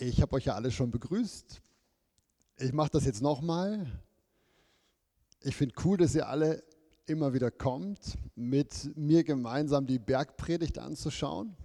Ich 0.00 0.22
habe 0.22 0.36
euch 0.36 0.44
ja 0.44 0.54
alle 0.54 0.70
schon 0.70 0.92
begrüßt. 0.92 1.60
Ich 2.58 2.72
mache 2.72 2.90
das 2.92 3.04
jetzt 3.04 3.20
nochmal. 3.20 3.84
Ich 5.40 5.56
finde 5.56 5.74
cool, 5.84 5.96
dass 5.96 6.14
ihr 6.14 6.28
alle 6.28 6.62
immer 7.06 7.34
wieder 7.34 7.50
kommt, 7.50 8.16
mit 8.36 8.96
mir 8.96 9.24
gemeinsam 9.24 9.88
die 9.88 9.98
Bergpredigt 9.98 10.78
anzuschauen. 10.78 11.56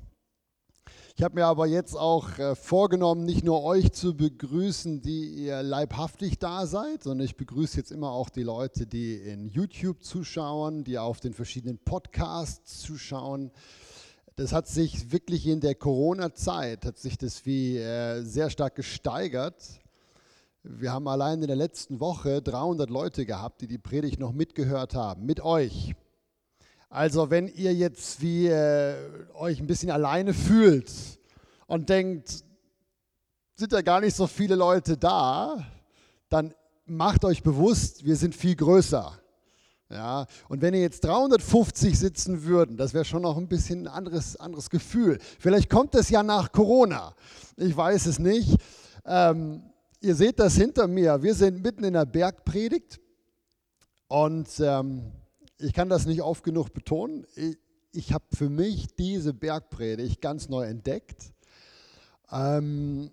Ich 1.15 1.21
habe 1.21 1.35
mir 1.35 1.45
aber 1.45 1.67
jetzt 1.67 1.95
auch 1.95 2.39
äh, 2.39 2.55
vorgenommen, 2.55 3.23
nicht 3.23 3.43
nur 3.43 3.63
euch 3.63 3.91
zu 3.91 4.17
begrüßen, 4.17 5.03
die 5.03 5.45
ihr 5.45 5.61
leibhaftig 5.61 6.39
da 6.39 6.65
seid, 6.65 7.03
sondern 7.03 7.25
ich 7.25 7.37
begrüße 7.37 7.77
jetzt 7.77 7.91
immer 7.91 8.09
auch 8.09 8.31
die 8.31 8.41
Leute, 8.41 8.87
die 8.87 9.13
in 9.13 9.47
YouTube 9.47 10.03
zuschauen, 10.03 10.83
die 10.83 10.97
auf 10.97 11.19
den 11.19 11.35
verschiedenen 11.35 11.77
Podcasts 11.77 12.79
zuschauen 12.79 13.51
das 14.35 14.51
hat 14.51 14.67
sich 14.67 15.11
wirklich 15.11 15.47
in 15.47 15.59
der 15.59 15.75
Corona-Zeit, 15.75 16.85
hat 16.85 16.97
sich 16.97 17.17
das 17.17 17.45
wie 17.45 17.77
äh, 17.77 18.21
sehr 18.23 18.49
stark 18.49 18.75
gesteigert. 18.75 19.55
Wir 20.63 20.91
haben 20.91 21.07
allein 21.07 21.41
in 21.41 21.47
der 21.47 21.55
letzten 21.55 21.99
Woche 21.99 22.41
300 22.41 22.89
Leute 22.89 23.25
gehabt, 23.25 23.61
die 23.61 23.67
die 23.67 23.77
Predigt 23.77 24.19
noch 24.19 24.31
mitgehört 24.31 24.95
haben, 24.95 25.25
mit 25.25 25.41
euch. 25.41 25.93
Also 26.89 27.29
wenn 27.29 27.47
ihr 27.47 27.73
jetzt 27.73 28.21
wie 28.21 28.47
äh, 28.47 28.95
euch 29.33 29.59
ein 29.59 29.67
bisschen 29.67 29.91
alleine 29.91 30.33
fühlt 30.33 30.91
und 31.67 31.89
denkt, 31.89 32.43
sind 33.55 33.71
ja 33.71 33.81
gar 33.81 34.01
nicht 34.01 34.15
so 34.15 34.25
viele 34.25 34.55
Leute 34.55 34.97
da, 34.97 35.63
dann 36.29 36.53
macht 36.85 37.23
euch 37.25 37.43
bewusst, 37.43 38.03
wir 38.05 38.15
sind 38.15 38.35
viel 38.35 38.55
größer. 38.55 39.19
Ja, 39.89 40.25
und 40.49 40.61
wenn 40.61 40.73
ihr 40.73 40.81
jetzt 40.81 41.03
350 41.03 41.97
sitzen 41.99 42.43
würden, 42.43 42.77
das 42.77 42.93
wäre 42.93 43.05
schon 43.05 43.21
noch 43.21 43.37
ein 43.37 43.47
bisschen 43.47 43.81
ein 43.81 43.87
anderes, 43.87 44.35
anderes 44.37 44.69
Gefühl. 44.69 45.19
Vielleicht 45.39 45.69
kommt 45.69 45.93
es 45.95 46.09
ja 46.09 46.23
nach 46.23 46.51
Corona. 46.51 47.13
Ich 47.57 47.75
weiß 47.75 48.07
es 48.07 48.17
nicht. 48.17 48.57
Ähm, 49.05 49.61
ihr 49.99 50.15
seht 50.15 50.39
das 50.39 50.55
hinter 50.55 50.87
mir. 50.87 51.21
Wir 51.21 51.35
sind 51.35 51.61
mitten 51.61 51.83
in 51.83 51.93
der 51.93 52.05
Bergpredigt. 52.05 52.99
Und 54.07 54.49
ähm, 54.59 55.11
ich 55.59 55.73
kann 55.73 55.89
das 55.89 56.05
nicht 56.05 56.21
oft 56.21 56.43
genug 56.43 56.73
betonen. 56.73 57.25
Ich, 57.35 57.57
ich 57.91 58.13
habe 58.13 58.25
für 58.33 58.49
mich 58.49 58.95
diese 58.95 59.33
Bergpredigt 59.33 60.21
ganz 60.21 60.49
neu 60.49 60.63
entdeckt. 60.65 61.33
Ähm, 62.31 63.11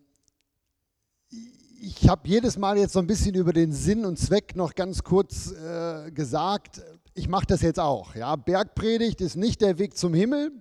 ich 1.99 2.09
habe 2.09 2.29
jedes 2.29 2.57
Mal 2.57 2.79
jetzt 2.79 2.93
so 2.93 3.01
ein 3.01 3.07
bisschen 3.07 3.35
über 3.35 3.53
den 3.53 3.73
Sinn 3.73 4.05
und 4.05 4.17
Zweck 4.17 4.55
noch 4.55 4.75
ganz 4.75 5.03
kurz 5.03 5.53
äh, 5.53 6.11
gesagt. 6.13 6.83
Ich 7.15 7.29
mache 7.29 7.47
das 7.47 7.63
jetzt 7.63 7.81
auch. 7.81 8.15
Ja. 8.15 8.37
Bergpredigt 8.37 9.21
ist 9.21 9.37
nicht 9.37 9.61
der 9.61 9.79
Weg 9.79 9.97
zum 9.97 10.15
Himmel. 10.15 10.53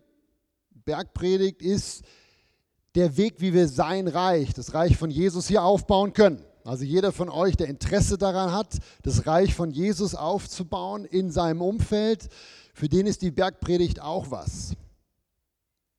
Bergpredigt 0.86 1.62
ist 1.62 2.04
der 2.96 3.16
Weg, 3.18 3.36
wie 3.42 3.54
wir 3.54 3.68
sein 3.68 4.08
Reich, 4.08 4.54
das 4.54 4.74
Reich 4.74 4.98
von 4.98 5.12
Jesus 5.12 5.48
hier 5.48 5.64
aufbauen 5.64 6.14
können. 6.14 6.44
Also 6.64 6.84
jeder 6.84 7.12
von 7.12 7.30
euch, 7.30 7.56
der 7.56 7.68
Interesse 7.68 8.18
daran 8.18 8.52
hat, 8.52 8.78
das 9.04 9.28
Reich 9.28 9.54
von 9.54 9.70
Jesus 9.70 10.16
aufzubauen 10.16 11.06
in 11.06 11.32
seinem 11.32 11.62
Umfeld, 11.62 12.28
für 12.74 12.90
den 12.90 13.06
ist 13.06 13.22
die 13.22 13.32
Bergpredigt 13.32 14.02
auch 14.02 14.32
was. 14.32 14.74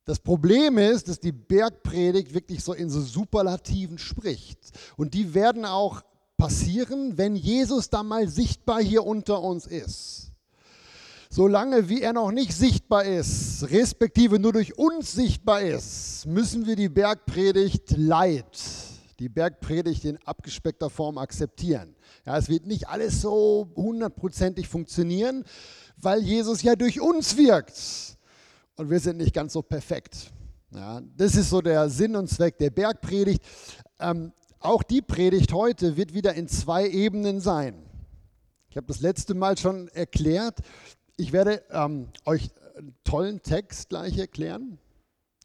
Das 0.05 0.19
Problem 0.19 0.77
ist, 0.77 1.07
dass 1.07 1.19
die 1.19 1.31
Bergpredigt 1.31 2.33
wirklich 2.33 2.63
so 2.63 2.73
in 2.73 2.89
so 2.89 3.01
Superlativen 3.01 3.97
spricht. 3.97 4.59
Und 4.97 5.13
die 5.13 5.33
werden 5.33 5.63
auch 5.63 6.01
passieren, 6.37 7.17
wenn 7.19 7.35
Jesus 7.35 7.89
dann 7.89 8.07
mal 8.07 8.27
sichtbar 8.27 8.81
hier 8.81 9.05
unter 9.05 9.41
uns 9.41 9.67
ist. 9.67 10.31
Solange 11.29 11.87
wie 11.87 12.01
er 12.01 12.13
noch 12.13 12.31
nicht 12.31 12.51
sichtbar 12.51 13.05
ist, 13.05 13.69
respektive 13.69 14.39
nur 14.39 14.51
durch 14.53 14.77
uns 14.77 15.13
sichtbar 15.13 15.61
ist, 15.61 16.25
müssen 16.25 16.65
wir 16.65 16.75
die 16.75 16.89
Bergpredigt 16.89 17.95
leid, 17.95 18.59
die 19.19 19.29
Bergpredigt 19.29 20.03
in 20.03 20.17
abgespeckter 20.25 20.89
Form 20.89 21.19
akzeptieren. 21.19 21.95
Ja, 22.25 22.37
es 22.37 22.49
wird 22.49 22.65
nicht 22.65 22.89
alles 22.89 23.21
so 23.21 23.71
hundertprozentig 23.75 24.67
funktionieren, 24.67 25.45
weil 25.95 26.21
Jesus 26.21 26.63
ja 26.63 26.75
durch 26.75 26.99
uns 26.99 27.37
wirkt 27.37 28.17
und 28.77 28.89
wir 28.89 28.99
sind 28.99 29.17
nicht 29.17 29.33
ganz 29.33 29.53
so 29.53 29.61
perfekt. 29.61 30.31
Ja, 30.73 31.01
das 31.17 31.35
ist 31.35 31.49
so 31.49 31.61
der 31.61 31.89
Sinn 31.89 32.15
und 32.15 32.29
Zweck 32.29 32.57
der 32.57 32.69
Bergpredigt. 32.69 33.43
Ähm, 33.99 34.31
auch 34.59 34.83
die 34.83 35.01
Predigt 35.01 35.53
heute 35.53 35.97
wird 35.97 36.13
wieder 36.13 36.33
in 36.33 36.47
zwei 36.47 36.87
Ebenen 36.87 37.41
sein. 37.41 37.75
Ich 38.69 38.77
habe 38.77 38.87
das 38.87 39.01
letzte 39.01 39.33
Mal 39.33 39.57
schon 39.57 39.89
erklärt. 39.89 40.59
Ich 41.17 41.33
werde 41.33 41.61
ähm, 41.71 42.07
euch 42.25 42.49
einen 42.77 42.95
tollen 43.03 43.41
Text 43.41 43.89
gleich 43.89 44.17
erklären. 44.17 44.77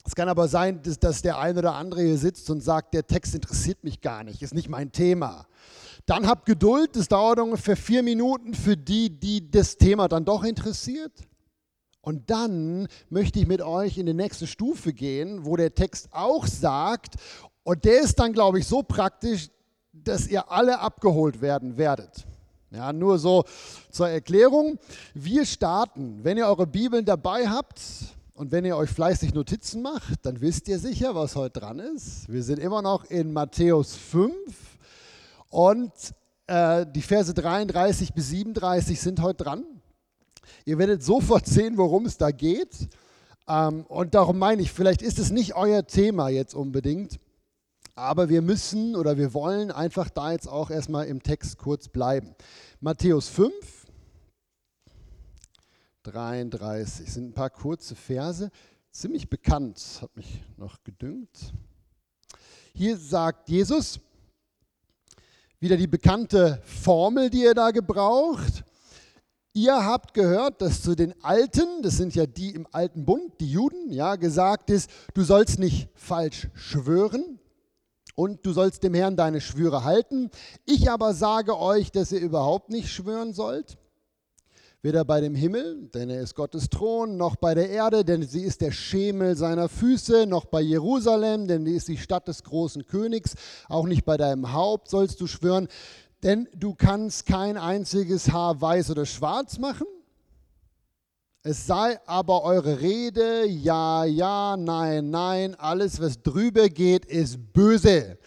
Es 0.06 0.15
kann 0.15 0.28
aber 0.28 0.47
sein, 0.47 0.81
dass, 0.82 1.00
dass 1.00 1.22
der 1.22 1.38
eine 1.38 1.59
oder 1.59 1.75
andere 1.75 2.03
hier 2.03 2.19
sitzt 2.19 2.48
und 2.50 2.60
sagt, 2.60 2.94
der 2.94 3.06
Text 3.06 3.34
interessiert 3.34 3.82
mich 3.82 4.00
gar 4.00 4.22
nicht, 4.22 4.42
ist 4.42 4.54
nicht 4.54 4.69
mein 4.69 4.92
Thema. 4.92 5.47
Dann 6.06 6.28
habt 6.28 6.47
Geduld, 6.47 6.94
das 6.94 7.09
dauert 7.09 7.41
ungefähr 7.41 7.76
vier 7.76 8.04
Minuten 8.04 8.54
für 8.54 8.76
die, 8.76 9.10
die 9.10 9.50
das 9.50 9.76
Thema 9.76 10.06
dann 10.06 10.25
doch 10.25 10.44
interessiert. 10.44 11.12
Und 12.06 12.31
dann 12.31 12.87
möchte 13.11 13.41
ich 13.41 13.49
mit 13.49 13.61
euch 13.61 13.99
in 13.99 14.06
die 14.06 14.15
nächste 14.15 14.47
Stufe 14.47 14.93
gehen, 14.93 15.44
wo 15.44 15.56
der 15.56 15.75
Text 15.75 16.09
auch 16.12 16.47
sagt, 16.47 17.17
und 17.65 17.84
der 17.84 18.03
ist 18.03 18.21
dann, 18.21 18.33
glaube 18.33 18.61
ich, 18.61 18.67
so 18.69 18.84
praktisch, 18.84 19.50
dass 19.93 20.28
ihr 20.28 20.49
alle 20.53 20.78
abgeholt 20.78 21.41
werden 21.41 21.77
werdet. 21.77 22.25
Ja, 22.71 22.93
nur 22.93 23.19
so 23.19 23.43
zur 23.91 24.09
Erklärung. 24.09 24.78
Wir 25.15 25.45
starten, 25.45 26.21
wenn 26.22 26.39
ihr 26.39 26.47
eure 26.47 26.69
Bibeln 26.69 27.05
dabei 27.05 27.49
habt 27.49 27.81
und 28.34 28.53
wenn 28.53 28.65
ihr 28.65 28.77
euch 28.77 28.91
fleißig 28.91 29.34
Notizen 29.34 29.83
macht, 29.83 30.25
dann 30.25 30.41
wisst 30.41 30.69
ihr 30.69 30.78
sicher, 30.78 31.16
was 31.16 31.34
heute 31.34 31.59
dran 31.59 31.81
ist. 31.81 32.33
Wir 32.33 32.45
sind 32.45 32.61
immer 32.61 32.83
noch 32.83 33.03
in 33.06 33.33
Matthäus 33.33 33.97
5 33.97 34.33
und 35.50 35.91
äh, 36.47 36.87
die 36.87 37.03
Verse 37.03 37.34
33 37.34 38.15
bis 38.15 38.28
37 38.28 39.00
sind 39.00 39.21
heute 39.21 39.43
dran. 39.43 39.65
Ihr 40.65 40.79
werdet 40.79 41.03
sofort 41.03 41.47
sehen, 41.47 41.77
worum 41.77 42.07
es 42.07 42.19
da 42.19 42.31
geht. 42.31 42.89
Ähm, 43.49 43.84
und 43.87 44.15
darum 44.15 44.39
meine 44.39 44.62
ich, 44.62 44.73
vielleicht 44.73 45.03
ist 45.03 45.19
es 45.19 45.31
nicht 45.31 45.55
euer 45.55 45.87
Thema 45.87 46.29
jetzt 46.29 46.55
unbedingt, 46.55 47.21
aber 47.95 48.29
wir 48.29 48.43
müssen 48.43 48.97
oder 48.97 49.17
wir 49.17 49.33
wollen 49.34 49.71
einfach 49.71 50.11
da 50.11 50.33
jetzt 50.33 50.49
auch 50.49 50.71
erstmal 50.71 51.07
im 51.07 51.23
Text 51.23 51.59
kurz 51.59 51.89
bleiben. 51.89 52.34
Matthäus 52.81 53.29
5, 53.29 53.53
33 56.03 57.13
sind 57.13 57.31
ein 57.31 57.34
paar 57.34 57.51
kurze 57.51 57.95
Verse, 57.95 58.51
ziemlich 58.91 59.28
bekannt, 59.28 59.99
hat 60.03 60.15
mich 60.17 60.43
noch 60.57 60.83
gedüngt. 60.84 61.53
Hier 62.75 62.97
sagt 62.97 63.49
Jesus, 63.49 64.01
wieder 65.59 65.77
die 65.77 65.87
bekannte 65.87 66.61
Formel, 66.65 67.31
die 67.31 67.45
er 67.45 67.55
da 67.55 67.71
gebraucht. 67.71 68.65
Ihr 69.56 69.87
habt 69.87 70.12
gehört, 70.12 70.61
dass 70.61 70.83
zu 70.83 70.94
den 70.94 71.15
Alten, 71.22 71.81
das 71.81 71.97
sind 71.97 72.15
ja 72.15 72.27
die 72.27 72.50
im 72.50 72.67
alten 72.72 73.06
Bund, 73.06 73.41
die 73.41 73.50
Juden, 73.50 73.91
ja, 73.91 74.17
gesagt 74.17 74.69
ist, 74.69 74.91
du 75.15 75.22
sollst 75.22 75.59
nicht 75.59 75.89
falsch 75.94 76.49
schwören 76.53 77.39
und 78.15 78.45
du 78.45 78.53
sollst 78.53 78.83
dem 78.83 78.93
Herrn 78.93 79.16
deine 79.16 79.41
Schwüre 79.41 79.83
halten. 79.83 80.31
Ich 80.66 80.91
aber 80.91 81.15
sage 81.15 81.59
euch, 81.59 81.91
dass 81.91 82.12
ihr 82.12 82.21
überhaupt 82.21 82.69
nicht 82.69 82.91
schwören 82.91 83.33
sollt. 83.33 83.78
Weder 84.83 85.06
bei 85.06 85.22
dem 85.22 85.34
Himmel, 85.34 85.89
denn 85.89 86.11
er 86.11 86.21
ist 86.21 86.34
Gottes 86.34 86.69
Thron, 86.69 87.16
noch 87.16 87.37
bei 87.37 87.55
der 87.55 87.71
Erde, 87.71 88.05
denn 88.05 88.25
sie 88.25 88.43
ist 88.43 88.61
der 88.61 88.72
Schemel 88.72 89.37
seiner 89.37 89.71
Füße, 89.71 90.27
noch 90.27 90.45
bei 90.45 90.61
Jerusalem, 90.61 91.49
denn 91.49 91.65
die 91.65 91.72
ist 91.72 91.89
die 91.89 91.97
Stadt 91.97 92.28
des 92.28 92.45
großen 92.45 92.87
Königs. 92.87 93.34
Auch 93.71 93.87
nicht 93.87 94.05
bei 94.05 94.19
deinem 94.19 94.53
Haupt 94.53 94.91
sollst 94.91 95.19
du 95.22 95.27
schwören, 95.27 95.69
denn 96.26 96.48
du 96.56 96.75
kannst 96.75 97.25
kein 97.25 97.56
einziges 97.56 98.32
Haar 98.32 98.60
weiß 98.60 98.91
oder 98.91 99.06
schwarz 99.06 99.59
machen. 99.59 99.87
Es 101.44 101.69
sei 101.69 102.00
aber 102.04 102.42
eure 102.42 102.81
Rede, 102.81 103.47
ja, 103.47 104.04
ja, 104.04 104.56
nein, 104.56 105.10
nein, 105.10 105.54
alles, 105.54 106.00
was 106.00 106.20
drüber 106.20 106.69
geht, 106.69 107.04
ist 107.04 107.53
böse. 107.53 108.18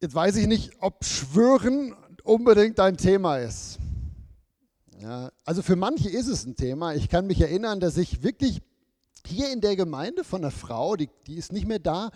Jetzt 0.00 0.16
weiß 0.16 0.34
ich 0.34 0.48
nicht, 0.48 0.72
ob 0.80 1.04
Schwören 1.04 1.94
unbedingt 2.24 2.80
ein 2.80 2.96
Thema 2.96 3.38
ist. 3.38 3.78
Ja, 5.00 5.30
also 5.44 5.62
für 5.62 5.76
manche 5.76 6.08
ist 6.08 6.26
es 6.26 6.44
ein 6.44 6.56
Thema. 6.56 6.94
Ich 6.94 7.08
kann 7.08 7.28
mich 7.28 7.40
erinnern, 7.40 7.78
dass 7.78 7.96
ich 7.96 8.24
wirklich 8.24 8.60
hier 9.24 9.52
in 9.52 9.60
der 9.60 9.76
Gemeinde 9.76 10.24
von 10.24 10.40
einer 10.42 10.50
Frau, 10.50 10.96
die, 10.96 11.08
die 11.28 11.36
ist 11.36 11.52
nicht 11.52 11.68
mehr 11.68 11.78
da, 11.78 12.10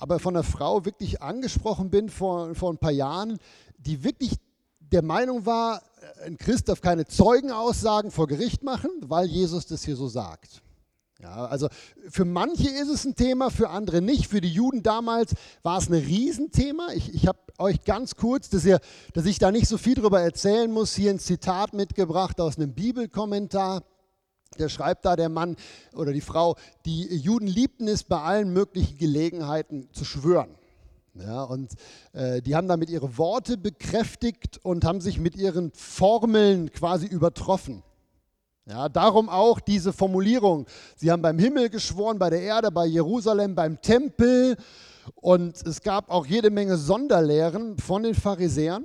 aber 0.00 0.18
von 0.18 0.34
einer 0.34 0.44
Frau 0.44 0.86
wirklich 0.86 1.20
angesprochen 1.20 1.90
bin 1.90 2.08
vor, 2.08 2.54
vor 2.54 2.72
ein 2.72 2.78
paar 2.78 2.90
Jahren, 2.90 3.38
die 3.76 4.02
wirklich 4.02 4.32
der 4.78 5.02
Meinung 5.02 5.44
war, 5.44 5.82
ein 6.24 6.38
Christ 6.38 6.70
darf 6.70 6.80
keine 6.80 7.04
Zeugenaussagen 7.04 8.10
vor 8.10 8.26
Gericht 8.26 8.62
machen, 8.62 8.90
weil 9.02 9.26
Jesus 9.26 9.66
das 9.66 9.84
hier 9.84 9.96
so 9.96 10.08
sagt. 10.08 10.62
Ja, 11.20 11.44
also 11.44 11.68
für 12.08 12.24
manche 12.24 12.70
ist 12.70 12.88
es 12.88 13.04
ein 13.04 13.14
Thema, 13.14 13.50
für 13.50 13.68
andere 13.68 14.00
nicht. 14.00 14.26
Für 14.26 14.40
die 14.40 14.48
Juden 14.48 14.82
damals 14.82 15.34
war 15.62 15.76
es 15.76 15.90
ein 15.90 15.94
Riesenthema. 15.94 16.92
Ich, 16.94 17.12
ich 17.14 17.26
habe 17.26 17.38
euch 17.58 17.84
ganz 17.84 18.16
kurz, 18.16 18.48
dass, 18.48 18.64
ihr, 18.64 18.80
dass 19.12 19.26
ich 19.26 19.38
da 19.38 19.52
nicht 19.52 19.68
so 19.68 19.76
viel 19.76 19.96
darüber 19.96 20.22
erzählen 20.22 20.72
muss, 20.72 20.94
hier 20.94 21.10
ein 21.10 21.18
Zitat 21.18 21.74
mitgebracht 21.74 22.40
aus 22.40 22.56
einem 22.56 22.72
Bibelkommentar. 22.72 23.82
Der 24.58 24.68
schreibt 24.68 25.04
da, 25.04 25.16
der 25.16 25.28
Mann 25.28 25.56
oder 25.94 26.12
die 26.12 26.20
Frau, 26.20 26.56
die 26.84 27.06
Juden 27.16 27.46
liebten 27.46 27.88
es 27.88 28.02
bei 28.04 28.20
allen 28.20 28.52
möglichen 28.52 28.98
Gelegenheiten 28.98 29.88
zu 29.92 30.04
schwören. 30.04 30.50
Ja, 31.14 31.42
und 31.42 31.72
äh, 32.12 32.40
die 32.40 32.54
haben 32.54 32.68
damit 32.68 32.88
ihre 32.88 33.18
Worte 33.18 33.56
bekräftigt 33.58 34.60
und 34.62 34.84
haben 34.84 35.00
sich 35.00 35.18
mit 35.18 35.34
ihren 35.36 35.72
Formeln 35.72 36.70
quasi 36.72 37.06
übertroffen. 37.06 37.82
Ja, 38.66 38.88
darum 38.88 39.28
auch 39.28 39.58
diese 39.58 39.92
Formulierung. 39.92 40.66
Sie 40.96 41.10
haben 41.10 41.22
beim 41.22 41.38
Himmel 41.38 41.70
geschworen, 41.70 42.18
bei 42.18 42.30
der 42.30 42.42
Erde, 42.42 42.70
bei 42.70 42.86
Jerusalem, 42.86 43.54
beim 43.54 43.80
Tempel. 43.80 44.56
Und 45.16 45.66
es 45.66 45.82
gab 45.82 46.10
auch 46.10 46.26
jede 46.26 46.50
Menge 46.50 46.76
Sonderlehren 46.76 47.78
von 47.78 48.04
den 48.04 48.14
Pharisäern 48.14 48.84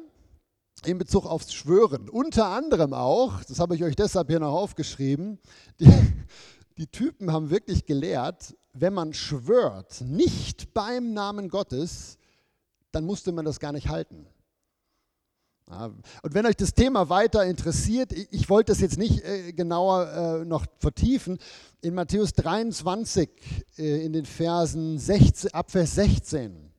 in 0.85 0.97
Bezug 0.97 1.25
aufs 1.25 1.53
Schwören. 1.53 2.09
Unter 2.09 2.47
anderem 2.47 2.93
auch, 2.93 3.43
das 3.43 3.59
habe 3.59 3.75
ich 3.75 3.83
euch 3.83 3.95
deshalb 3.95 4.29
hier 4.29 4.39
noch 4.39 4.53
aufgeschrieben, 4.53 5.39
die, 5.79 5.91
die 6.77 6.87
Typen 6.87 7.31
haben 7.31 7.49
wirklich 7.49 7.85
gelehrt, 7.85 8.55
wenn 8.73 8.93
man 8.93 9.13
schwört, 9.13 10.01
nicht 10.01 10.73
beim 10.73 11.13
Namen 11.13 11.49
Gottes, 11.49 12.17
dann 12.91 13.05
musste 13.05 13.31
man 13.31 13.45
das 13.45 13.59
gar 13.59 13.71
nicht 13.71 13.89
halten. 13.89 14.27
Und 15.67 16.33
wenn 16.35 16.45
euch 16.45 16.55
das 16.55 16.73
Thema 16.73 17.09
weiter 17.09 17.43
interessiert, 17.43 18.11
ich, 18.11 18.27
ich 18.31 18.49
wollte 18.49 18.71
das 18.71 18.81
jetzt 18.81 18.99
nicht 18.99 19.23
äh, 19.23 19.51
genauer 19.51 20.41
äh, 20.41 20.45
noch 20.45 20.65
vertiefen, 20.77 21.39
in 21.81 21.95
Matthäus 21.95 22.33
23, 22.33 23.29
äh, 23.77 24.05
in 24.05 24.13
den 24.13 24.25
Versen 24.25 24.99
16, 24.99 25.53
ab 25.55 25.71
Vers 25.71 25.95
16, 25.95 26.71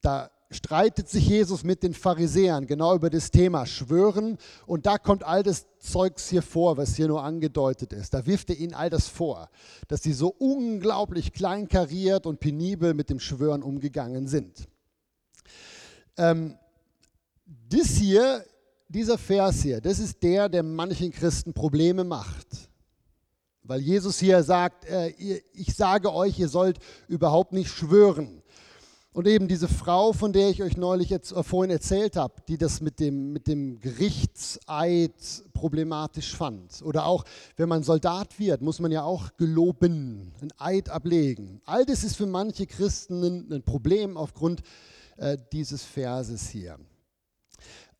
da 0.00 0.30
streitet 0.52 1.08
sich 1.08 1.28
Jesus 1.28 1.64
mit 1.64 1.82
den 1.82 1.94
Pharisäern 1.94 2.66
genau 2.66 2.94
über 2.94 3.10
das 3.10 3.30
Thema 3.30 3.66
Schwören 3.66 4.38
und 4.66 4.86
da 4.86 4.98
kommt 4.98 5.24
all 5.24 5.42
das 5.42 5.66
Zeugs 5.78 6.28
hier 6.28 6.42
vor, 6.42 6.76
was 6.76 6.96
hier 6.96 7.08
nur 7.08 7.22
angedeutet 7.22 7.92
ist. 7.92 8.14
Da 8.14 8.26
wirft 8.26 8.50
er 8.50 8.58
ihnen 8.58 8.74
all 8.74 8.90
das 8.90 9.08
vor, 9.08 9.50
dass 9.88 10.02
sie 10.02 10.12
so 10.12 10.28
unglaublich 10.28 11.32
kleinkariert 11.32 12.26
und 12.26 12.40
penibel 12.40 12.94
mit 12.94 13.10
dem 13.10 13.20
Schwören 13.20 13.62
umgegangen 13.62 14.26
sind. 14.26 14.68
Ähm, 16.16 16.56
das 17.68 17.88
hier, 17.88 18.44
dieser 18.88 19.18
Vers 19.18 19.62
hier, 19.62 19.80
das 19.80 19.98
ist 19.98 20.22
der, 20.22 20.48
der 20.48 20.62
manchen 20.62 21.10
Christen 21.10 21.52
Probleme 21.52 22.04
macht. 22.04 22.46
Weil 23.64 23.80
Jesus 23.80 24.18
hier 24.18 24.42
sagt, 24.42 24.84
äh, 24.86 25.10
ich 25.52 25.74
sage 25.74 26.12
euch, 26.12 26.38
ihr 26.38 26.48
sollt 26.48 26.78
überhaupt 27.08 27.52
nicht 27.52 27.70
schwören. 27.70 28.41
Und 29.12 29.26
eben 29.26 29.46
diese 29.46 29.68
Frau, 29.68 30.14
von 30.14 30.32
der 30.32 30.48
ich 30.48 30.62
euch 30.62 30.78
neulich 30.78 31.10
jetzt, 31.10 31.32
äh, 31.32 31.42
vorhin 31.42 31.70
erzählt 31.70 32.16
habe, 32.16 32.34
die 32.48 32.56
das 32.56 32.80
mit 32.80 32.98
dem, 32.98 33.32
mit 33.32 33.46
dem 33.46 33.78
Gerichtseid 33.78 35.12
problematisch 35.52 36.34
fand. 36.34 36.80
Oder 36.82 37.04
auch, 37.04 37.24
wenn 37.56 37.68
man 37.68 37.82
Soldat 37.82 38.38
wird, 38.38 38.62
muss 38.62 38.80
man 38.80 38.90
ja 38.90 39.02
auch 39.02 39.36
geloben, 39.36 40.32
ein 40.40 40.50
Eid 40.56 40.88
ablegen. 40.88 41.60
All 41.66 41.84
das 41.84 42.04
ist 42.04 42.16
für 42.16 42.26
manche 42.26 42.66
Christen 42.66 43.22
ein, 43.22 43.52
ein 43.52 43.62
Problem 43.62 44.16
aufgrund 44.16 44.62
äh, 45.18 45.36
dieses 45.52 45.84
Verses 45.84 46.48
hier. 46.48 46.78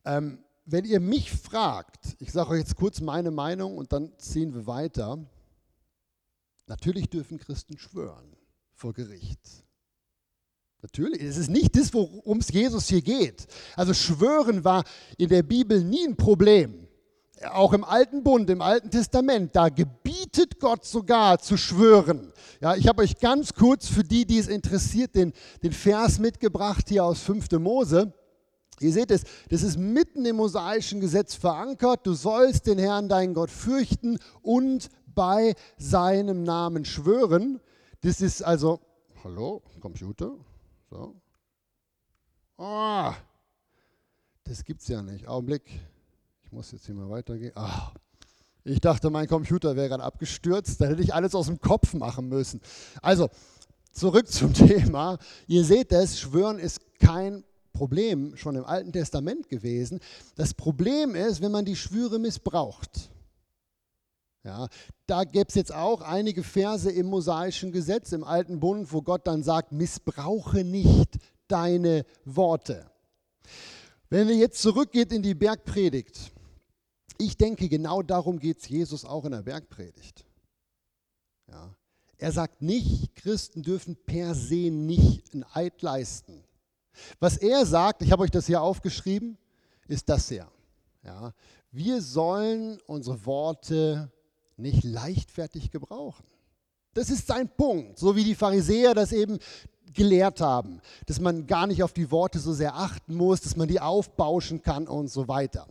Ähm, 0.05 0.39
wenn 0.65 0.85
ihr 0.85 0.99
mich 0.99 1.31
fragt, 1.31 2.15
ich 2.19 2.31
sage 2.31 2.51
euch 2.51 2.59
jetzt 2.59 2.75
kurz 2.75 3.01
meine 3.01 3.29
Meinung 3.29 3.77
und 3.77 3.93
dann 3.93 4.17
ziehen 4.17 4.53
wir 4.55 4.65
weiter. 4.65 5.19
Natürlich 6.65 7.09
dürfen 7.09 7.37
Christen 7.37 7.77
schwören 7.77 8.35
vor 8.73 8.93
Gericht. 8.93 9.63
Natürlich, 10.83 11.23
es 11.23 11.37
ist 11.37 11.49
nicht 11.49 11.77
das, 11.77 11.93
worum 11.93 12.39
es 12.39 12.49
Jesus 12.49 12.89
hier 12.89 13.01
geht. 13.01 13.47
Also 13.77 13.93
schwören 13.93 14.65
war 14.65 14.83
in 15.17 15.29
der 15.29 15.41
Bibel 15.41 15.81
nie 15.81 16.05
ein 16.05 16.17
Problem. 16.17 16.87
Auch 17.51 17.71
im 17.71 17.85
Alten 17.85 18.21
Bund, 18.21 18.49
im 18.49 18.61
Alten 18.61 18.91
Testament, 18.91 19.55
da 19.55 19.69
gebietet 19.69 20.59
Gott 20.59 20.83
sogar 20.83 21.39
zu 21.39 21.55
schwören. 21.55 22.33
Ja, 22.59 22.75
ich 22.75 22.89
habe 22.89 23.01
euch 23.01 23.17
ganz 23.17 23.53
kurz 23.53 23.87
für 23.87 24.03
die, 24.03 24.25
die 24.25 24.37
es 24.37 24.49
interessiert, 24.49 25.15
den, 25.15 25.31
den 25.63 25.71
Vers 25.71 26.19
mitgebracht 26.19 26.89
hier 26.89 27.05
aus 27.05 27.21
5. 27.21 27.49
Mose. 27.59 28.11
Ihr 28.81 28.91
seht 28.91 29.11
es, 29.11 29.23
das 29.49 29.63
ist 29.63 29.77
mitten 29.77 30.25
im 30.25 30.35
mosaischen 30.35 30.99
Gesetz 30.99 31.33
verankert. 31.33 32.05
Du 32.05 32.13
sollst 32.13 32.67
den 32.67 32.77
Herrn, 32.77 33.07
deinen 33.07 33.33
Gott, 33.33 33.51
fürchten 33.51 34.19
und 34.41 34.89
bei 35.15 35.53
seinem 35.77 36.43
Namen 36.43 36.83
schwören. 36.83 37.61
Das 38.01 38.19
ist 38.19 38.41
also, 38.41 38.81
hallo, 39.23 39.61
Computer, 39.79 40.35
so. 40.93 41.15
Oh, 42.57 43.11
das 44.43 44.63
gibt's 44.63 44.87
ja 44.87 45.01
nicht. 45.01 45.27
Augenblick. 45.27 45.63
Ich 46.43 46.51
muss 46.51 46.71
jetzt 46.71 46.85
hier 46.85 46.93
mal 46.93 47.09
weitergehen. 47.09 47.51
Ah, 47.55 47.91
ich 48.63 48.79
dachte, 48.79 49.09
mein 49.09 49.27
Computer 49.27 49.75
wäre 49.75 49.89
gerade 49.89 50.03
abgestürzt. 50.03 50.79
Da 50.79 50.85
hätte 50.85 51.01
ich 51.01 51.13
alles 51.13 51.33
aus 51.33 51.47
dem 51.47 51.59
Kopf 51.59 51.93
machen 51.95 52.29
müssen. 52.29 52.61
Also, 53.01 53.29
zurück 53.91 54.27
zum 54.31 54.53
Thema. 54.53 55.17
Ihr 55.47 55.65
seht 55.65 55.91
es, 55.91 56.19
Schwören 56.19 56.59
ist 56.59 56.79
kein 56.99 57.43
Problem 57.73 58.37
schon 58.37 58.55
im 58.55 58.65
Alten 58.65 58.93
Testament 58.93 59.49
gewesen. 59.49 59.99
Das 60.35 60.53
Problem 60.53 61.15
ist, 61.15 61.41
wenn 61.41 61.51
man 61.51 61.65
die 61.65 61.75
Schwüre 61.75 62.19
missbraucht. 62.19 63.09
Ja, 64.43 64.67
da 65.07 65.23
gäbe 65.23 65.47
es 65.47 65.55
jetzt 65.55 65.73
auch 65.73 66.01
einige 66.01 66.43
Verse 66.43 66.91
im 66.91 67.07
mosaischen 67.07 67.71
Gesetz, 67.71 68.11
im 68.11 68.25
alten 68.25 68.59
Bund, 68.59 68.91
wo 68.91 69.01
Gott 69.01 69.25
dann 69.25 69.41
sagt, 69.41 69.71
missbrauche 69.71 70.65
nicht 70.65 71.17
deine 71.47 72.05
Worte. 72.25 72.85
Wenn 74.09 74.27
ihr 74.27 74.35
jetzt 74.35 74.61
zurückgeht 74.61 75.13
in 75.13 75.23
die 75.23 75.33
Bergpredigt, 75.33 76.33
ich 77.17 77.37
denke, 77.37 77.69
genau 77.69 78.01
darum 78.01 78.37
geht 78.39 78.59
es 78.59 78.67
Jesus 78.67 79.05
auch 79.05 79.23
in 79.25 79.31
der 79.31 79.43
Bergpredigt. 79.43 80.25
Ja. 81.47 81.73
Er 82.17 82.31
sagt 82.31 82.61
nicht, 82.61 83.15
Christen 83.15 83.63
dürfen 83.63 83.95
per 83.95 84.35
se 84.35 84.71
nicht 84.71 85.33
ein 85.33 85.45
Eid 85.53 85.81
leisten. 85.81 86.43
Was 87.19 87.37
er 87.37 87.65
sagt, 87.65 88.01
ich 88.01 88.11
habe 88.11 88.23
euch 88.23 88.31
das 88.31 88.45
hier 88.45 88.61
aufgeschrieben, 88.61 89.37
ist 89.87 90.09
das 90.09 90.29
hier. 90.29 90.47
Ja. 91.03 91.33
Wir 91.71 92.01
sollen 92.01 92.79
unsere 92.85 93.25
Worte 93.25 94.11
nicht 94.57 94.83
leichtfertig 94.83 95.71
gebrauchen. 95.71 96.25
Das 96.93 97.09
ist 97.09 97.27
sein 97.27 97.49
Punkt, 97.49 97.97
so 97.97 98.15
wie 98.15 98.23
die 98.23 98.35
Pharisäer 98.35 98.93
das 98.93 99.11
eben 99.11 99.39
gelehrt 99.93 100.41
haben, 100.41 100.81
dass 101.05 101.19
man 101.19 101.47
gar 101.47 101.67
nicht 101.67 101.83
auf 101.83 101.93
die 101.93 102.11
Worte 102.11 102.39
so 102.39 102.53
sehr 102.53 102.75
achten 102.75 103.15
muss, 103.15 103.41
dass 103.41 103.55
man 103.55 103.67
die 103.67 103.79
aufbauschen 103.79 104.61
kann 104.61 104.87
und 104.87 105.09
so 105.09 105.27
weiter. 105.27 105.67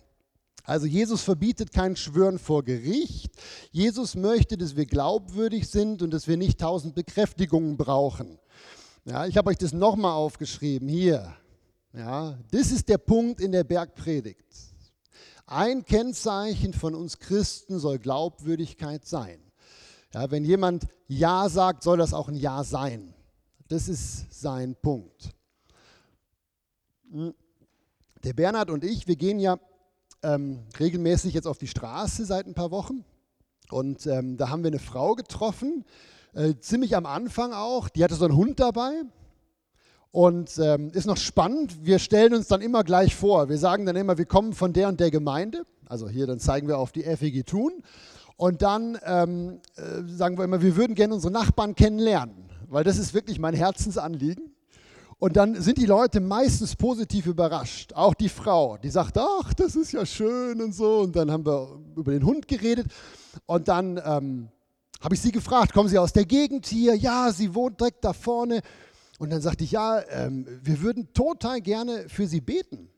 Also 0.65 0.87
Jesus 0.87 1.23
verbietet 1.23 1.73
kein 1.73 1.97
Schwören 1.97 2.39
vor 2.39 2.63
Gericht. 2.63 3.33
Jesus 3.73 4.15
möchte, 4.15 4.57
dass 4.57 4.77
wir 4.77 4.87
glaubwürdig 4.87 5.69
sind 5.69 6.03
und 6.03 6.13
dass 6.13 6.29
wir 6.29 6.37
nicht 6.37 6.61
tausend 6.61 6.95
Bekräftigungen 6.95 7.77
brauchen. 7.77 8.39
Ja, 9.05 9.27
ich 9.27 9.37
habe 9.37 9.51
euch 9.51 9.59
das 9.59 9.73
nochmal 9.73 10.13
aufgeschrieben 10.13 10.89
hier. 10.89 11.35
Ja, 11.93 12.39
das 12.53 12.71
ist 12.71 12.89
der 12.89 12.99
Punkt 12.99 13.41
in 13.41 13.51
der 13.51 13.65
Bergpredigt. 13.65 14.47
Ein 15.53 15.85
Kennzeichen 15.85 16.73
von 16.73 16.95
uns 16.95 17.19
Christen 17.19 17.79
soll 17.79 17.99
Glaubwürdigkeit 17.99 19.05
sein. 19.05 19.39
Ja, 20.15 20.31
wenn 20.31 20.47
jemand 20.47 20.87
Ja 21.09 21.47
sagt, 21.51 21.83
soll 21.83 21.99
das 21.99 22.15
auch 22.15 22.29
ein 22.29 22.37
Ja 22.37 22.65
sein. 22.65 23.13
Das 23.69 23.87
ist 23.87 24.33
sein 24.33 24.75
Punkt. 24.81 25.35
Hm. 27.11 27.35
Der 28.25 28.33
Bernhard 28.33 28.71
und 28.71 28.83
ich, 28.83 29.07
wir 29.07 29.17
gehen 29.17 29.39
ja 29.39 29.59
ähm, 30.23 30.61
regelmäßig 30.81 31.35
jetzt 31.35 31.47
auf 31.47 31.59
die 31.59 31.69
Straße 31.69 32.25
seit 32.25 32.47
ein 32.47 32.55
paar 32.55 32.71
Wochen. 32.71 33.05
Und 33.71 34.07
ähm, 34.07 34.39
da 34.39 34.49
haben 34.49 34.63
wir 34.63 34.69
eine 34.69 34.79
Frau 34.79 35.15
getroffen, 35.15 35.85
äh, 36.33 36.55
ziemlich 36.61 36.97
am 36.97 37.05
Anfang 37.05 37.53
auch. 37.53 37.91
Die 37.91 38.03
hatte 38.03 38.15
so 38.15 38.25
einen 38.25 38.37
Hund 38.37 38.59
dabei. 38.59 39.03
Und 40.13 40.59
ähm, 40.59 40.91
ist 40.93 41.07
noch 41.07 41.17
spannend, 41.17 41.87
wir 41.87 41.99
stellen 41.99 42.35
uns 42.35 42.47
dann 42.47 42.61
immer 42.61 42.85
gleich 42.85 43.17
vor. 43.17 43.49
Wir 43.49 43.57
sagen 43.57 43.87
dann 43.87 43.97
immer, 43.97 44.19
wir 44.19 44.27
kommen 44.27 44.53
von 44.53 44.75
der 44.75 44.89
und 44.89 45.01
der 45.01 45.11
Gemeinde. 45.11 45.65
Also 45.89 46.09
hier, 46.09 46.27
dann 46.27 46.39
zeigen 46.39 46.69
wir 46.69 46.79
auf 46.79 46.93
die 46.93 47.03
FEG 47.03 47.47
Thun. 47.47 47.83
Und 48.37 48.61
dann 48.61 48.99
ähm, 49.05 49.61
äh, 49.77 50.03
sagen 50.07 50.37
wir 50.37 50.45
immer, 50.45 50.61
wir 50.61 50.77
würden 50.77 50.95
gerne 50.95 51.15
unsere 51.15 51.33
Nachbarn 51.33 51.75
kennenlernen, 51.75 52.51
weil 52.69 52.85
das 52.85 52.99
ist 52.99 53.15
wirklich 53.15 53.39
mein 53.39 53.55
Herzensanliegen. 53.55 54.53
Und 55.19 55.37
dann 55.37 55.55
sind 55.63 55.79
die 55.79 55.87
Leute 55.87 56.21
meistens 56.21 56.77
positiv 56.77 57.27
überrascht. 57.27 57.95
Auch 57.95 58.13
die 58.13 58.29
Frau, 58.29 58.77
die 58.77 58.91
sagt, 58.91 59.17
ach, 59.17 59.55
das 59.55 59.77
ist 59.77 59.93
ja 59.93 60.05
schön 60.05 60.61
und 60.61 60.75
so. 60.75 60.99
Und 60.99 61.17
dann 61.17 61.31
haben 61.31 61.47
wir 61.47 61.79
über 61.97 62.13
den 62.13 62.27
Hund 62.27 62.49
geredet. 62.49 62.89
Und 63.47 63.69
dann 63.69 64.01
ähm, 64.05 64.49
habe 65.01 65.15
ich 65.15 65.21
sie 65.21 65.33
gefragt, 65.33 65.73
kommen 65.73 65.89
Sie 65.89 65.99
aus 65.99 66.13
der 66.13 66.27
Gegend 66.27 66.67
hier? 66.67 66.97
Ja, 66.97 67.33
sie 67.33 67.55
wohnt 67.55 67.81
direkt 67.81 68.05
da 68.05 68.13
vorne. 68.13 68.61
Und 69.23 69.31
dann 69.31 69.41
sagte 69.41 69.63
ich, 69.63 69.71
ja, 69.71 70.03
ähm, 70.11 70.49
wir 70.65 70.83
würden 70.83 71.13
total 71.13 71.61
gerne 71.61 72.09
für 72.09 72.27
Sie 72.27 72.41
beten. 72.41 72.89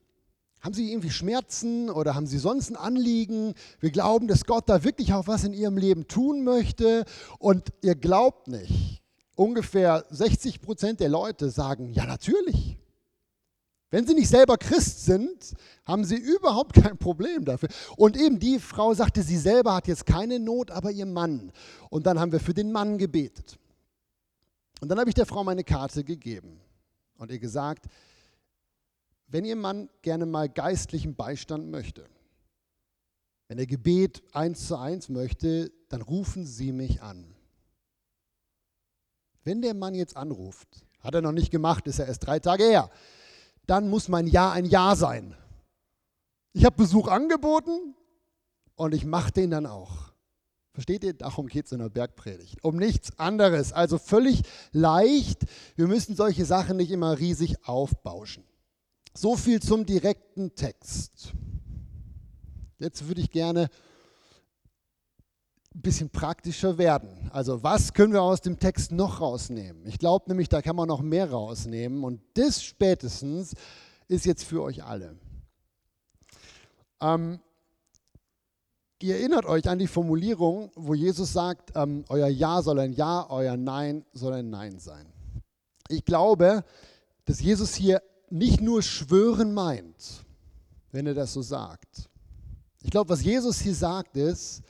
Haben 0.62 0.72
Sie 0.72 0.90
irgendwie 0.90 1.10
Schmerzen 1.10 1.90
oder 1.90 2.14
haben 2.14 2.26
Sie 2.26 2.38
sonst 2.38 2.70
ein 2.70 2.76
Anliegen? 2.76 3.52
Wir 3.78 3.90
glauben, 3.90 4.26
dass 4.26 4.46
Gott 4.46 4.66
da 4.70 4.84
wirklich 4.84 5.12
auch 5.12 5.26
was 5.26 5.44
in 5.44 5.52
Ihrem 5.52 5.76
Leben 5.76 6.08
tun 6.08 6.42
möchte. 6.42 7.04
Und 7.38 7.74
ihr 7.82 7.94
glaubt 7.94 8.48
nicht, 8.48 9.02
ungefähr 9.34 10.06
60 10.08 10.62
Prozent 10.62 11.00
der 11.00 11.10
Leute 11.10 11.50
sagen, 11.50 11.92
ja 11.92 12.06
natürlich. 12.06 12.78
Wenn 13.90 14.06
sie 14.06 14.14
nicht 14.14 14.28
selber 14.28 14.56
Christ 14.56 15.04
sind, 15.04 15.52
haben 15.84 16.06
sie 16.06 16.16
überhaupt 16.16 16.72
kein 16.82 16.96
Problem 16.96 17.44
dafür. 17.44 17.68
Und 17.98 18.16
eben 18.16 18.38
die 18.38 18.60
Frau 18.60 18.94
sagte, 18.94 19.22
sie 19.22 19.36
selber 19.36 19.74
hat 19.74 19.88
jetzt 19.88 20.06
keine 20.06 20.40
Not, 20.40 20.70
aber 20.70 20.90
ihr 20.90 21.04
Mann. 21.04 21.52
Und 21.90 22.06
dann 22.06 22.18
haben 22.18 22.32
wir 22.32 22.40
für 22.40 22.54
den 22.54 22.72
Mann 22.72 22.96
gebetet. 22.96 23.58
Und 24.84 24.90
dann 24.90 24.98
habe 24.98 25.08
ich 25.08 25.14
der 25.14 25.24
Frau 25.24 25.42
meine 25.42 25.64
Karte 25.64 26.04
gegeben 26.04 26.60
und 27.16 27.30
ihr 27.30 27.38
gesagt, 27.38 27.86
wenn 29.26 29.44
ihr 29.44 29.56
Mann 29.56 29.88
gerne 30.02 30.26
mal 30.26 30.48
geistlichen 30.48 31.16
Beistand 31.16 31.70
möchte, 31.70 32.06
wenn 33.48 33.58
er 33.58 33.66
Gebet 33.66 34.22
eins 34.32 34.68
zu 34.68 34.76
eins 34.76 35.08
möchte, 35.08 35.72
dann 35.88 36.02
rufen 36.02 36.44
Sie 36.44 36.70
mich 36.70 37.02
an. 37.02 37.34
Wenn 39.42 39.62
der 39.62 39.74
Mann 39.74 39.94
jetzt 39.94 40.16
anruft, 40.16 40.84
hat 41.00 41.14
er 41.14 41.22
noch 41.22 41.32
nicht 41.32 41.50
gemacht, 41.50 41.86
ist 41.86 41.98
er 41.98 42.06
erst 42.06 42.26
drei 42.26 42.38
Tage 42.38 42.64
her 42.64 42.90
dann 43.66 43.88
muss 43.88 44.08
mein 44.08 44.26
Ja 44.26 44.52
ein 44.52 44.64
Ja 44.64 44.94
sein. 44.96 45.34
Ich 46.52 46.64
habe 46.64 46.76
Besuch 46.76 47.08
angeboten 47.08 47.94
und 48.76 48.94
ich 48.94 49.04
mache 49.04 49.32
den 49.32 49.50
dann 49.50 49.66
auch. 49.66 50.12
Versteht 50.74 51.04
ihr? 51.04 51.14
Darum 51.14 51.46
geht 51.46 51.66
es 51.66 51.72
in 51.72 51.78
der 51.78 51.88
Bergpredigt. 51.88 52.62
Um 52.64 52.76
nichts 52.76 53.16
anderes. 53.16 53.72
Also 53.72 53.96
völlig 53.96 54.42
leicht. 54.72 55.44
Wir 55.76 55.86
müssen 55.86 56.16
solche 56.16 56.44
Sachen 56.44 56.76
nicht 56.76 56.90
immer 56.90 57.16
riesig 57.16 57.64
aufbauschen. 57.64 58.42
So 59.16 59.36
viel 59.36 59.62
zum 59.62 59.86
direkten 59.86 60.56
Text. 60.56 61.32
Jetzt 62.80 63.06
würde 63.06 63.20
ich 63.20 63.30
gerne 63.30 63.70
ein 65.72 65.80
bisschen 65.80 66.10
praktischer 66.10 66.76
werden. 66.76 67.30
Also 67.32 67.62
was 67.62 67.92
können 67.92 68.12
wir 68.12 68.22
aus 68.22 68.40
dem 68.40 68.58
Text 68.58 68.90
noch 68.90 69.20
rausnehmen? 69.20 69.86
Ich 69.86 70.00
glaube 70.00 70.24
nämlich, 70.28 70.48
da 70.48 70.60
kann 70.60 70.74
man 70.74 70.88
noch 70.88 71.02
mehr 71.02 71.30
rausnehmen 71.30 72.02
und 72.02 72.20
das 72.34 72.64
spätestens 72.64 73.54
ist 74.08 74.26
jetzt 74.26 74.42
für 74.42 74.60
euch 74.60 74.82
alle. 74.82 75.16
Ähm, 77.00 77.38
ihr 79.04 79.16
erinnert 79.16 79.44
euch 79.44 79.68
an 79.68 79.78
die 79.78 79.86
Formulierung, 79.86 80.70
wo 80.74 80.94
Jesus 80.94 81.34
sagt, 81.34 81.72
ähm, 81.74 82.06
euer 82.08 82.28
Ja 82.28 82.62
soll 82.62 82.78
ein 82.78 82.94
Ja, 82.94 83.28
euer 83.28 83.54
Nein 83.54 84.02
soll 84.14 84.32
ein 84.32 84.48
Nein 84.48 84.78
sein. 84.78 85.12
Ich 85.88 86.06
glaube, 86.06 86.64
dass 87.26 87.40
Jesus 87.40 87.74
hier 87.74 88.02
nicht 88.30 88.62
nur 88.62 88.82
schwören 88.82 89.52
meint, 89.52 90.24
wenn 90.90 91.06
er 91.06 91.12
das 91.12 91.34
so 91.34 91.42
sagt. 91.42 92.08
Ich 92.82 92.90
glaube, 92.90 93.10
was 93.10 93.22
Jesus 93.22 93.60
hier 93.60 93.74
sagt 93.74 94.16
ist, 94.16 94.62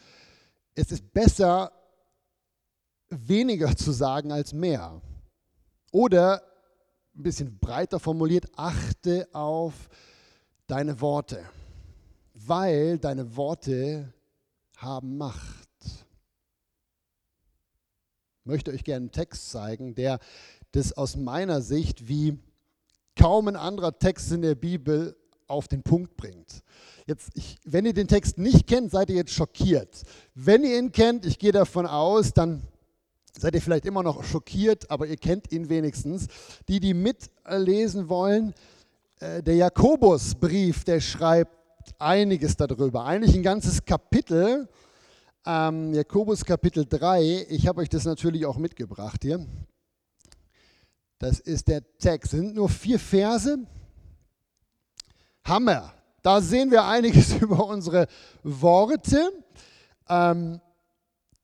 es 0.75 0.91
ist 0.91 1.13
besser, 1.13 1.71
weniger 3.11 3.77
zu 3.77 3.93
sagen 3.93 4.33
als 4.33 4.53
mehr. 4.53 5.01
Oder 5.93 6.43
ein 7.15 7.23
bisschen 7.23 7.57
breiter 7.61 8.01
formuliert, 8.01 8.47
achte 8.57 9.29
auf 9.33 9.89
deine 10.67 11.01
Worte, 11.01 11.45
weil 12.35 12.99
deine 12.99 13.37
Worte 13.37 14.13
haben 14.85 15.17
Macht. 15.17 15.69
Ich 18.41 18.47
möchte 18.47 18.71
euch 18.71 18.85
gerne 18.85 19.05
einen 19.05 19.13
Text 19.13 19.51
zeigen, 19.51 19.95
der 19.95 20.19
das 20.73 20.93
aus 20.93 21.17
meiner 21.17 21.63
Sicht 21.63 22.09
wie 22.09 22.39
kaum 23.17 23.49
ein 23.49 23.57
anderer 23.57 23.99
Text 23.99 24.31
in 24.33 24.43
der 24.43 24.55
Bibel 24.55 25.17
auf 25.47 25.69
den 25.69 25.83
Punkt 25.83 26.17
bringt. 26.17 26.63
Jetzt, 27.07 27.31
ich, 27.35 27.59
wenn 27.65 27.87
ihr 27.87 27.95
den 27.95 28.09
Text 28.09 28.39
nicht 28.39 28.67
kennt, 28.67 28.91
seid 28.91 29.09
ihr 29.09 29.17
jetzt 29.17 29.33
schockiert. 29.33 30.03
Wenn 30.35 30.65
ihr 30.65 30.79
ihn 30.79 30.93
kennt, 30.93 31.25
ich 31.27 31.39
gehe 31.39 31.53
davon 31.53 31.87
aus, 31.87 32.33
dann 32.33 32.63
seid 33.39 33.55
ihr 33.55 33.63
vielleicht 33.63 33.87
immer 33.87 34.03
noch 34.03 34.25
schockiert, 34.25 34.91
aber 34.91 35.07
ihr 35.07 35.17
kennt 35.17 35.53
ihn 35.53 35.69
wenigstens. 35.69 36.27
Die, 36.69 36.81
die 36.81 36.95
mitlesen 36.95 38.09
wollen, 38.09 38.55
äh, 39.21 39.43
der 39.43 39.57
Jakobusbrief, 39.57 40.85
der 40.85 41.01
schreibt 41.01 41.64
einiges 41.99 42.57
darüber. 42.57 43.05
Eigentlich 43.05 43.35
ein 43.35 43.43
ganzes 43.43 43.85
Kapitel. 43.85 44.69
Ähm, 45.47 45.93
Jakobus 45.93 46.45
Kapitel 46.45 46.87
3. 46.87 47.47
Ich 47.51 47.67
habe 47.67 47.81
euch 47.81 47.89
das 47.89 48.05
natürlich 48.05 48.47
auch 48.47 48.57
mitgebracht 48.57 49.21
hier. 49.23 49.47
Das 51.19 51.41
ist 51.41 51.69
der 51.69 51.83
Text. 51.99 52.33
Es 52.33 52.41
sind 52.41 52.55
nur 52.55 52.69
vier 52.69 52.99
Verse. 52.99 53.59
Hammer. 55.45 55.93
Da 56.23 56.41
sehen 56.41 56.71
wir 56.71 56.85
einiges 56.85 57.35
über 57.41 57.67
unsere 57.67 58.07
Worte. 58.43 59.31
Ähm, 60.09 60.61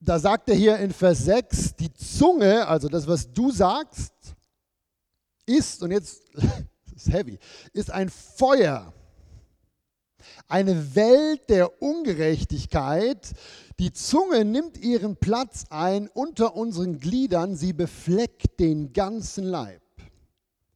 da 0.01 0.19
sagt 0.19 0.49
er 0.49 0.55
hier 0.55 0.79
in 0.79 0.93
Vers 0.93 1.27
6, 1.27 1.77
die 1.77 1.93
Zunge, 1.93 2.67
also 2.67 2.89
das, 2.89 3.07
was 3.07 3.31
du 3.31 3.51
sagst, 3.51 4.15
ist, 5.45 5.83
und 5.83 5.91
jetzt 5.91 6.23
ist 6.97 7.13
heavy, 7.13 7.39
ist 7.73 7.91
ein 7.91 8.09
Feuer, 8.09 8.93
eine 10.49 10.95
Welt 10.95 11.49
der 11.49 11.83
Ungerechtigkeit. 11.83 13.33
Die 13.79 13.93
Zunge 13.93 14.45
nimmt 14.45 14.79
ihren 14.79 15.17
Platz 15.17 15.65
ein 15.71 16.09
unter 16.09 16.57
unseren 16.57 16.99
Gliedern, 16.99 17.57
sie 17.57 17.73
befleckt 17.73 18.61
den 18.61 18.93
ganzen 18.93 19.45
Leib. 19.45 19.83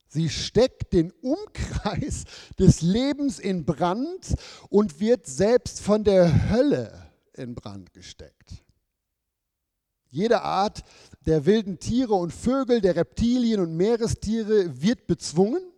Sie 0.08 0.28
steckt 0.28 0.92
den 0.92 1.10
Umkreis 1.22 2.24
des 2.58 2.82
Lebens 2.82 3.40
in 3.40 3.64
Brand 3.64 4.34
und 4.70 5.00
wird 5.00 5.26
selbst 5.26 5.80
von 5.80 6.04
der 6.04 6.50
Hölle 6.50 7.10
in 7.32 7.54
Brand 7.54 7.92
gesteckt. 7.92 8.64
Jede 10.10 10.42
Art 10.42 10.84
der 11.26 11.44
wilden 11.46 11.80
Tiere 11.80 12.14
und 12.14 12.32
Vögel, 12.32 12.80
der 12.80 12.94
Reptilien 12.94 13.58
und 13.58 13.76
Meerestiere 13.76 14.80
wird 14.80 15.08
bezwungen, 15.08 15.73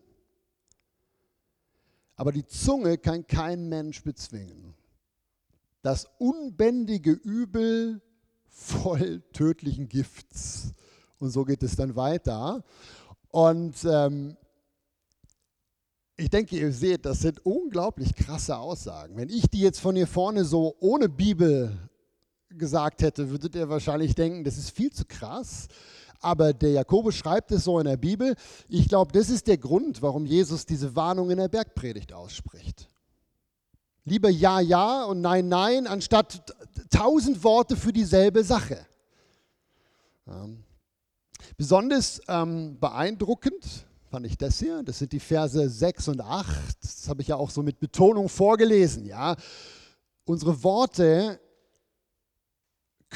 aber 2.16 2.32
die 2.32 2.46
Zunge 2.46 2.98
kann 2.98 3.26
kein 3.26 3.68
Mensch 3.68 4.02
bezwingen. 4.02 4.74
Das 5.82 6.08
unbändige 6.18 7.12
Übel 7.12 8.00
voll 8.48 9.22
tödlichen 9.32 9.88
Gifts. 9.88 10.72
Und 11.18 11.30
so 11.30 11.44
geht 11.44 11.62
es 11.62 11.76
dann 11.76 11.94
weiter. 11.94 12.64
Und 13.30 13.76
ähm, 13.84 14.36
ich 16.16 16.30
denke, 16.30 16.56
ihr 16.56 16.72
seht, 16.72 17.04
das 17.04 17.20
sind 17.20 17.44
unglaublich 17.44 18.14
krasse 18.14 18.56
Aussagen. 18.56 19.16
Wenn 19.16 19.28
ich 19.28 19.48
die 19.50 19.60
jetzt 19.60 19.80
von 19.80 19.94
hier 19.94 20.06
vorne 20.06 20.44
so 20.44 20.74
ohne 20.80 21.08
Bibel 21.08 21.76
gesagt 22.48 23.02
hätte, 23.02 23.28
würdet 23.30 23.54
ihr 23.54 23.68
wahrscheinlich 23.68 24.14
denken, 24.14 24.42
das 24.42 24.56
ist 24.56 24.70
viel 24.70 24.90
zu 24.90 25.04
krass. 25.04 25.68
Aber 26.20 26.52
der 26.52 26.70
Jakobus 26.70 27.14
schreibt 27.14 27.52
es 27.52 27.64
so 27.64 27.78
in 27.78 27.86
der 27.86 27.96
Bibel. 27.96 28.34
Ich 28.68 28.88
glaube, 28.88 29.12
das 29.12 29.30
ist 29.30 29.46
der 29.46 29.58
Grund, 29.58 30.02
warum 30.02 30.26
Jesus 30.26 30.66
diese 30.66 30.94
Warnung 30.96 31.30
in 31.30 31.38
der 31.38 31.48
Bergpredigt 31.48 32.12
ausspricht. 32.12 32.88
Lieber 34.04 34.28
Ja, 34.28 34.60
Ja 34.60 35.04
und 35.04 35.20
Nein, 35.20 35.48
Nein, 35.48 35.86
anstatt 35.86 36.54
tausend 36.90 37.42
Worte 37.42 37.76
für 37.76 37.92
dieselbe 37.92 38.44
Sache. 38.44 38.86
Ja. 40.26 40.48
Besonders 41.56 42.20
ähm, 42.28 42.78
beeindruckend 42.78 43.86
fand 44.10 44.26
ich 44.26 44.38
das 44.38 44.58
hier. 44.58 44.82
Das 44.82 44.98
sind 44.98 45.12
die 45.12 45.20
Verse 45.20 45.68
6 45.68 46.08
und 46.08 46.20
8. 46.20 46.48
Das 46.82 47.08
habe 47.08 47.22
ich 47.22 47.28
ja 47.28 47.36
auch 47.36 47.50
so 47.50 47.62
mit 47.62 47.80
Betonung 47.80 48.28
vorgelesen. 48.28 49.06
Ja. 49.06 49.36
Unsere 50.24 50.62
Worte 50.62 51.40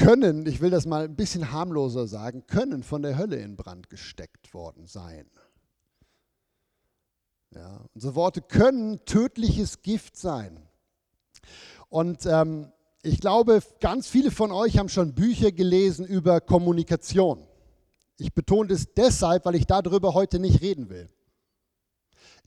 können, 0.01 0.47
ich 0.47 0.61
will 0.61 0.71
das 0.71 0.87
mal 0.87 1.05
ein 1.05 1.15
bisschen 1.15 1.53
harmloser 1.53 2.07
sagen, 2.07 2.47
können 2.47 2.83
von 2.83 3.03
der 3.03 3.19
Hölle 3.19 3.37
in 3.37 3.57
Brand 3.57 3.91
gesteckt 3.91 4.55
worden 4.55 4.87
sein. 4.87 5.27
Ja, 7.55 7.85
unsere 7.95 8.15
Worte 8.15 8.41
können 8.41 9.05
tödliches 9.05 9.83
Gift 9.83 10.17
sein. 10.17 10.59
Und 11.89 12.25
ähm, 12.25 12.73
ich 13.03 13.21
glaube, 13.21 13.61
ganz 13.81 14.09
viele 14.09 14.31
von 14.31 14.53
euch 14.53 14.79
haben 14.79 14.89
schon 14.89 15.15
Bücher 15.15 15.53
gelesen 15.53 16.07
über 16.07 16.41
Kommunikation. 16.41 17.47
Ich 18.17 18.33
betone 18.33 18.69
das 18.69 18.95
deshalb, 18.95 19.45
weil 19.45 19.57
ich 19.57 19.67
darüber 19.67 20.15
heute 20.15 20.39
nicht 20.39 20.63
reden 20.63 20.89
will. 20.89 21.09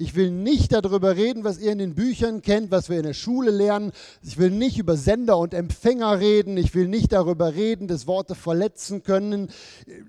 Ich 0.03 0.15
will 0.15 0.31
nicht 0.31 0.73
darüber 0.73 1.15
reden, 1.15 1.45
was 1.45 1.59
ihr 1.59 1.71
in 1.71 1.77
den 1.77 1.95
Büchern 1.95 2.41
kennt, 2.41 2.71
was 2.71 2.89
wir 2.89 2.97
in 2.97 3.05
der 3.05 3.13
Schule 3.13 3.51
lernen. 3.51 3.93
Ich 4.21 4.37
will 4.37 4.51
nicht 4.51 4.77
über 4.77 4.97
Sender 4.97 5.37
und 5.37 5.53
Empfänger 5.53 6.19
reden. 6.19 6.57
Ich 6.57 6.75
will 6.75 6.89
nicht 6.89 7.13
darüber 7.13 7.53
reden, 7.53 7.87
dass 7.87 8.05
Worte 8.05 8.35
verletzen 8.35 9.03
können. 9.03 9.49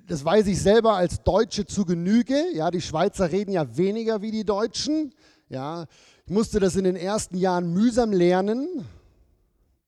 Das 0.08 0.24
weiß 0.24 0.48
ich 0.48 0.60
selber 0.60 0.94
als 0.94 1.22
Deutsche 1.22 1.64
zu 1.64 1.84
Genüge. 1.84 2.34
Ja, 2.54 2.72
die 2.72 2.80
Schweizer 2.80 3.30
reden 3.30 3.52
ja 3.52 3.76
weniger 3.76 4.20
wie 4.20 4.32
die 4.32 4.44
Deutschen. 4.44 5.14
Ja, 5.48 5.86
ich 6.26 6.32
musste 6.32 6.58
das 6.58 6.74
in 6.74 6.82
den 6.82 6.96
ersten 6.96 7.36
Jahren 7.36 7.72
mühsam 7.72 8.12
lernen. 8.12 8.84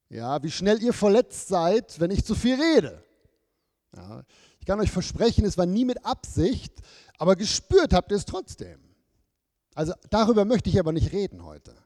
Ja, 0.09 0.41
wie 0.41 0.53
schnell 0.53 0.81
ihr 0.85 0.93
verletzt 0.93 1.49
seid, 1.49 1.99
wenn 1.99 2.13
ich 2.13 2.25
zu 2.25 2.37
viel 2.37 2.55
rede. 2.55 3.03
Ja, 3.97 4.23
ich 4.61 4.67
kann 4.67 4.79
euch 4.79 4.93
versprechen, 4.93 5.45
es 5.45 5.59
war 5.59 5.67
nie 5.67 5.85
mit 5.85 6.07
Absicht, 6.07 6.75
aber 7.19 7.35
gespürt 7.35 7.93
habt 7.93 8.13
ihr 8.13 8.19
es 8.19 8.25
trotzdem. 8.25 8.86
Also 9.77 9.93
darüber 10.09 10.47
möchte 10.47 10.71
ich 10.71 10.81
aber 10.81 10.93
nicht 10.93 11.13
reden 11.13 11.45
heute. 11.45 11.77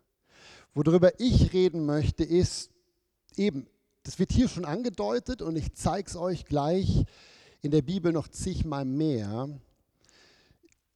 Worüber 0.74 1.18
ich 1.18 1.52
reden 1.52 1.86
möchte, 1.86 2.22
ist 2.22 2.70
eben, 3.34 3.66
das 4.04 4.20
wird 4.20 4.30
hier 4.30 4.48
schon 4.48 4.64
angedeutet 4.64 5.42
und 5.42 5.56
ich 5.56 5.74
zeige 5.74 6.08
es 6.08 6.14
euch 6.14 6.44
gleich 6.44 7.04
in 7.62 7.72
der 7.72 7.82
Bibel 7.82 8.12
noch 8.12 8.28
zigmal 8.28 8.84
mehr. 8.84 9.48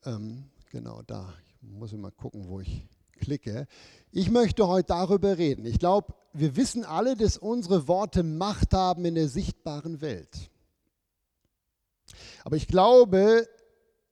Ähm, 0.05 0.45
genau 0.71 1.03
da. 1.03 1.35
Ich 1.63 1.69
Muss 1.69 1.93
mal 1.95 2.13
gucken, 2.13 2.47
wo 2.47 2.61
ich 2.61 2.87
klicke. 3.19 3.67
Ich 4.13 4.31
möchte 4.31 4.69
heute 4.69 4.87
darüber 4.87 5.37
reden. 5.37 5.67
Ich 5.67 5.81
glaube, 5.81 6.15
wir 6.33 6.55
wissen 6.55 6.85
alle, 6.85 7.17
dass 7.17 7.39
unsere 7.39 7.89
Worte 7.89 8.23
Macht 8.23 8.73
haben 8.73 9.05
in 9.05 9.17
der 9.17 9.29
sichtbaren 9.29 10.01
Welt. 10.01 10.49
Aber 12.45 12.55
ich 12.55 12.69
glaube, 12.69 13.49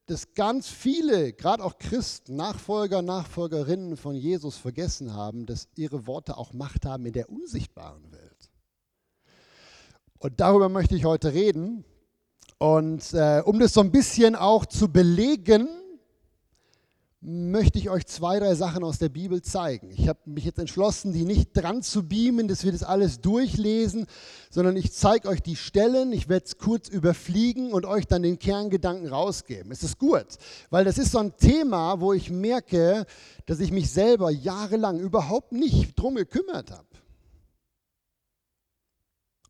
dass 0.06 0.35
ganz 0.35 0.68
viele, 0.68 1.32
gerade 1.32 1.62
auch 1.64 1.78
Christen, 1.78 2.37
Nachfolger, 2.37 3.02
Nachfolgerinnen 3.02 3.97
von 3.97 4.14
Jesus 4.14 4.56
vergessen 4.56 5.14
haben, 5.14 5.47
dass 5.47 5.68
ihre 5.76 6.06
Worte 6.06 6.37
auch 6.37 6.52
Macht 6.52 6.87
haben 6.87 7.06
in 7.06 7.12
der 7.12 7.30
unsichtbaren 7.30 8.11
Welt. 8.12 8.50
Und 10.18 10.40
darüber 10.40 10.68
möchte 10.68 10.97
ich 10.97 11.04
heute 11.04 11.32
reden. 11.32 11.85
Und 12.59 13.12
äh, 13.12 13.42
um 13.44 13.59
das 13.59 13.73
so 13.73 13.80
ein 13.80 13.90
bisschen 13.90 14.37
auch 14.37 14.66
zu 14.66 14.92
belegen, 14.92 15.68
möchte 17.25 17.79
ich 17.79 17.88
euch 17.88 18.05
zwei, 18.07 18.41
drei 18.41 18.57
Sachen 18.57 18.83
aus 18.83 18.99
der 18.99 19.09
Bibel 19.09 19.43
zeigen. 19.43 19.91
Ich 19.91 20.09
habe 20.09 20.19
mich 20.25 20.45
jetzt 20.45 20.59
entschlossen, 20.59 21.12
die 21.12 21.25
nicht 21.25 21.50
dran 21.55 21.81
zu 21.83 22.02
beamen, 22.09 22.49
dass 22.49 22.64
wir 22.64 22.73
das 22.73 22.83
alles 22.83 23.21
durchlesen, 23.21 24.07
sondern 24.50 24.76
ich 24.76 24.93
zeige 24.93 25.29
euch 25.29 25.41
die 25.41 25.55
Stellen, 25.55 26.12
ich 26.12 26.29
werde 26.29 26.47
es 26.47 26.59
kurz 26.59 26.88
überfliegen 26.88 27.73
und 27.73 27.87
euch 27.87 28.07
dann 28.07 28.23
den 28.23 28.41
Kerngedanken 28.41 29.07
rausgeben. 29.07 29.71
Es 29.71 29.85
ist 29.85 29.99
gut, 29.99 30.26
weil 30.71 30.85
das 30.85 30.99
ist 30.99 31.12
so 31.12 31.19
ein 31.19 31.37
Thema, 31.37 32.00
wo 32.00 32.12
ich 32.12 32.29
merke, 32.29 33.07
dass 33.47 33.61
ich 33.61 33.71
mich 33.71 33.91
selber 33.91 34.31
jahrelang 34.31 34.99
überhaupt 34.99 35.52
nicht 35.52 35.97
drum 35.97 36.17
gekümmert 36.17 36.73
habe. 36.73 36.88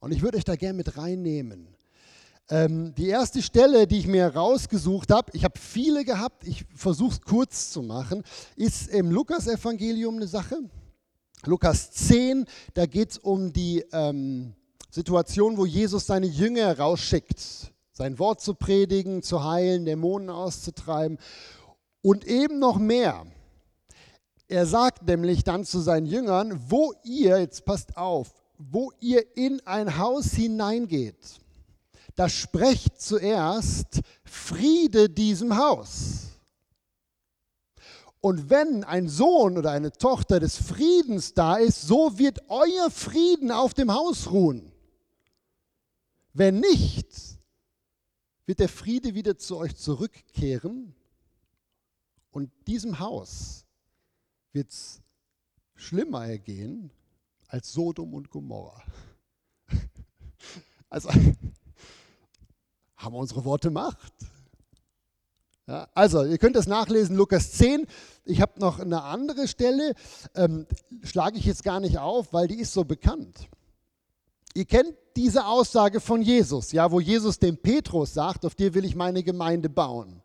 Und 0.01 0.13
ich 0.13 0.21
würde 0.21 0.37
euch 0.37 0.45
da 0.45 0.57
gerne 0.57 0.77
mit 0.77 0.99
reinnehmen. 0.99 1.69
Ähm, 2.53 2.95
die 2.97 3.09
erste 3.09 3.41
Stelle, 3.41 3.87
die 3.87 3.97
ich 3.97 4.07
mir 4.07 4.27
rausgesucht 4.27 5.11
habe, 5.11 5.33
ich 5.33 5.43
habe 5.43 5.59
viele 5.59 6.05
gehabt, 6.05 6.47
ich 6.47 6.67
versuche 6.75 7.13
es 7.13 7.21
kurz 7.23 7.71
zu 7.71 7.81
machen, 7.81 8.25
ist 8.57 8.91
im 8.91 9.11
Lukas-Evangelium 9.11 10.17
eine 10.17 10.27
Sache. 10.27 10.59
Lukas 11.47 11.93
10, 11.93 12.45
da 12.75 12.85
geht 12.85 13.13
es 13.13 13.17
um 13.17 13.55
die 13.55 13.83
ähm, 13.93 14.53
Situation, 14.91 15.57
wo 15.57 15.65
Jesus 15.65 16.05
seine 16.05 16.27
Jünger 16.27 16.79
rausschickt, 16.79 17.73
sein 17.91 18.19
Wort 18.19 18.43
zu 18.43 18.53
predigen, 18.53 19.23
zu 19.23 19.43
heilen, 19.43 19.87
Dämonen 19.87 20.29
auszutreiben 20.29 21.17
und 22.03 22.27
eben 22.27 22.59
noch 22.59 22.79
mehr. 22.79 23.25
Er 24.47 24.67
sagt 24.67 25.07
nämlich 25.07 25.43
dann 25.43 25.65
zu 25.65 25.81
seinen 25.81 26.05
Jüngern, 26.05 26.61
wo 26.69 26.93
ihr, 27.03 27.41
jetzt 27.41 27.65
passt 27.65 27.97
auf, 27.97 28.29
wo 28.59 28.93
ihr 29.01 29.25
in 29.39 29.67
ein 29.67 29.97
Haus 29.97 30.33
hineingeht 30.33 31.41
da 32.15 32.29
sprecht 32.29 33.01
zuerst 33.01 34.01
Friede 34.25 35.09
diesem 35.09 35.57
Haus. 35.57 36.29
Und 38.21 38.51
wenn 38.51 38.85
ein 38.85 39.09
Sohn 39.09 39.59
oder 39.59 39.73
eine 39.73 39.91
Tochter 39.91 40.39
des 40.39 40.57
Friedens 40.57 41.35
da 41.35 41.57
ist, 41.57 41.83
so 41.83 42.19
wird 42.19 42.39
euer 42.49 42.91
Frieden 42.91 43.51
auf 43.51 43.75
dem 43.75 43.93
Haus 43.93 44.31
ruhen. 44.31 44.71
Wenn 46.33 46.61
nicht, 46.61 47.09
wird 48.47 48.61
der 48.61 48.69
Friede 48.69 49.15
wieder 49.15 49.37
zu 49.39 49.57
euch 49.57 49.75
zurückkehren 49.75 50.95
und 52.31 52.51
diesem 52.67 52.99
Haus 52.99 53.65
wird 54.53 54.71
es 54.71 55.01
schlimmer 55.75 56.27
ergehen 56.27 56.91
als 57.49 57.73
Sodom 57.73 58.15
und 58.15 58.31
Gomorra. 58.31 58.83
Also 60.89 61.09
haben 63.03 63.15
unsere 63.15 63.45
Worte 63.45 63.71
Macht. 63.71 64.13
Ja, 65.67 65.89
also, 65.95 66.25
ihr 66.25 66.39
könnt 66.39 66.57
das 66.57 66.67
nachlesen, 66.67 67.17
Lukas 67.17 67.53
10. 67.53 67.87
Ich 68.25 68.41
habe 68.41 68.59
noch 68.59 68.81
eine 68.81 69.03
andere 69.03 69.47
Stelle, 69.47 69.95
ähm, 70.35 70.67
schlage 71.03 71.39
ich 71.39 71.45
jetzt 71.45 71.63
gar 71.63 71.81
nicht 71.81 71.99
auf, 71.99 72.33
weil 72.33 72.49
die 72.49 72.59
ist 72.59 72.73
so 72.73 72.85
bekannt. 72.85 73.49
Ihr 74.55 74.65
kennt 74.65 74.95
diese 75.17 75.47
Aussage 75.47 76.01
von 76.01 76.21
Jesus, 76.21 76.73
ja, 76.73 76.91
wo 76.91 77.01
Jesus 77.01 77.39
dem 77.39 77.57
Petrus 77.57 78.13
sagt, 78.13 78.45
auf 78.45 78.55
dir 78.55 78.75
will 78.75 78.85
ich 78.85 78.95
meine 78.95 79.23
Gemeinde 79.23 79.69
bauen. 79.69 80.23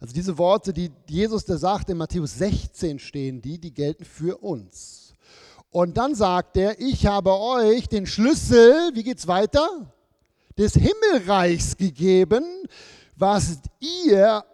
Also 0.00 0.12
diese 0.12 0.38
Worte, 0.38 0.72
die 0.72 0.90
Jesus 1.08 1.44
da 1.44 1.56
sagt, 1.56 1.90
in 1.90 1.96
Matthäus 1.96 2.38
16 2.38 2.98
stehen 2.98 3.40
die, 3.40 3.58
die 3.58 3.72
gelten 3.72 4.04
für 4.04 4.38
uns. 4.38 5.14
Und 5.70 5.96
dann 5.96 6.14
sagt 6.14 6.56
er, 6.56 6.80
ich 6.80 7.06
habe 7.06 7.32
euch 7.38 7.88
den 7.88 8.06
Schlüssel, 8.06 8.90
wie 8.94 9.02
geht's 9.02 9.26
weiter? 9.26 9.92
Des 10.58 10.74
Himmelreichs 10.74 11.76
gegeben, 11.76 12.44
was 13.16 13.60
ihr 13.78 14.44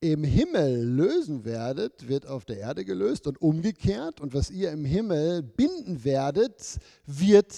im 0.00 0.24
Himmel 0.24 0.82
lösen 0.82 1.44
werdet, 1.44 2.08
wird 2.08 2.26
auf 2.26 2.44
der 2.44 2.58
Erde 2.58 2.84
gelöst 2.84 3.26
und 3.26 3.40
umgekehrt. 3.40 4.20
Und 4.20 4.34
was 4.34 4.50
ihr 4.50 4.72
im 4.72 4.84
Himmel 4.84 5.42
binden 5.42 6.02
werdet, 6.02 6.78
wird 7.06 7.54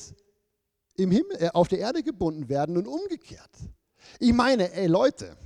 im 0.97 1.11
Himmel, 1.11 1.37
äh, 1.39 1.51
auf 1.55 1.69
der 1.69 1.79
Erde 1.79 2.03
gebunden 2.03 2.49
werden 2.49 2.77
und 2.77 2.87
umgekehrt. 2.87 3.51
Ich 4.19 4.33
meine, 4.33 4.73
ey 4.73 4.89
Leute, 4.89 5.37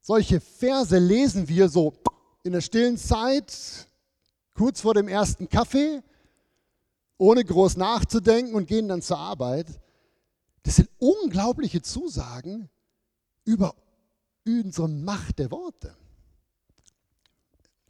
solche 0.00 0.40
Verse 0.40 0.96
lesen 0.96 1.48
wir 1.48 1.68
so 1.68 1.92
in 2.44 2.52
der 2.52 2.62
stillen 2.62 2.96
Zeit, 2.96 3.86
kurz 4.54 4.80
vor 4.80 4.94
dem 4.94 5.08
ersten 5.08 5.48
Kaffee, 5.48 6.02
ohne 7.18 7.44
groß 7.44 7.76
nachzudenken 7.76 8.54
und 8.54 8.66
gehen 8.66 8.88
dann 8.88 9.02
zur 9.02 9.18
Arbeit. 9.18 9.66
Das 10.66 10.74
sind 10.74 10.90
unglaubliche 10.98 11.80
Zusagen 11.80 12.68
über 13.44 13.76
unsere 14.44 14.88
Macht 14.88 15.38
der 15.38 15.52
Worte. 15.52 15.94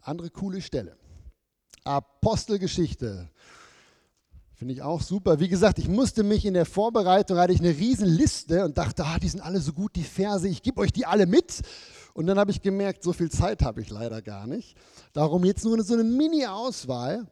Andere 0.03 0.29
coole 0.29 0.61
Stelle. 0.61 0.95
Apostelgeschichte. 1.85 3.31
Finde 4.53 4.75
ich 4.75 4.83
auch 4.83 5.01
super. 5.01 5.41
Wie 5.41 5.49
gesagt, 5.49 5.79
ich 5.79 5.89
musste 5.89 6.23
mich 6.23 6.45
in 6.45 6.53
der 6.53 6.67
Vorbereitung, 6.67 7.39
hatte 7.39 7.55
ich 7.55 7.61
eine 7.61 7.71
riesen 7.71 8.09
Liste 8.09 8.67
und 8.67 8.77
dachte, 8.77 9.07
ah, 9.07 9.19
die 9.19 9.31
sind 9.31 9.41
alle 9.41 9.63
so 9.63 9.73
gut, 9.73 9.97
die 9.97 10.05
Verse, 10.05 10.47
ich 10.47 10.63
gebe 10.63 10.83
euch 10.83 10.93
die 10.93 11.07
alle 11.07 11.25
mit. 11.25 11.63
Und 12.13 12.27
dann 12.27 12.39
habe 12.39 12.51
ich 12.51 12.61
gemerkt, 12.61 13.03
so 13.03 13.15
viel 13.15 13.31
Zeit 13.31 13.63
habe 13.63 13.81
ich 13.81 13.89
leider 13.89 14.21
gar 14.21 14.47
nicht. 14.47 14.77
Darum 15.15 15.47
jetzt 15.47 15.65
nur 15.65 15.83
so 15.83 15.95
eine 15.95 16.05
Mini-Auswahl. 16.05 17.27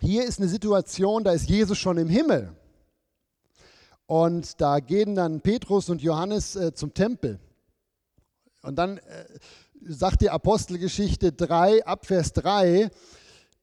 Hier 0.00 0.24
ist 0.24 0.40
eine 0.40 0.48
Situation, 0.48 1.22
da 1.22 1.30
ist 1.30 1.48
Jesus 1.48 1.78
schon 1.78 1.96
im 1.96 2.08
Himmel. 2.08 2.56
Und 4.08 4.58
da 4.62 4.80
gehen 4.80 5.14
dann 5.14 5.42
Petrus 5.42 5.90
und 5.90 6.00
Johannes 6.00 6.56
äh, 6.56 6.72
zum 6.72 6.94
Tempel. 6.94 7.38
Und 8.62 8.76
dann 8.76 8.96
äh, 8.96 9.24
sagt 9.82 10.22
die 10.22 10.30
Apostelgeschichte 10.30 11.30
3, 11.32 11.84
Abvers 11.84 12.32
3, 12.32 12.90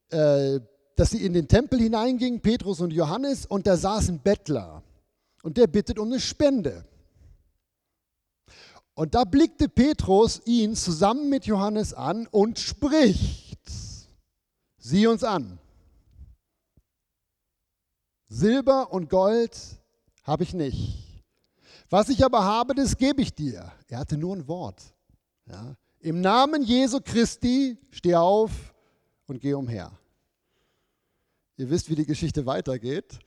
äh, 0.09 0.59
dass 0.95 1.09
sie 1.09 1.25
in 1.25 1.33
den 1.33 1.47
Tempel 1.47 1.79
hineingingen, 1.79 2.41
Petrus 2.41 2.79
und 2.79 2.93
Johannes, 2.93 3.47
und 3.47 3.65
da 3.65 3.75
saß 3.75 4.09
ein 4.09 4.19
Bettler. 4.19 4.83
Und 5.41 5.57
der 5.57 5.65
bittet 5.65 5.97
um 5.97 6.09
eine 6.09 6.19
Spende. 6.19 6.85
Und 8.93 9.15
da 9.15 9.23
blickte 9.23 9.67
Petrus 9.67 10.43
ihn 10.45 10.75
zusammen 10.75 11.27
mit 11.27 11.47
Johannes 11.47 11.95
an 11.95 12.27
und 12.27 12.59
spricht, 12.59 13.59
sieh 14.77 15.07
uns 15.07 15.23
an. 15.23 15.57
Silber 18.27 18.93
und 18.93 19.09
Gold 19.09 19.57
habe 20.25 20.43
ich 20.43 20.53
nicht. 20.53 21.23
Was 21.89 22.09
ich 22.09 22.25
aber 22.25 22.43
habe, 22.43 22.73
das 22.73 22.97
gebe 22.97 23.21
ich 23.21 23.33
dir. 23.33 23.71
Er 23.87 23.99
hatte 23.99 24.17
nur 24.17 24.35
ein 24.35 24.47
Wort. 24.47 24.81
Ja. 25.47 25.75
Im 25.99 26.21
Namen 26.21 26.63
Jesu 26.63 26.99
Christi, 26.99 27.77
steh 27.91 28.15
auf 28.15 28.51
und 29.27 29.39
geh 29.39 29.53
umher. 29.53 29.91
Ihr 31.57 31.69
wisst, 31.69 31.89
wie 31.89 31.95
die 31.95 32.05
Geschichte 32.05 32.45
weitergeht. 32.45 33.19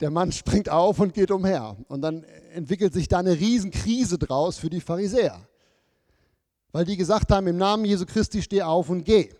Der 0.00 0.10
Mann 0.10 0.32
springt 0.32 0.68
auf 0.68 0.98
und 0.98 1.12
geht 1.14 1.30
umher. 1.30 1.76
Und 1.88 2.02
dann 2.02 2.24
entwickelt 2.52 2.92
sich 2.94 3.06
da 3.06 3.18
eine 3.18 3.38
Riesenkrise 3.38 4.18
draus 4.18 4.58
für 4.58 4.70
die 4.70 4.80
Pharisäer. 4.80 5.46
Weil 6.72 6.84
die 6.84 6.96
gesagt 6.96 7.30
haben, 7.30 7.46
im 7.46 7.58
Namen 7.58 7.84
Jesu 7.84 8.06
Christi 8.06 8.42
steh 8.42 8.62
auf 8.62 8.88
und 8.88 9.04
geh. 9.04 9.30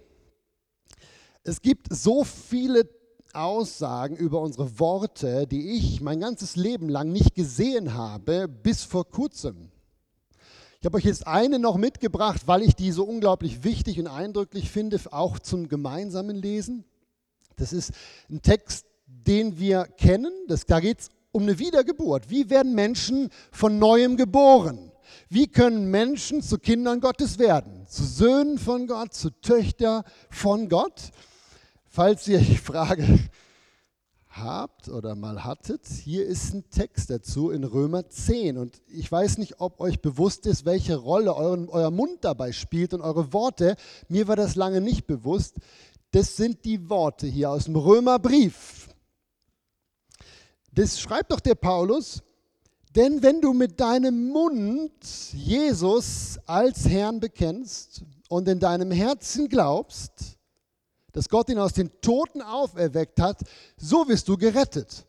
Es 1.42 1.62
gibt 1.62 1.86
so 1.90 2.22
viele 2.24 2.88
Aussagen 3.34 4.16
über 4.16 4.40
unsere 4.40 4.78
Worte, 4.78 5.46
die 5.46 5.72
ich 5.72 6.00
mein 6.00 6.20
ganzes 6.20 6.56
Leben 6.56 6.88
lang 6.88 7.12
nicht 7.12 7.34
gesehen 7.34 7.94
habe, 7.94 8.48
bis 8.48 8.84
vor 8.84 9.08
kurzem. 9.08 9.70
Ich 10.80 10.86
habe 10.86 10.96
euch 10.96 11.04
jetzt 11.04 11.26
eine 11.26 11.58
noch 11.58 11.76
mitgebracht, 11.76 12.42
weil 12.46 12.62
ich 12.62 12.74
die 12.74 12.90
so 12.90 13.04
unglaublich 13.04 13.64
wichtig 13.64 13.98
und 14.00 14.06
eindrücklich 14.06 14.70
finde, 14.70 14.98
auch 15.10 15.38
zum 15.38 15.68
gemeinsamen 15.68 16.36
Lesen. 16.36 16.84
Das 17.56 17.74
ist 17.74 17.92
ein 18.30 18.40
Text, 18.40 18.86
den 19.06 19.58
wir 19.58 19.84
kennen. 19.84 20.32
Das, 20.48 20.64
da 20.64 20.80
geht 20.80 21.00
es 21.00 21.08
um 21.32 21.42
eine 21.42 21.58
Wiedergeburt. 21.58 22.30
Wie 22.30 22.48
werden 22.48 22.74
Menschen 22.74 23.28
von 23.52 23.78
neuem 23.78 24.16
geboren? 24.16 24.90
Wie 25.28 25.48
können 25.48 25.90
Menschen 25.90 26.42
zu 26.42 26.58
Kindern 26.58 27.00
Gottes 27.00 27.38
werden? 27.38 27.86
Zu 27.86 28.04
Söhnen 28.04 28.58
von 28.58 28.86
Gott, 28.86 29.12
zu 29.12 29.30
Töchtern 29.42 30.02
von 30.30 30.68
Gott? 30.68 31.10
Falls 31.92 32.28
ihr, 32.28 32.38
ich 32.38 32.60
frage, 32.60 33.04
habt 34.28 34.88
oder 34.88 35.16
mal 35.16 35.42
hattet, 35.42 35.88
hier 35.88 36.24
ist 36.24 36.54
ein 36.54 36.70
Text 36.70 37.10
dazu 37.10 37.50
in 37.50 37.64
Römer 37.64 38.08
10. 38.08 38.58
Und 38.58 38.80
ich 38.86 39.10
weiß 39.10 39.38
nicht, 39.38 39.58
ob 39.58 39.80
euch 39.80 40.00
bewusst 40.00 40.46
ist, 40.46 40.64
welche 40.64 40.94
Rolle 40.94 41.34
euren, 41.34 41.68
euer 41.68 41.90
Mund 41.90 42.18
dabei 42.20 42.52
spielt 42.52 42.94
und 42.94 43.00
eure 43.00 43.32
Worte. 43.32 43.74
Mir 44.08 44.28
war 44.28 44.36
das 44.36 44.54
lange 44.54 44.80
nicht 44.80 45.08
bewusst. 45.08 45.56
Das 46.12 46.36
sind 46.36 46.64
die 46.64 46.88
Worte 46.88 47.26
hier 47.26 47.50
aus 47.50 47.64
dem 47.64 47.74
Römerbrief. 47.74 48.88
Das 50.70 51.00
schreibt 51.00 51.32
doch 51.32 51.40
der 51.40 51.56
Paulus. 51.56 52.22
Denn 52.94 53.20
wenn 53.24 53.40
du 53.40 53.52
mit 53.52 53.80
deinem 53.80 54.28
Mund 54.28 54.92
Jesus 55.32 56.38
als 56.46 56.88
Herrn 56.88 57.18
bekennst 57.18 58.04
und 58.28 58.46
in 58.46 58.60
deinem 58.60 58.92
Herzen 58.92 59.48
glaubst, 59.48 60.38
dass 61.12 61.28
Gott 61.28 61.48
ihn 61.48 61.58
aus 61.58 61.72
den 61.72 61.90
Toten 62.00 62.42
auferweckt 62.42 63.20
hat, 63.20 63.40
so 63.76 64.08
wirst 64.08 64.28
du 64.28 64.36
gerettet. 64.36 65.06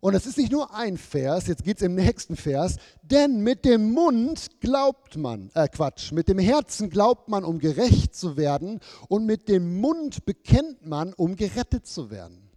Und 0.00 0.14
es 0.14 0.24
ist 0.24 0.38
nicht 0.38 0.50
nur 0.50 0.74
ein 0.74 0.96
Vers, 0.96 1.46
jetzt 1.46 1.62
geht 1.62 1.76
es 1.76 1.82
im 1.82 1.94
nächsten 1.94 2.34
Vers, 2.34 2.76
denn 3.02 3.42
mit 3.42 3.66
dem 3.66 3.92
Mund 3.92 4.60
glaubt 4.60 5.16
man, 5.16 5.50
äh 5.54 5.68
Quatsch, 5.68 6.12
mit 6.12 6.28
dem 6.28 6.38
Herzen 6.38 6.88
glaubt 6.88 7.28
man, 7.28 7.44
um 7.44 7.58
gerecht 7.58 8.14
zu 8.14 8.38
werden 8.38 8.80
und 9.08 9.26
mit 9.26 9.48
dem 9.48 9.78
Mund 9.78 10.24
bekennt 10.24 10.86
man, 10.86 11.12
um 11.12 11.36
gerettet 11.36 11.86
zu 11.86 12.10
werden. 12.10 12.50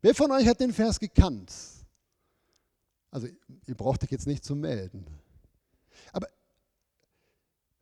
Wer 0.00 0.16
von 0.16 0.32
euch 0.32 0.48
hat 0.48 0.58
den 0.58 0.72
Vers 0.72 0.98
gekannt? 0.98 1.52
Also 3.12 3.28
ihr 3.66 3.74
braucht 3.76 4.02
euch 4.02 4.10
jetzt 4.10 4.26
nicht 4.26 4.44
zu 4.44 4.56
melden. 4.56 5.06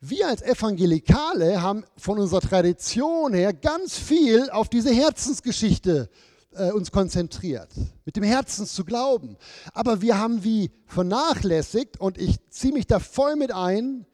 Wir 0.02 0.28
als 0.28 0.40
Evangelikale 0.40 1.60
haben 1.60 1.84
von 1.98 2.18
unserer 2.18 2.40
Tradition 2.40 3.34
her 3.34 3.52
ganz 3.52 3.98
viel 3.98 4.48
auf 4.48 4.70
diese 4.70 4.90
Herzensgeschichte 4.90 6.08
äh, 6.54 6.72
uns 6.72 6.90
konzentriert, 6.90 7.68
mit 8.06 8.16
dem 8.16 8.22
Herzen 8.22 8.64
zu 8.64 8.86
glauben. 8.86 9.36
Aber 9.74 10.00
wir 10.00 10.18
haben 10.18 10.42
wie 10.42 10.70
vernachlässigt, 10.86 12.00
und 12.00 12.16
ich 12.16 12.38
ziehe 12.48 12.72
mich 12.72 12.86
da 12.86 12.98
voll 12.98 13.36
mit 13.36 13.52
ein, 13.52 14.06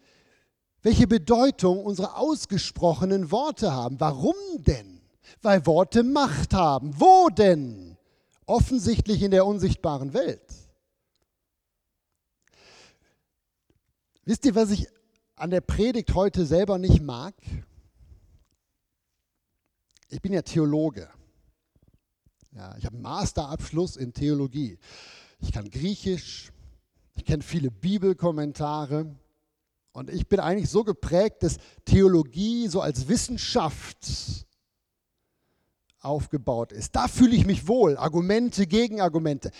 welche 0.83 1.07
Bedeutung 1.07 1.85
unsere 1.85 2.17
ausgesprochenen 2.17 3.31
Worte 3.31 3.73
haben. 3.73 4.01
Warum 4.01 4.35
denn? 4.57 5.01
Weil 5.41 5.67
Worte 5.67 6.03
Macht 6.03 6.53
haben. 6.53 7.01
Wo 7.01 7.29
denn? 7.29 7.97
Offensichtlich 8.45 9.23
in 9.23 9.31
der 9.31 9.47
unsichtbaren 9.47 10.15
Welt. 10.15 10.43
Wisst 14.25 14.45
ihr, 14.45 14.57
was 14.57 14.71
ich 14.71 14.89
an 15.37 15.51
der 15.51 15.61
Predigt 15.61 16.15
heute 16.15 16.47
selber 16.47 16.79
nicht 16.79 17.03
mag? 17.03 17.35
Ich 20.09 20.21
bin 20.23 20.33
ja 20.33 20.43
Theologe. 20.43 21.09
Ja, 22.53 22.75
ich 22.79 22.87
habe 22.87 22.95
einen 22.95 23.03
Masterabschluss 23.03 23.97
in 23.97 24.15
Theologie. 24.15 24.79
Ich 25.41 25.53
kann 25.53 25.71
Griechisch, 25.71 26.51
ich 27.15 27.25
kenne 27.25 27.43
viele 27.43 27.71
Bibelkommentare 27.71 29.15
und 29.93 30.11
ich 30.11 30.27
bin 30.27 30.41
eigentlich 30.41 30.71
so 30.71 30.85
geprägt, 30.85 31.43
dass 31.43 31.59
Theologie 31.85 32.69
so 32.69 32.81
als 32.81 33.09
Wissenschaft 33.09 33.99
aufgebaut 36.01 36.73
ist. 36.73 36.97
Da 36.97 37.09
fühle 37.09 37.37
ich 37.37 37.45
mich 37.45 37.69
wohl. 37.69 37.99
Argumente, 37.99 38.67
Gegenargumente. 38.67 39.51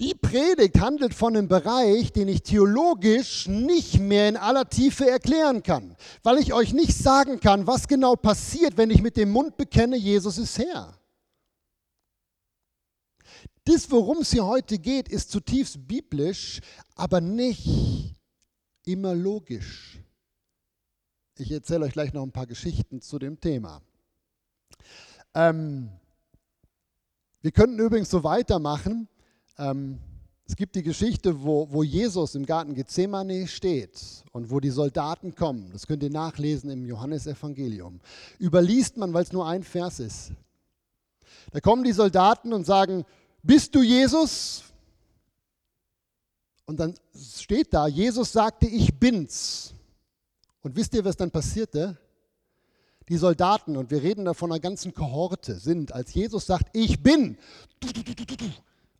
Die 0.00 0.14
Predigt 0.14 0.80
handelt 0.80 1.12
von 1.12 1.36
einem 1.36 1.48
Bereich, 1.48 2.12
den 2.12 2.28
ich 2.28 2.44
theologisch 2.44 3.48
nicht 3.48 3.98
mehr 3.98 4.28
in 4.28 4.36
aller 4.36 4.68
Tiefe 4.68 5.10
erklären 5.10 5.64
kann, 5.64 5.96
weil 6.22 6.38
ich 6.38 6.52
euch 6.52 6.72
nicht 6.72 6.94
sagen 6.94 7.40
kann, 7.40 7.66
was 7.66 7.88
genau 7.88 8.14
passiert, 8.14 8.76
wenn 8.76 8.90
ich 8.90 9.02
mit 9.02 9.16
dem 9.16 9.30
Mund 9.30 9.56
bekenne, 9.56 9.96
Jesus 9.96 10.38
ist 10.38 10.58
Herr. 10.58 10.96
Das, 13.64 13.90
worum 13.90 14.18
es 14.18 14.30
hier 14.30 14.46
heute 14.46 14.78
geht, 14.78 15.08
ist 15.08 15.32
zutiefst 15.32 15.88
biblisch, 15.88 16.60
aber 16.94 17.20
nicht 17.20 18.14
immer 18.84 19.16
logisch. 19.16 19.98
Ich 21.36 21.50
erzähle 21.50 21.86
euch 21.86 21.92
gleich 21.92 22.12
noch 22.12 22.22
ein 22.22 22.32
paar 22.32 22.46
Geschichten 22.46 23.00
zu 23.00 23.18
dem 23.18 23.40
Thema. 23.40 23.82
Ähm, 25.34 25.90
wir 27.42 27.50
könnten 27.50 27.78
übrigens 27.80 28.10
so 28.10 28.22
weitermachen. 28.22 29.08
Ähm, 29.58 29.98
es 30.46 30.56
gibt 30.56 30.76
die 30.76 30.82
Geschichte, 30.82 31.42
wo, 31.42 31.70
wo 31.70 31.82
Jesus 31.82 32.34
im 32.34 32.46
Garten 32.46 32.74
Gethsemane 32.74 33.46
steht 33.48 34.00
und 34.32 34.50
wo 34.50 34.60
die 34.60 34.70
Soldaten 34.70 35.34
kommen. 35.34 35.70
Das 35.72 35.86
könnt 35.86 36.02
ihr 36.02 36.10
nachlesen 36.10 36.70
im 36.70 36.86
Johannesevangelium. 36.86 38.00
Überliest 38.40 38.96
man, 38.96 39.12
weil 39.12 39.24
es 39.24 39.32
nur 39.32 39.46
ein 39.46 39.62
Vers 39.62 40.00
ist. 40.00 40.32
Da 41.50 41.60
kommen 41.60 41.84
die 41.84 41.92
Soldaten 41.92 42.54
und 42.54 42.64
sagen, 42.64 43.04
bist 43.42 43.74
du 43.74 43.82
Jesus? 43.82 44.64
Und 46.64 46.80
dann 46.80 46.94
steht 47.14 47.74
da, 47.74 47.86
Jesus 47.86 48.32
sagte, 48.32 48.66
ich 48.66 48.98
bin's. 48.98 49.74
Und 50.62 50.76
wisst 50.76 50.94
ihr, 50.94 51.04
was 51.04 51.16
dann 51.16 51.30
passierte? 51.30 51.98
Die 53.08 53.16
Soldaten, 53.16 53.76
und 53.76 53.90
wir 53.90 54.02
reden 54.02 54.24
da 54.24 54.34
von 54.34 54.50
einer 54.50 54.60
ganzen 54.60 54.92
Kohorte, 54.92 55.56
sind, 55.58 55.92
als 55.92 56.12
Jesus 56.12 56.46
sagt, 56.46 56.68
ich 56.74 57.02
bin, 57.02 57.38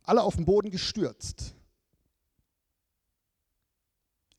alle 0.09 0.23
auf 0.23 0.35
den 0.35 0.45
Boden 0.45 0.71
gestürzt. 0.71 1.53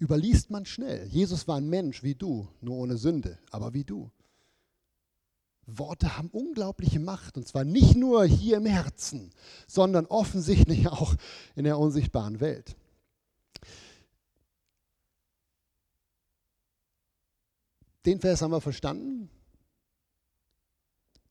Überliest 0.01 0.51
man 0.51 0.67
schnell. 0.67 1.07
Jesus 1.07 1.47
war 1.47 1.59
ein 1.59 1.69
Mensch 1.69 2.03
wie 2.03 2.15
du, 2.17 2.49
nur 2.61 2.77
ohne 2.77 2.97
Sünde, 2.97 3.39
aber 3.51 3.73
wie 3.73 3.85
du. 3.85 4.11
Worte 5.67 6.17
haben 6.17 6.29
unglaubliche 6.31 6.99
Macht 6.99 7.37
und 7.37 7.47
zwar 7.47 7.65
nicht 7.65 7.95
nur 7.95 8.25
hier 8.25 8.57
im 8.57 8.67
Herzen, 8.67 9.31
sondern 9.69 10.07
offensichtlich 10.07 10.89
auch 10.89 11.15
in 11.55 11.65
der 11.65 11.79
unsichtbaren 11.79 12.41
Welt. 12.41 12.77
Den 18.07 18.19
Vers 18.19 18.43
haben 18.43 18.51
wir 18.51 18.61
verstanden. 18.61 19.31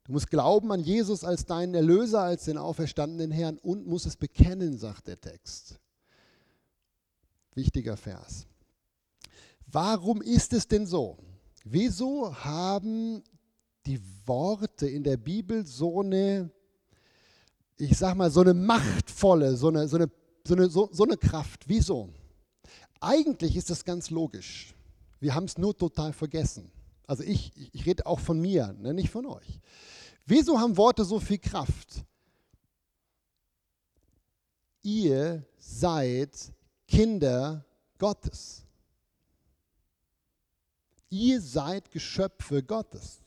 Du 0.09 0.13
musst 0.13 0.31
glauben 0.31 0.71
an 0.71 0.81
Jesus 0.81 1.23
als 1.23 1.45
deinen 1.45 1.75
Erlöser, 1.75 2.21
als 2.21 2.45
den 2.45 2.57
auferstandenen 2.57 3.29
Herrn 3.29 3.59
und 3.59 3.85
musst 3.85 4.07
es 4.07 4.15
bekennen, 4.15 4.75
sagt 4.75 5.07
der 5.07 5.21
Text. 5.21 5.77
Wichtiger 7.53 7.95
Vers. 7.95 8.47
Warum 9.67 10.23
ist 10.23 10.51
es 10.53 10.67
denn 10.67 10.87
so? 10.87 11.19
Wieso 11.63 12.33
haben 12.33 13.21
die 13.85 14.01
Worte 14.25 14.87
in 14.87 15.03
der 15.03 15.17
Bibel 15.17 15.63
so 15.63 15.99
eine, 15.99 16.49
ich 17.77 17.95
sag 17.95 18.15
mal, 18.15 18.31
so 18.31 18.41
eine 18.41 18.55
machtvolle, 18.55 19.55
so 19.55 19.67
eine, 19.67 19.87
so 19.87 19.97
eine, 19.97 20.09
so 20.43 20.55
eine, 20.55 20.69
so, 20.71 20.89
so 20.91 21.03
eine 21.03 21.17
Kraft? 21.17 21.65
Wieso? 21.67 22.09
Eigentlich 22.99 23.55
ist 23.55 23.69
das 23.69 23.85
ganz 23.85 24.09
logisch. 24.09 24.73
Wir 25.19 25.35
haben 25.35 25.45
es 25.45 25.59
nur 25.59 25.77
total 25.77 26.13
vergessen. 26.13 26.71
Also 27.05 27.21
ich, 27.21 27.51
ich 27.73 27.85
rede 27.85 28.07
auch 28.07 28.19
von 28.19 28.41
mir, 28.41 28.73
ne, 28.73 28.95
nicht 28.95 29.11
von 29.11 29.27
euch. 29.27 29.59
Wieso 30.29 30.59
haben 30.59 30.77
Worte 30.77 31.03
so 31.03 31.19
viel 31.19 31.39
Kraft? 31.39 32.05
Ihr 34.83 35.43
seid 35.57 36.53
Kinder 36.87 37.65
Gottes. 37.97 38.63
Ihr 41.09 41.41
seid 41.41 41.89
Geschöpfe 41.89 42.61
Gottes. 42.61 43.23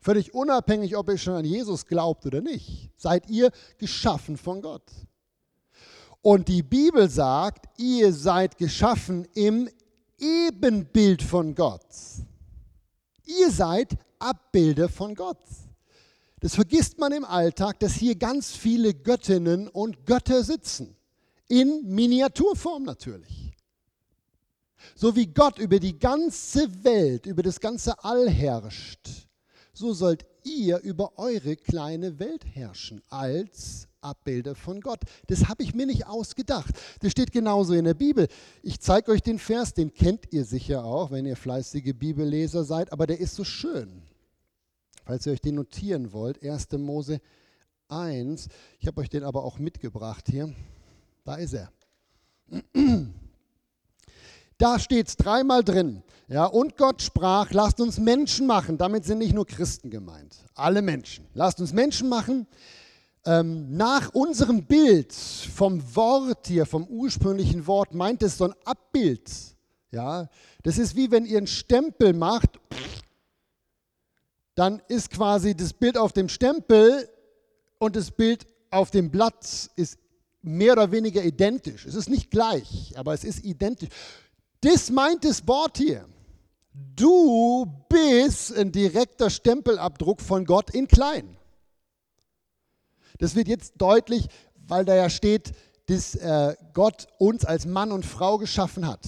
Völlig 0.00 0.34
unabhängig, 0.34 0.94
ob 0.98 1.08
ihr 1.08 1.16
schon 1.16 1.32
an 1.32 1.46
Jesus 1.46 1.86
glaubt 1.86 2.26
oder 2.26 2.42
nicht, 2.42 2.90
seid 2.94 3.30
ihr 3.30 3.50
geschaffen 3.78 4.36
von 4.36 4.60
Gott. 4.60 4.92
Und 6.20 6.48
die 6.48 6.62
Bibel 6.62 7.08
sagt, 7.08 7.70
ihr 7.78 8.12
seid 8.12 8.58
geschaffen 8.58 9.26
im 9.32 9.70
Ebenbild 10.18 11.22
von 11.22 11.54
Gott. 11.54 11.86
Ihr 13.24 13.50
seid 13.50 13.96
Abbilder 14.18 14.90
von 14.90 15.14
Gott. 15.14 15.40
Das 16.44 16.56
vergisst 16.56 16.98
man 16.98 17.10
im 17.12 17.24
Alltag, 17.24 17.80
dass 17.80 17.94
hier 17.94 18.16
ganz 18.16 18.50
viele 18.50 18.92
Göttinnen 18.92 19.66
und 19.66 20.04
Götter 20.04 20.44
sitzen. 20.44 20.94
In 21.48 21.80
Miniaturform 21.86 22.82
natürlich. 22.82 23.54
So 24.94 25.16
wie 25.16 25.28
Gott 25.28 25.58
über 25.58 25.78
die 25.78 25.98
ganze 25.98 26.84
Welt, 26.84 27.24
über 27.24 27.42
das 27.42 27.58
ganze 27.60 28.04
All 28.04 28.28
herrscht, 28.28 29.08
so 29.72 29.94
sollt 29.94 30.26
ihr 30.42 30.80
über 30.80 31.18
eure 31.18 31.56
kleine 31.56 32.18
Welt 32.18 32.44
herrschen 32.44 33.00
als 33.08 33.88
Abbilder 34.02 34.54
von 34.54 34.82
Gott. 34.82 35.00
Das 35.28 35.48
habe 35.48 35.62
ich 35.62 35.74
mir 35.74 35.86
nicht 35.86 36.06
ausgedacht. 36.06 36.74
Das 37.00 37.12
steht 37.12 37.32
genauso 37.32 37.72
in 37.72 37.86
der 37.86 37.94
Bibel. 37.94 38.28
Ich 38.62 38.80
zeige 38.80 39.12
euch 39.12 39.22
den 39.22 39.38
Vers, 39.38 39.72
den 39.72 39.94
kennt 39.94 40.30
ihr 40.30 40.44
sicher 40.44 40.84
auch, 40.84 41.10
wenn 41.10 41.24
ihr 41.24 41.36
fleißige 41.36 41.94
Bibelleser 41.94 42.64
seid, 42.64 42.92
aber 42.92 43.06
der 43.06 43.18
ist 43.18 43.34
so 43.34 43.44
schön 43.44 44.02
falls 45.04 45.26
ihr 45.26 45.32
euch 45.32 45.40
den 45.40 45.56
notieren 45.56 46.12
wollt, 46.12 46.42
1. 46.42 46.72
Mose 46.72 47.20
1. 47.88 48.48
Ich 48.80 48.86
habe 48.86 49.00
euch 49.00 49.08
den 49.08 49.24
aber 49.24 49.44
auch 49.44 49.58
mitgebracht 49.58 50.26
hier. 50.28 50.52
Da 51.24 51.36
ist 51.36 51.54
er. 51.54 51.70
Da 54.56 54.78
steht 54.78 55.08
es 55.08 55.16
dreimal 55.16 55.64
drin. 55.64 56.04
Ja, 56.28 56.46
und 56.46 56.76
Gott 56.76 57.02
sprach, 57.02 57.50
lasst 57.50 57.80
uns 57.80 57.98
Menschen 57.98 58.46
machen. 58.46 58.78
Damit 58.78 59.04
sind 59.04 59.18
nicht 59.18 59.34
nur 59.34 59.46
Christen 59.46 59.90
gemeint, 59.90 60.36
alle 60.54 60.80
Menschen. 60.80 61.26
Lasst 61.34 61.60
uns 61.60 61.72
Menschen 61.72 62.08
machen 62.08 62.46
Ähm, 63.26 63.74
nach 63.74 64.10
unserem 64.12 64.66
Bild 64.66 65.10
vom 65.12 65.82
Wort 65.96 66.46
hier, 66.46 66.66
vom 66.66 66.86
ursprünglichen 66.86 67.66
Wort, 67.66 67.94
meint 67.94 68.22
es 68.22 68.36
so 68.36 68.44
ein 68.44 68.54
Abbild. 68.66 69.30
Ja, 69.90 70.28
das 70.62 70.76
ist 70.76 70.94
wie 70.94 71.10
wenn 71.10 71.24
ihr 71.24 71.38
einen 71.38 71.46
Stempel 71.46 72.12
macht, 72.12 72.60
dann 74.54 74.82
ist 74.88 75.10
quasi 75.10 75.54
das 75.54 75.72
Bild 75.72 75.98
auf 75.98 76.12
dem 76.12 76.28
Stempel 76.28 77.08
und 77.78 77.96
das 77.96 78.10
Bild 78.10 78.46
auf 78.70 78.90
dem 78.90 79.10
Blatt 79.10 79.70
ist 79.76 79.98
mehr 80.42 80.72
oder 80.72 80.92
weniger 80.92 81.24
identisch. 81.24 81.86
Es 81.86 81.94
ist 81.94 82.08
nicht 82.08 82.30
gleich, 82.30 82.92
aber 82.96 83.14
es 83.14 83.24
ist 83.24 83.44
identisch. 83.44 83.88
Das 84.60 84.90
meint 84.90 85.24
das 85.24 85.46
Wort 85.46 85.78
hier. 85.78 86.06
Du 86.72 87.66
bist 87.88 88.56
ein 88.56 88.72
direkter 88.72 89.30
Stempelabdruck 89.30 90.20
von 90.20 90.44
Gott 90.44 90.70
in 90.70 90.88
klein. 90.88 91.36
Das 93.18 93.34
wird 93.34 93.48
jetzt 93.48 93.74
deutlich, 93.76 94.26
weil 94.56 94.84
da 94.84 94.94
ja 94.94 95.08
steht, 95.08 95.52
dass 95.86 96.14
äh, 96.14 96.56
Gott 96.72 97.06
uns 97.18 97.44
als 97.44 97.66
Mann 97.66 97.92
und 97.92 98.04
Frau 98.04 98.38
geschaffen 98.38 98.86
hat. 98.86 99.00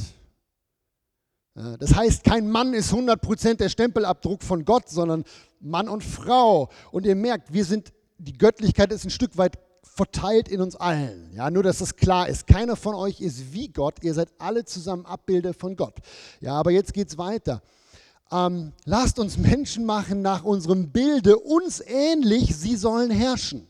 Das 1.78 1.94
heißt, 1.94 2.22
kein 2.22 2.50
Mann 2.50 2.74
ist 2.74 2.92
100% 2.92 3.54
der 3.54 3.70
Stempelabdruck 3.70 4.42
von 4.42 4.66
Gott, 4.66 4.90
sondern 4.90 5.24
Mann 5.58 5.88
und 5.88 6.04
Frau. 6.04 6.68
Und 6.90 7.06
ihr 7.06 7.14
merkt, 7.16 7.52
wir 7.52 7.64
sind, 7.64 7.92
die 8.18 8.36
Göttlichkeit 8.36 8.92
ist 8.92 9.04
ein 9.04 9.10
Stück 9.10 9.38
weit 9.38 9.58
verteilt 9.82 10.48
in 10.48 10.60
uns 10.60 10.76
allen. 10.76 11.32
Ja, 11.32 11.50
nur 11.50 11.62
dass 11.62 11.78
das 11.78 11.96
klar 11.96 12.28
ist. 12.28 12.46
Keiner 12.46 12.76
von 12.76 12.94
euch 12.94 13.22
ist 13.22 13.54
wie 13.54 13.68
Gott. 13.68 13.94
Ihr 14.02 14.12
seid 14.12 14.28
alle 14.38 14.66
zusammen 14.66 15.06
Abbilder 15.06 15.54
von 15.54 15.76
Gott. 15.76 15.94
Ja, 16.40 16.52
aber 16.52 16.72
jetzt 16.72 16.92
geht 16.92 17.08
es 17.08 17.16
weiter. 17.16 17.62
Ähm, 18.30 18.72
lasst 18.84 19.18
uns 19.18 19.38
Menschen 19.38 19.86
machen 19.86 20.20
nach 20.20 20.44
unserem 20.44 20.90
Bilde, 20.90 21.38
uns 21.38 21.80
ähnlich, 21.80 22.54
sie 22.54 22.76
sollen 22.76 23.10
herrschen. 23.10 23.66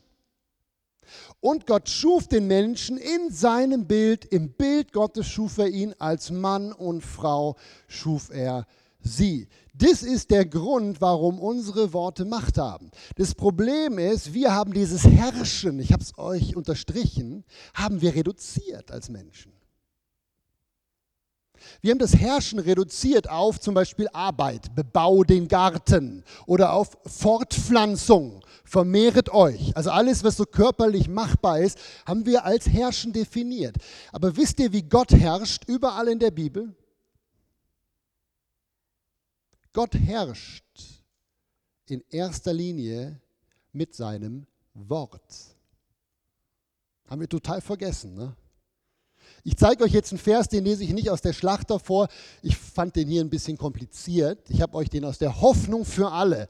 Und 1.39 1.67
Gott 1.67 1.87
schuf 1.87 2.27
den 2.27 2.47
Menschen 2.47 2.97
in 2.97 3.31
seinem 3.31 3.85
Bild, 3.85 4.25
im 4.25 4.53
Bild 4.53 4.91
Gottes 4.91 5.27
schuf 5.27 5.59
er 5.59 5.69
ihn, 5.69 5.93
als 5.99 6.31
Mann 6.31 6.73
und 6.73 7.01
Frau 7.01 7.55
schuf 7.87 8.31
er 8.31 8.65
sie. 9.01 9.47
Das 9.73 10.01
ist 10.01 10.31
der 10.31 10.45
Grund, 10.45 10.99
warum 11.01 11.39
unsere 11.39 11.93
Worte 11.93 12.25
Macht 12.25 12.57
haben. 12.57 12.89
Das 13.15 13.35
Problem 13.35 13.99
ist, 13.99 14.33
wir 14.33 14.53
haben 14.53 14.73
dieses 14.73 15.03
Herrschen, 15.03 15.79
ich 15.79 15.93
habe 15.93 16.01
es 16.01 16.17
euch 16.17 16.55
unterstrichen, 16.55 17.43
haben 17.75 18.01
wir 18.01 18.15
reduziert 18.15 18.91
als 18.91 19.09
Menschen. 19.09 19.53
Wir 21.81 21.91
haben 21.91 21.99
das 21.99 22.15
Herrschen 22.15 22.59
reduziert 22.59 23.29
auf 23.29 23.59
zum 23.59 23.73
Beispiel 23.73 24.07
Arbeit, 24.13 24.73
bebau 24.75 25.23
den 25.23 25.47
Garten 25.47 26.23
oder 26.45 26.73
auf 26.73 26.97
Fortpflanzung, 27.05 28.43
vermehret 28.67 29.29
euch. 29.29 29.75
Also 29.75 29.91
alles, 29.91 30.23
was 30.23 30.37
so 30.37 30.45
körperlich 30.45 31.07
machbar 31.07 31.59
ist, 31.59 31.79
haben 32.05 32.25
wir 32.25 32.45
als 32.45 32.67
Herrschen 32.67 33.13
definiert. 33.13 33.77
Aber 34.11 34.35
wisst 34.35 34.59
ihr, 34.59 34.71
wie 34.73 34.83
Gott 34.83 35.11
herrscht 35.11 35.63
überall 35.67 36.09
in 36.09 36.19
der 36.19 36.31
Bibel? 36.31 36.75
Gott 39.73 39.95
herrscht 39.95 40.65
in 41.87 42.03
erster 42.09 42.53
Linie 42.53 43.21
mit 43.71 43.95
seinem 43.95 44.45
Wort. 44.73 45.21
Haben 47.07 47.21
wir 47.21 47.29
total 47.29 47.61
vergessen, 47.61 48.15
ne? 48.15 48.35
Ich 49.43 49.55
zeige 49.55 49.85
euch 49.85 49.93
jetzt 49.93 50.11
einen 50.11 50.19
Vers, 50.19 50.49
den 50.49 50.65
lese 50.65 50.83
ich 50.83 50.91
nicht 50.91 51.09
aus 51.09 51.21
der 51.21 51.31
Schlachter 51.31 51.79
vor. 51.79 52.09
Ich 52.41 52.57
fand 52.57 52.97
den 52.97 53.07
hier 53.07 53.21
ein 53.21 53.29
bisschen 53.29 53.57
kompliziert. 53.57 54.49
Ich 54.49 54.61
habe 54.61 54.75
euch 54.75 54.89
den 54.89 55.05
aus 55.05 55.19
der 55.19 55.39
Hoffnung 55.39 55.85
für 55.85 56.11
alle. 56.11 56.49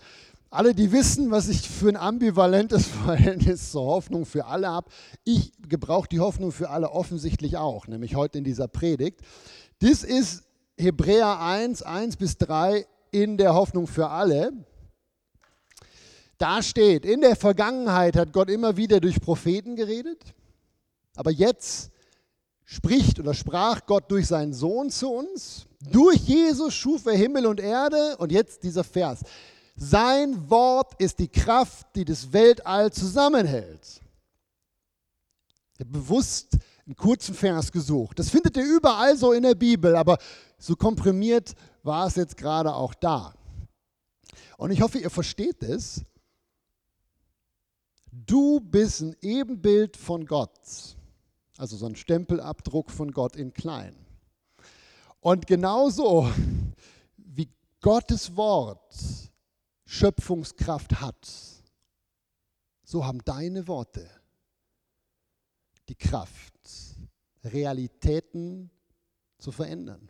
Alle, 0.49 0.73
die 0.73 0.93
wissen, 0.93 1.29
was 1.29 1.49
ich 1.49 1.67
für 1.67 1.89
ein 1.89 1.97
ambivalentes 1.97 2.87
Verhältnis 3.05 3.71
zur 3.71 3.83
Hoffnung 3.83 4.25
für 4.25 4.45
alle 4.45 4.69
habe, 4.69 4.89
ich 5.25 5.51
gebrauche 5.67 6.07
die 6.07 6.21
Hoffnung 6.21 6.51
für 6.51 6.69
alle 6.69 6.91
offensichtlich 6.91 7.57
auch, 7.57 7.87
nämlich 7.87 8.15
heute 8.15 8.37
in 8.37 8.43
dieser 8.43 8.67
Predigt. 8.67 9.19
Das 9.79 10.03
ist 10.03 10.43
Hebräer 10.77 11.41
1, 11.41 11.83
1 11.83 12.15
bis 12.15 12.37
3 12.37 12.85
in 13.11 13.37
der 13.37 13.55
Hoffnung 13.55 13.87
für 13.87 14.09
alle. 14.09 14.53
Da 16.37 16.61
steht, 16.61 17.03
in 17.03 17.21
der 17.21 17.35
Vergangenheit 17.35 18.15
hat 18.15 18.31
Gott 18.31 18.49
immer 18.49 18.77
wieder 18.77 19.01
durch 19.01 19.19
Propheten 19.19 19.75
geredet, 19.75 20.23
aber 21.15 21.31
jetzt 21.31 21.91
spricht 22.63 23.19
oder 23.19 23.33
sprach 23.33 23.85
Gott 23.85 24.11
durch 24.11 24.27
seinen 24.27 24.53
Sohn 24.53 24.89
zu 24.91 25.09
uns. 25.11 25.65
Durch 25.91 26.17
Jesus 26.17 26.73
schuf 26.73 27.05
er 27.05 27.13
Himmel 27.15 27.45
und 27.45 27.59
Erde. 27.59 28.17
Und 28.17 28.31
jetzt 28.31 28.63
dieser 28.63 28.83
Vers. 28.83 29.21
Sein 29.79 30.49
Wort 30.49 30.99
ist 30.99 31.19
die 31.19 31.27
Kraft, 31.27 31.95
die 31.95 32.03
das 32.03 32.33
Weltall 32.33 32.91
zusammenhält. 32.91 34.01
Ich 35.75 35.79
habe 35.79 35.91
bewusst 35.91 36.57
einen 36.87 36.95
kurzen 36.95 37.35
Vers 37.35 37.71
gesucht. 37.71 38.17
Das 38.17 38.31
findet 38.31 38.57
ihr 38.57 38.65
überall 38.65 39.15
so 39.15 39.33
in 39.33 39.43
der 39.43 39.53
Bibel, 39.53 39.95
aber 39.95 40.17
so 40.57 40.75
komprimiert 40.75 41.53
war 41.83 42.07
es 42.07 42.15
jetzt 42.15 42.35
gerade 42.35 42.73
auch 42.73 42.95
da. 42.95 43.35
Und 44.57 44.71
ich 44.71 44.81
hoffe, 44.81 44.97
ihr 44.97 45.11
versteht 45.11 45.61
es. 45.61 46.03
Du 48.11 48.59
bist 48.59 49.01
ein 49.01 49.15
Ebenbild 49.21 49.95
von 49.95 50.25
Gott. 50.25 50.97
Also 51.59 51.77
so 51.77 51.85
ein 51.85 51.95
Stempelabdruck 51.95 52.89
von 52.89 53.11
Gott 53.11 53.35
in 53.35 53.53
klein. 53.53 53.95
Und 55.19 55.45
genauso 55.45 56.31
wie 57.17 57.47
Gottes 57.79 58.35
Wort 58.35 58.91
Schöpfungskraft 59.87 60.99
hat, 60.99 61.27
so 62.83 63.05
haben 63.05 63.23
deine 63.23 63.67
Worte 63.67 64.09
die 65.87 65.95
Kraft, 65.95 66.53
Realitäten 67.43 68.69
zu 69.37 69.51
verändern. 69.51 70.09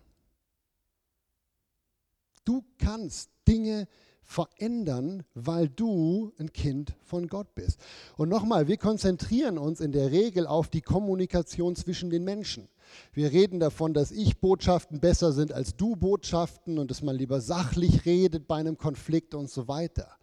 Du 2.44 2.66
kannst 2.80 3.30
Dinge 3.48 3.88
verändern 3.88 3.88
verändern, 4.28 5.24
weil 5.34 5.70
du 5.70 6.34
ein 6.38 6.52
Kind 6.52 6.94
von 7.02 7.28
Gott 7.28 7.56
bist. 7.56 7.80
Und 8.18 8.28
nochmal, 8.28 8.68
wir 8.68 8.78
konzentrieren 8.78 9.58
uns 9.58 9.80
in 9.80 9.94
der 9.94 10.12
Regel 10.12 10.46
auf 10.46 10.68
die 10.68 10.82
Kommunikation 10.82 11.78
zwischen 11.78 12.10
den 12.10 12.26
Menschen. 12.26 12.68
Wir 13.14 13.32
reden 13.32 13.60
davon, 13.60 13.94
dass 13.94 14.12
Ich-Botschaften 14.12 15.00
besser 15.00 15.32
sind 15.32 15.54
als 15.54 15.76
Du-Botschaften 15.76 16.78
und 16.78 16.92
dass 16.92 17.02
man 17.02 17.16
lieber 17.16 17.40
sachlich 17.40 18.06
redet 18.06 18.48
bei 18.48 18.58
einem 18.58 18.78
Konflikt 18.78 19.34
und 19.34 19.50
so 19.50 19.70
weiter. 19.70 20.18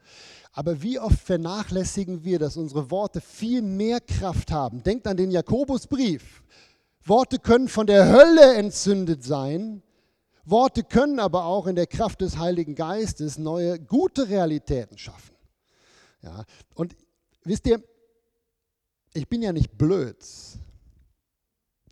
Aber 0.53 0.83
wie 0.83 0.99
oft 0.99 1.19
vernachlässigen 1.19 2.25
wir, 2.25 2.39
dass 2.39 2.59
unsere 2.59 2.91
Worte 2.91 3.23
viel 3.23 3.63
mehr 3.63 4.01
Kraft 4.01 4.53
haben? 4.53 4.83
Denkt 4.83 5.07
an 5.07 5.17
den 5.17 5.31
Jakobusbrief. 5.31 6.43
Worte 7.07 7.39
können 7.39 7.69
von 7.69 7.87
der 7.87 8.09
Hölle 8.13 8.55
entzündet 8.55 9.25
sein, 9.25 9.83
Worte 10.45 10.85
können 10.85 11.19
aber 11.19 11.45
auch 11.45 11.67
in 11.67 11.77
der 11.77 11.87
Kraft 11.87 12.21
des 12.21 12.39
Heiligen 12.39 12.75
Geistes 12.75 13.39
neue, 13.39 13.79
gute 13.79 14.29
Realitäten 14.29 14.99
schaffen. 14.99 15.35
Ja, 16.23 16.45
und 16.75 16.97
wisst 17.45 17.67
ihr, 17.67 17.83
ich 19.15 19.29
bin 19.29 19.43
ja 19.43 19.53
nicht 19.53 19.77
blöd. 19.77 20.17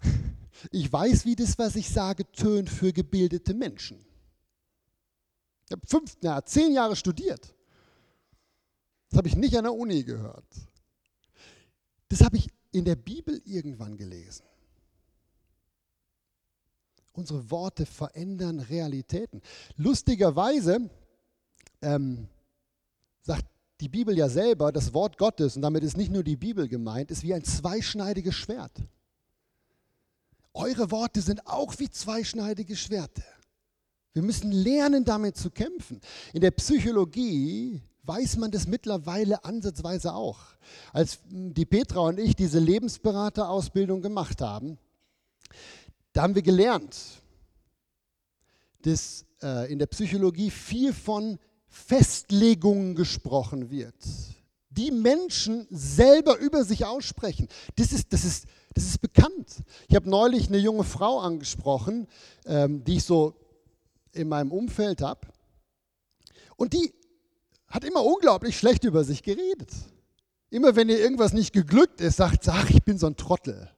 Ich 0.71 0.93
weiß, 0.93 1.25
wie 1.25 1.35
das, 1.35 1.59
was 1.59 1.75
ich 1.75 1.89
sage, 1.89 2.25
tönt 2.31 2.71
für 2.71 2.93
gebildete 2.93 3.53
Menschen. 3.53 3.99
Ich 5.67 5.73
habe 5.73 5.85
fünf, 5.85 6.17
na, 6.21 6.45
zehn 6.45 6.73
Jahre 6.73 6.95
studiert. 6.95 7.53
Das 9.11 9.19
habe 9.19 9.27
ich 9.27 9.35
nicht 9.35 9.57
an 9.57 9.65
der 9.65 9.75
Uni 9.75 10.05
gehört. 10.05 10.47
Das 12.09 12.21
habe 12.21 12.37
ich 12.37 12.49
in 12.71 12.85
der 12.85 12.95
Bibel 12.95 13.43
irgendwann 13.45 13.97
gelesen. 13.97 14.45
Unsere 17.13 17.51
Worte 17.51 17.85
verändern 17.87 18.61
Realitäten. 18.61 19.43
Lustigerweise 19.77 20.91
ähm, 21.83 22.29
sagt 23.21 23.47
die 23.81 23.89
Bibel 23.89 24.17
ja 24.17 24.29
selber, 24.29 24.73
das 24.73 24.95
Wort 24.95 25.19
Gottes, 25.19 25.57
und 25.57 25.63
damit 25.63 25.83
ist 25.83 25.97
nicht 25.97 26.13
nur 26.13 26.23
die 26.23 26.37
Bibel 26.37 26.69
gemeint, 26.69 27.11
ist 27.11 27.23
wie 27.23 27.35
ein 27.35 27.45
zweischneidiges 27.45 28.35
Schwert. 28.35 28.73
Eure 30.55 30.91
Worte 30.91 31.21
sind 31.21 31.47
auch 31.47 31.79
wie 31.79 31.91
zweischneidige 31.91 32.77
Schwerter. 32.77 33.25
Wir 34.13 34.23
müssen 34.23 34.53
lernen, 34.53 35.05
damit 35.05 35.37
zu 35.37 35.51
kämpfen. 35.51 36.01
In 36.33 36.43
der 36.43 36.51
Psychologie 36.51 37.83
weiß 38.05 38.37
man 38.37 38.51
das 38.51 38.67
mittlerweile 38.67 39.45
ansatzweise 39.45 40.15
auch. 40.15 40.39
Als 40.93 41.19
die 41.29 41.65
Petra 41.65 42.01
und 42.01 42.19
ich 42.19 42.37
diese 42.37 42.59
Lebensberaterausbildung 42.59 44.03
gemacht 44.03 44.41
haben, 44.41 44.79
da 46.13 46.23
haben 46.23 46.35
wir 46.35 46.43
gelernt, 46.43 46.97
dass 48.83 49.25
äh, 49.43 49.73
in 49.73 49.79
der 49.79 49.87
Psychologie 49.87 50.51
viel 50.51 50.93
von 50.93 51.39
Festlegungen 51.69 52.95
gesprochen 52.95 53.71
wird, 53.71 53.95
die 54.71 54.91
Menschen 54.91 55.67
selber 55.71 56.39
über 56.39 56.65
sich 56.65 56.85
aussprechen. 56.85 57.49
Das 57.77 57.93
ist, 57.93 58.13
das 58.13 58.25
ist, 58.25 58.47
das 58.75 58.85
ist 58.85 59.01
bekannt. 59.01 59.63
Ich 59.89 59.97
habe 59.97 60.09
neulich 60.09 60.49
eine 60.49 60.59
junge 60.59 60.85
Frau 60.85 61.21
angesprochen, 61.21 62.07
ähm, 62.47 62.85
die 62.85 62.97
ich 62.97 63.05
so 63.05 63.35
in 64.13 64.29
meinem 64.29 64.53
Umfeld 64.53 65.01
habe. 65.01 65.29
Und 66.57 66.75
die 66.75 66.93
hat 67.67 67.85
immer 67.85 68.05
unglaublich 68.05 68.59
schlecht 68.59 68.85
über 68.85 69.05
sich 69.05 69.23
geredet. 69.23 69.71
Immer 70.51 70.77
wenn 70.77 70.91
ihr 70.91 70.99
irgendwas 70.99 71.33
nicht 71.33 71.53
geglückt 71.55 72.03
ist, 72.03 72.19
sagt, 72.19 72.47
ach, 72.49 72.69
ich 72.69 72.83
bin 72.83 72.99
so 72.99 73.07
ein 73.07 73.17
Trottel. 73.17 73.71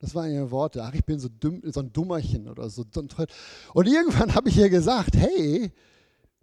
Das 0.00 0.14
waren 0.14 0.32
ihre 0.32 0.50
Worte. 0.50 0.82
Ach, 0.82 0.94
ich 0.94 1.04
bin 1.04 1.18
so, 1.18 1.28
dumm, 1.28 1.60
so 1.64 1.80
ein 1.80 1.92
Dummerchen 1.92 2.48
oder 2.48 2.68
so. 2.70 2.84
Und 3.74 3.86
irgendwann 3.86 4.34
habe 4.34 4.48
ich 4.48 4.56
ihr 4.56 4.70
gesagt, 4.70 5.14
hey, 5.16 5.70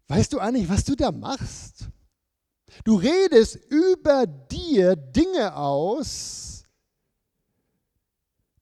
weißt 0.07 0.31
du 0.33 0.39
eigentlich, 0.39 0.69
was 0.69 0.85
du 0.85 0.95
da 0.95 1.11
machst? 1.11 1.89
Du 2.83 2.95
redest 2.95 3.55
über 3.69 4.27
dir 4.27 4.95
Dinge 4.95 5.55
aus, 5.55 6.65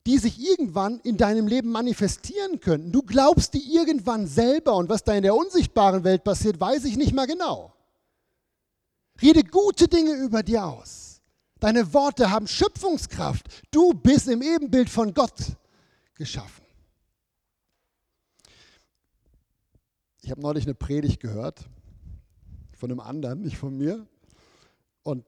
die 0.07 0.17
sich 0.17 0.39
irgendwann 0.39 0.99
in 1.01 1.17
deinem 1.17 1.47
Leben 1.47 1.71
manifestieren 1.71 2.61
könnten. 2.61 2.91
Du 2.91 3.01
glaubst 3.01 3.53
die 3.53 3.75
irgendwann 3.75 4.27
selber 4.27 4.75
und 4.75 4.87
was 4.87 5.03
da 5.03 5.13
in 5.13 5.23
der 5.23 5.35
unsichtbaren 5.35 6.03
Welt 6.05 6.23
passiert, 6.23 6.59
weiß 6.59 6.85
ich 6.85 6.95
nicht 6.95 7.13
mal 7.13 7.27
genau. 7.27 7.73
Rede 9.21 9.43
gute 9.43 9.87
Dinge 9.87 10.13
über 10.13 10.41
dir 10.41 10.65
aus. 10.65 11.04
Deine 11.59 11.93
Worte 11.93 12.29
haben 12.29 12.47
Schöpfungskraft. 12.47 13.47
Du 13.71 13.93
bist 13.93 14.27
im 14.27 14.41
Ebenbild 14.41 14.89
von 14.89 15.13
Gott 15.13 15.55
geschaffen. 16.15 16.63
Ich 20.21 20.31
habe 20.31 20.41
neulich 20.41 20.65
eine 20.65 20.73
Predigt 20.73 21.19
gehört 21.19 21.65
von 22.75 22.91
einem 22.91 22.99
anderen, 22.99 23.41
nicht 23.41 23.57
von 23.57 23.77
mir. 23.77 24.05
Und 25.03 25.23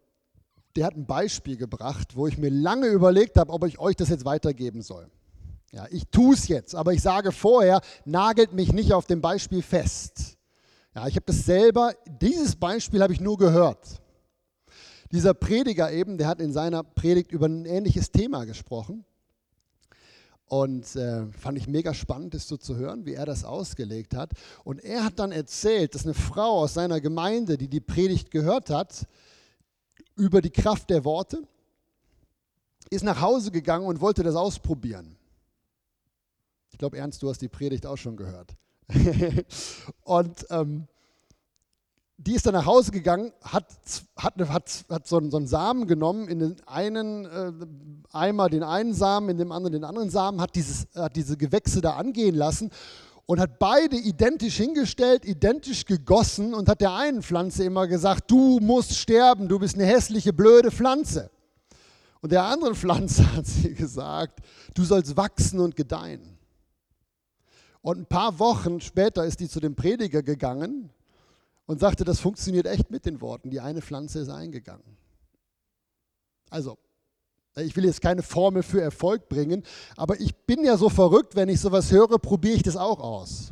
der 0.76 0.86
hat 0.86 0.96
ein 0.96 1.06
Beispiel 1.06 1.56
gebracht, 1.56 2.16
wo 2.16 2.28
ich 2.28 2.38
mir 2.38 2.50
lange 2.50 2.88
überlegt 2.88 3.38
habe, 3.38 3.52
ob 3.52 3.66
ich 3.66 3.80
euch 3.80 3.96
das 3.96 4.10
jetzt 4.10 4.26
weitergeben 4.26 4.82
soll. 4.82 5.10
Ja, 5.72 5.86
ich 5.90 6.08
tue 6.10 6.34
es 6.34 6.48
jetzt, 6.48 6.76
aber 6.76 6.94
ich 6.94 7.02
sage 7.02 7.32
vorher, 7.32 7.82
nagelt 8.06 8.54
mich 8.54 8.74
nicht 8.74 8.94
auf 8.94 9.06
dem 9.06 9.22
Beispiel 9.22 9.62
fest. 9.62 10.38
Ja, 10.96 11.08
ich 11.08 11.16
habe 11.16 11.26
das 11.26 11.46
selber, 11.46 11.94
dieses 12.22 12.56
Beispiel 12.56 13.02
habe 13.02 13.14
ich 13.14 13.20
nur 13.20 13.38
gehört. 13.38 14.02
Dieser 15.12 15.34
Prediger 15.34 15.92
eben, 15.92 16.18
der 16.18 16.28
hat 16.28 16.42
in 16.42 16.52
seiner 16.52 16.84
Predigt 16.84 17.32
über 17.32 17.48
ein 17.48 17.66
ähnliches 17.66 18.12
Thema 18.12 18.46
gesprochen. 18.46 19.06
Und 20.48 20.96
äh, 20.96 21.26
fand 21.34 21.58
ich 21.58 21.68
mega 21.68 21.94
spannend, 21.94 22.34
das 22.34 22.48
so 22.48 22.56
zu 22.56 22.78
hören, 22.78 23.06
wie 23.06 23.14
er 23.14 23.26
das 23.26 23.44
ausgelegt 23.44 24.16
hat. 24.16 24.32
Und 24.64 24.80
er 24.84 25.04
hat 25.04 25.20
dann 25.20 25.34
erzählt, 25.34 25.94
dass 25.94 26.06
eine 26.06 26.14
Frau 26.14 26.62
aus 26.62 26.74
seiner 26.74 27.02
Gemeinde, 27.02 27.58
die 27.58 27.68
die 27.68 27.82
Predigt 27.82 28.32
gehört 28.32 28.70
hat, 28.70 29.08
über 30.16 30.42
die 30.42 30.50
Kraft 30.50 30.90
der 30.90 31.04
Worte, 31.04 31.44
ist 32.90 33.04
nach 33.04 33.20
Hause 33.20 33.52
gegangen 33.52 33.86
und 33.86 34.00
wollte 34.00 34.24
das 34.24 34.36
ausprobieren. 34.36 35.18
Ich 36.72 36.78
glaube, 36.78 36.98
Ernst, 36.98 37.22
du 37.22 37.30
hast 37.30 37.42
die 37.42 37.50
Predigt 37.50 37.86
auch 37.86 37.98
schon 37.98 38.16
gehört. 38.16 38.56
und 40.04 40.46
ähm, 40.50 40.88
die 42.18 42.34
ist 42.34 42.46
dann 42.48 42.54
nach 42.54 42.66
Hause 42.66 42.92
gegangen, 42.92 43.32
hat, 43.44 43.66
hat, 44.18 44.34
hat, 44.50 44.86
hat 44.90 45.08
so, 45.08 45.18
einen, 45.18 45.30
so 45.30 45.38
einen 45.38 45.48
Samen 45.48 45.86
genommen, 45.86 46.28
in 46.28 46.40
den 46.40 46.56
einen 46.66 47.26
äh, 47.26 47.52
Eimer 48.12 48.50
den 48.50 48.64
einen 48.64 48.94
Samen, 48.94 49.30
in 49.30 49.38
dem 49.38 49.52
anderen 49.52 49.74
den 49.74 49.84
anderen 49.84 50.10
Samen, 50.10 50.42
hat, 50.42 50.56
dieses, 50.56 50.88
hat 50.96 51.16
diese 51.16 51.38
Gewächse 51.38 51.80
da 51.80 51.92
angehen 51.92 52.36
lassen 52.36 52.72
und 53.28 53.40
hat 53.40 53.60
beide 53.60 53.98
identisch 53.98 54.58
hingestellt, 54.58 55.26
identisch 55.26 55.86
gegossen 55.86 56.56
und 56.56 56.68
hat 56.68 56.82
der 56.82 56.96
einen 56.96 57.22
Pflanze 57.22 57.64
immer 57.64 57.86
gesagt, 57.86 58.32
du 58.32 58.60
musst 58.62 58.96
sterben, 58.96 59.48
du 59.48 59.60
bist 59.60 59.76
eine 59.76 59.86
hässliche, 59.86 60.34
blöde 60.34 60.72
Pflanze. 60.72 61.30
Und 62.22 62.32
der 62.32 62.44
anderen 62.44 62.74
Pflanze 62.74 63.32
hat 63.36 63.46
sie 63.46 63.76
gesagt, 63.76 64.40
du 64.74 64.84
sollst 64.84 65.16
wachsen 65.16 65.60
und 65.60 65.76
gedeihen. 65.76 66.40
Und 67.82 68.00
ein 68.00 68.06
paar 68.08 68.40
Wochen 68.40 68.82
später 68.82 69.24
ist 69.24 69.40
die 69.40 69.48
zu 69.48 69.60
dem 69.60 69.76
Prediger 69.76 70.24
gegangen 70.24 70.90
und 71.68 71.80
sagte, 71.80 72.04
das 72.04 72.20
funktioniert 72.20 72.66
echt 72.66 72.90
mit 72.90 73.06
den 73.06 73.22
Worten. 73.22 73.52
Die 73.52 73.60
eine 73.60 73.82
Pflanze 73.82 74.20
ist 74.20 74.30
eingegangen. 74.30 74.98
Also, 76.50 76.78
ich 77.58 77.76
will 77.76 77.86
jetzt 77.86 78.02
keine 78.02 78.24
Formel 78.24 78.64
für 78.64 78.82
Erfolg 78.82 79.30
bringen, 79.30 79.64
aber 79.96 80.20
ich 80.20 80.36
bin 80.36 80.64
ja 80.64 80.78
so 80.78 80.90
verrückt, 80.90 81.36
wenn 81.36 81.50
ich 81.50 81.60
sowas 81.60 81.92
höre, 81.92 82.18
probiere 82.20 82.56
ich 82.56 82.64
das 82.64 82.78
auch 82.78 83.00
aus. 83.00 83.52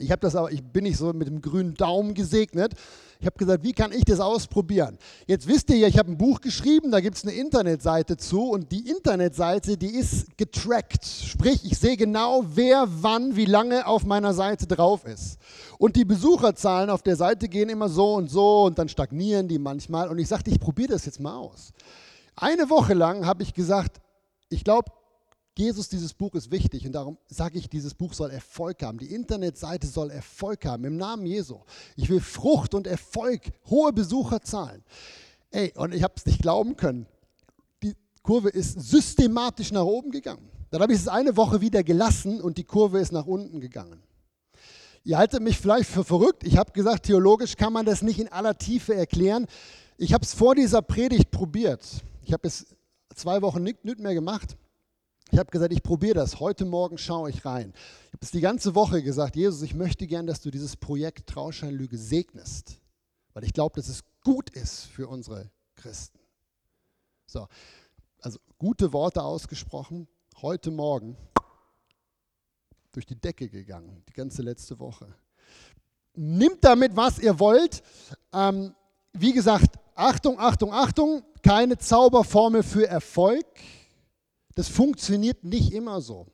Ich 0.00 0.10
habe 0.10 0.20
das 0.20 0.34
aber, 0.34 0.50
ich 0.50 0.62
bin 0.62 0.84
nicht 0.84 0.96
so 0.96 1.12
mit 1.12 1.28
dem 1.28 1.42
grünen 1.42 1.74
Daumen 1.74 2.14
gesegnet. 2.14 2.72
Ich 3.20 3.26
habe 3.26 3.36
gesagt, 3.36 3.62
wie 3.62 3.74
kann 3.74 3.92
ich 3.92 4.04
das 4.04 4.18
ausprobieren? 4.18 4.96
Jetzt 5.26 5.46
wisst 5.46 5.68
ihr 5.68 5.76
ja, 5.76 5.88
ich 5.88 5.98
habe 5.98 6.10
ein 6.10 6.16
Buch 6.16 6.40
geschrieben, 6.40 6.90
da 6.90 7.00
gibt 7.00 7.18
es 7.18 7.22
eine 7.22 7.34
Internetseite 7.34 8.16
zu 8.16 8.48
und 8.48 8.72
die 8.72 8.88
Internetseite, 8.88 9.76
die 9.76 9.94
ist 9.94 10.38
getrackt. 10.38 11.04
Sprich, 11.04 11.66
ich 11.66 11.78
sehe 11.78 11.98
genau, 11.98 12.44
wer 12.46 12.88
wann, 12.88 13.36
wie 13.36 13.44
lange 13.44 13.86
auf 13.86 14.06
meiner 14.06 14.32
Seite 14.32 14.66
drauf 14.66 15.04
ist. 15.04 15.38
Und 15.80 15.96
die 15.96 16.04
Besucherzahlen 16.04 16.90
auf 16.90 17.02
der 17.02 17.16
Seite 17.16 17.48
gehen 17.48 17.70
immer 17.70 17.88
so 17.88 18.12
und 18.12 18.28
so 18.28 18.64
und 18.64 18.78
dann 18.78 18.90
stagnieren 18.90 19.48
die 19.48 19.58
manchmal. 19.58 20.10
Und 20.10 20.18
ich 20.18 20.28
sagte, 20.28 20.50
ich 20.50 20.60
probiere 20.60 20.92
das 20.92 21.06
jetzt 21.06 21.20
mal 21.20 21.34
aus. 21.34 21.72
Eine 22.36 22.68
Woche 22.68 22.92
lang 22.92 23.24
habe 23.24 23.42
ich 23.42 23.54
gesagt, 23.54 23.96
ich 24.50 24.62
glaube, 24.62 24.92
Jesus, 25.56 25.88
dieses 25.88 26.12
Buch 26.12 26.34
ist 26.34 26.50
wichtig 26.50 26.84
und 26.84 26.92
darum 26.92 27.16
sage 27.28 27.58
ich, 27.58 27.70
dieses 27.70 27.94
Buch 27.94 28.12
soll 28.12 28.30
Erfolg 28.30 28.82
haben. 28.82 28.98
Die 28.98 29.14
Internetseite 29.14 29.86
soll 29.86 30.10
Erfolg 30.10 30.66
haben 30.66 30.84
im 30.84 30.98
Namen 30.98 31.24
Jesu. 31.24 31.60
Ich 31.96 32.10
will 32.10 32.20
Frucht 32.20 32.74
und 32.74 32.86
Erfolg, 32.86 33.40
hohe 33.70 33.94
Besucherzahlen. 33.94 34.84
Ey, 35.50 35.72
und 35.76 35.94
ich 35.94 36.02
habe 36.02 36.12
es 36.14 36.26
nicht 36.26 36.42
glauben 36.42 36.76
können. 36.76 37.06
Die 37.82 37.96
Kurve 38.22 38.50
ist 38.50 38.78
systematisch 38.82 39.72
nach 39.72 39.84
oben 39.84 40.10
gegangen. 40.10 40.46
Dann 40.70 40.82
habe 40.82 40.92
ich 40.92 41.00
es 41.00 41.08
eine 41.08 41.38
Woche 41.38 41.62
wieder 41.62 41.82
gelassen 41.82 42.42
und 42.42 42.58
die 42.58 42.64
Kurve 42.64 42.98
ist 42.98 43.12
nach 43.12 43.24
unten 43.24 43.60
gegangen. 43.60 44.02
Ihr 45.02 45.16
haltet 45.16 45.42
mich 45.42 45.58
vielleicht 45.58 45.88
für 45.88 46.04
verrückt. 46.04 46.44
Ich 46.44 46.56
habe 46.56 46.72
gesagt, 46.72 47.06
theologisch 47.06 47.56
kann 47.56 47.72
man 47.72 47.86
das 47.86 48.02
nicht 48.02 48.18
in 48.18 48.28
aller 48.28 48.58
Tiefe 48.58 48.94
erklären. 48.94 49.46
Ich 49.96 50.12
habe 50.12 50.24
es 50.24 50.34
vor 50.34 50.54
dieser 50.54 50.82
Predigt 50.82 51.30
probiert. 51.30 51.86
Ich 52.22 52.32
habe 52.32 52.46
es 52.46 52.66
zwei 53.14 53.40
Wochen 53.40 53.62
nicht, 53.62 53.84
nicht 53.84 53.98
mehr 53.98 54.14
gemacht. 54.14 54.56
Ich 55.32 55.38
habe 55.38 55.50
gesagt, 55.50 55.72
ich 55.72 55.82
probiere 55.82 56.14
das. 56.14 56.40
Heute 56.40 56.64
Morgen 56.64 56.98
schaue 56.98 57.30
ich 57.30 57.44
rein. 57.44 57.72
Ich 58.08 58.12
habe 58.12 58.22
es 58.22 58.30
die 58.30 58.40
ganze 58.40 58.74
Woche 58.74 59.02
gesagt, 59.02 59.36
Jesus, 59.36 59.62
ich 59.62 59.74
möchte 59.74 60.06
gern, 60.06 60.26
dass 60.26 60.40
du 60.40 60.50
dieses 60.50 60.76
Projekt 60.76 61.28
Trauscheinlüge 61.28 61.96
segnest, 61.96 62.80
weil 63.32 63.44
ich 63.44 63.52
glaube, 63.52 63.76
dass 63.76 63.88
es 63.88 64.02
gut 64.22 64.50
ist 64.50 64.84
für 64.86 65.08
unsere 65.08 65.50
Christen. 65.76 66.18
So, 67.26 67.46
also 68.20 68.38
gute 68.58 68.92
Worte 68.92 69.22
ausgesprochen. 69.22 70.08
Heute 70.42 70.70
Morgen 70.70 71.16
durch 72.92 73.06
die 73.06 73.20
Decke 73.20 73.48
gegangen, 73.48 74.02
die 74.08 74.12
ganze 74.12 74.42
letzte 74.42 74.78
Woche. 74.78 75.06
Nimmt 76.14 76.64
damit, 76.64 76.96
was 76.96 77.18
ihr 77.18 77.38
wollt. 77.38 77.82
Ähm, 78.32 78.74
wie 79.12 79.32
gesagt, 79.32 79.76
Achtung, 79.94 80.38
Achtung, 80.38 80.72
Achtung, 80.72 81.22
keine 81.42 81.78
Zauberformel 81.78 82.62
für 82.62 82.86
Erfolg. 82.86 83.46
Das 84.54 84.68
funktioniert 84.68 85.44
nicht 85.44 85.72
immer 85.72 86.00
so. 86.00 86.26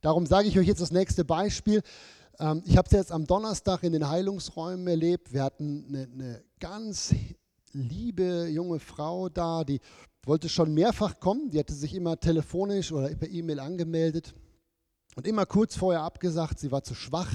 Darum 0.00 0.26
sage 0.26 0.48
ich 0.48 0.58
euch 0.58 0.66
jetzt 0.66 0.80
das 0.80 0.90
nächste 0.90 1.24
Beispiel. 1.24 1.82
Ähm, 2.38 2.62
ich 2.66 2.76
habe 2.76 2.86
es 2.86 2.92
jetzt 2.92 3.12
am 3.12 3.26
Donnerstag 3.26 3.82
in 3.82 3.92
den 3.92 4.08
Heilungsräumen 4.08 4.86
erlebt. 4.86 5.32
Wir 5.32 5.42
hatten 5.42 5.86
eine, 5.88 6.08
eine 6.12 6.44
ganz 6.60 7.14
liebe 7.72 8.48
junge 8.48 8.78
Frau 8.78 9.28
da, 9.28 9.64
die 9.64 9.80
wollte 10.24 10.48
schon 10.48 10.74
mehrfach 10.74 11.18
kommen. 11.18 11.50
Die 11.50 11.58
hatte 11.58 11.72
sich 11.72 11.94
immer 11.94 12.18
telefonisch 12.20 12.92
oder 12.92 13.08
per 13.14 13.28
E-Mail 13.28 13.58
angemeldet 13.58 14.34
und 15.14 15.26
immer 15.26 15.46
kurz 15.46 15.76
vorher 15.76 16.02
abgesagt, 16.02 16.58
sie 16.58 16.70
war 16.70 16.82
zu 16.82 16.94
schwach. 16.94 17.32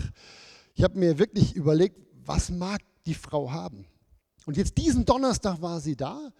Ich 0.73 0.83
habe 0.83 0.97
mir 0.97 1.19
wirklich 1.19 1.55
überlegt, 1.55 1.97
was 2.25 2.49
mag 2.49 2.81
die 3.05 3.13
Frau 3.13 3.51
haben? 3.51 3.85
Und 4.45 4.57
jetzt 4.57 4.77
diesen 4.77 5.05
Donnerstag 5.05 5.61
war 5.61 5.79
sie 5.79 5.95
da 5.95 6.31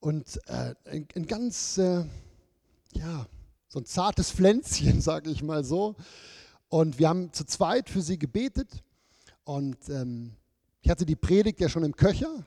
und 0.00 0.40
äh, 0.46 0.74
ein, 0.84 1.06
ein 1.14 1.26
ganz 1.26 1.78
äh, 1.78 2.04
ja, 2.92 3.26
so 3.68 3.80
ein 3.80 3.84
zartes 3.84 4.30
Pflänzchen, 4.30 5.00
sage 5.02 5.30
ich 5.30 5.42
mal 5.42 5.64
so. 5.64 5.96
Und 6.68 6.98
wir 6.98 7.08
haben 7.08 7.32
zu 7.32 7.44
zweit 7.44 7.90
für 7.90 8.02
sie 8.02 8.18
gebetet. 8.18 8.82
Und 9.44 9.88
ähm, 9.88 10.32
ich 10.82 10.90
hatte 10.90 11.06
die 11.06 11.16
Predigt 11.16 11.60
ja 11.60 11.68
schon 11.68 11.84
im 11.84 11.94
Köcher 11.94 12.44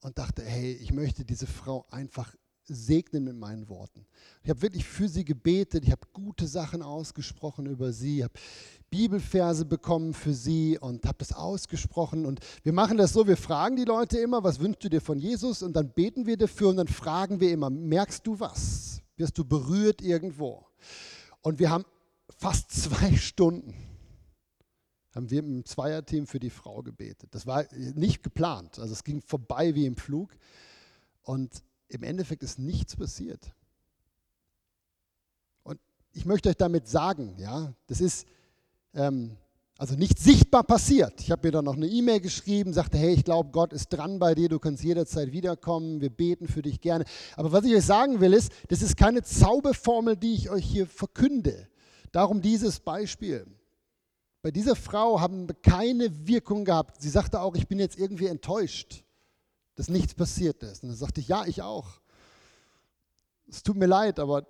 und 0.00 0.18
dachte, 0.18 0.42
hey, 0.42 0.72
ich 0.72 0.92
möchte 0.92 1.24
diese 1.24 1.46
Frau 1.46 1.86
einfach 1.90 2.34
segnen 2.64 3.24
mit 3.24 3.36
meinen 3.36 3.68
Worten. 3.68 4.06
Ich 4.42 4.50
habe 4.50 4.62
wirklich 4.62 4.84
für 4.84 5.08
sie 5.08 5.24
gebetet, 5.24 5.84
ich 5.84 5.90
habe 5.90 6.06
gute 6.12 6.46
Sachen 6.46 6.82
ausgesprochen 6.82 7.66
über 7.66 7.92
sie, 7.92 8.22
habe 8.22 8.34
Bibelverse 8.90 9.64
bekommen 9.64 10.14
für 10.14 10.34
sie 10.34 10.78
und 10.78 11.06
habe 11.06 11.18
das 11.18 11.32
ausgesprochen. 11.32 12.26
Und 12.26 12.40
wir 12.62 12.72
machen 12.72 12.98
das 12.98 13.12
so, 13.12 13.26
wir 13.26 13.36
fragen 13.36 13.76
die 13.76 13.84
Leute 13.84 14.18
immer, 14.18 14.44
was 14.44 14.60
wünschst 14.60 14.84
du 14.84 14.88
dir 14.88 15.00
von 15.00 15.18
Jesus? 15.18 15.62
Und 15.62 15.74
dann 15.74 15.90
beten 15.92 16.26
wir 16.26 16.36
dafür 16.36 16.68
und 16.68 16.76
dann 16.76 16.88
fragen 16.88 17.40
wir 17.40 17.50
immer, 17.52 17.70
merkst 17.70 18.26
du 18.26 18.38
was? 18.38 19.02
wirst 19.16 19.38
du 19.38 19.44
berührt 19.44 20.02
irgendwo. 20.02 20.66
Und 21.42 21.58
wir 21.58 21.70
haben 21.70 21.84
fast 22.36 22.70
zwei 22.70 23.16
Stunden 23.16 23.74
haben 25.14 25.30
wir 25.30 25.40
im 25.40 25.64
Zweierteam 25.66 26.26
für 26.26 26.40
die 26.40 26.48
Frau 26.48 26.82
gebetet. 26.82 27.34
Das 27.34 27.46
war 27.46 27.66
nicht 27.72 28.22
geplant. 28.22 28.78
Also 28.78 28.94
es 28.94 29.04
ging 29.04 29.20
vorbei 29.20 29.74
wie 29.74 29.84
im 29.84 29.96
Flug. 29.96 30.30
Und 31.22 31.62
im 31.92 32.02
Endeffekt 32.02 32.42
ist 32.42 32.58
nichts 32.58 32.96
passiert. 32.96 33.52
Und 35.62 35.78
ich 36.12 36.24
möchte 36.24 36.48
euch 36.48 36.56
damit 36.56 36.88
sagen, 36.88 37.34
ja, 37.38 37.72
das 37.86 38.00
ist, 38.00 38.26
ähm, 38.94 39.36
Also 39.78 39.96
nicht 39.96 40.18
sichtbar 40.18 40.62
passiert. 40.62 41.20
Ich 41.20 41.30
habe 41.32 41.48
mir 41.48 41.50
dann 41.50 41.64
noch 41.64 41.74
eine 41.74 41.88
E-Mail 41.88 42.20
geschrieben, 42.20 42.72
sagte, 42.72 42.98
hey, 42.98 43.14
ich 43.14 43.24
glaube, 43.24 43.50
Gott 43.50 43.72
ist 43.72 43.88
dran 43.88 44.20
bei 44.20 44.32
dir, 44.34 44.48
du 44.48 44.60
kannst 44.60 44.84
jederzeit 44.84 45.32
wiederkommen, 45.32 46.00
wir 46.00 46.10
beten 46.10 46.46
für 46.46 46.62
dich 46.62 46.80
gerne. 46.80 47.04
Aber 47.36 47.50
was 47.50 47.64
ich 47.64 47.74
euch 47.74 47.84
sagen 47.84 48.20
will, 48.20 48.32
ist, 48.32 48.52
das 48.68 48.80
ist 48.80 48.96
keine 48.96 49.22
Zauberformel, 49.22 50.16
die 50.16 50.34
ich 50.34 50.50
euch 50.50 50.64
hier 50.64 50.86
verkünde. 50.86 51.68
Darum 52.12 52.40
dieses 52.40 52.78
Beispiel. 52.78 53.44
Bei 54.42 54.52
dieser 54.52 54.76
Frau 54.76 55.20
haben 55.20 55.48
keine 55.62 56.28
Wirkung 56.28 56.64
gehabt. 56.64 57.00
Sie 57.02 57.10
sagte 57.10 57.40
auch, 57.40 57.56
ich 57.56 57.66
bin 57.66 57.80
jetzt 57.80 57.98
irgendwie 57.98 58.26
enttäuscht, 58.26 59.02
dass 59.74 59.88
nichts 59.88 60.14
passiert 60.14 60.62
ist. 60.62 60.82
Und 60.82 60.90
dann 60.90 60.98
sagte 60.98 61.20
ich, 61.20 61.28
ja, 61.28 61.44
ich 61.46 61.62
auch. 61.62 62.00
Es 63.48 63.62
tut 63.62 63.76
mir 63.76 63.86
leid, 63.86 64.18
aber 64.18 64.46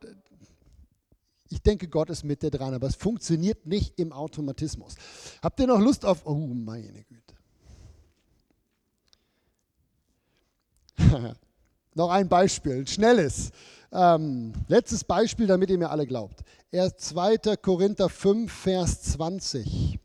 ich 1.48 1.62
denke, 1.62 1.88
Gott 1.88 2.08
ist 2.10 2.24
mit 2.24 2.42
dir 2.42 2.50
dran, 2.50 2.72
aber 2.74 2.86
es 2.86 2.96
funktioniert 2.96 3.66
nicht 3.66 3.98
im 3.98 4.12
Automatismus. 4.12 4.94
Habt 5.42 5.60
ihr 5.60 5.66
noch 5.66 5.80
Lust 5.80 6.04
auf, 6.04 6.24
oh 6.24 6.34
meine 6.34 7.04
Güte. 7.04 7.34
noch 11.94 12.10
ein 12.10 12.28
Beispiel, 12.28 12.80
ein 12.80 12.86
schnelles. 12.86 13.50
Ähm, 13.92 14.52
letztes 14.68 15.04
Beispiel, 15.04 15.46
damit 15.46 15.68
ihr 15.68 15.78
mir 15.78 15.90
alle 15.90 16.06
glaubt. 16.06 16.42
Er 16.70 16.96
2. 16.96 17.56
Korinther 17.60 18.08
5, 18.08 18.50
Vers 18.50 19.02
20. 19.02 19.98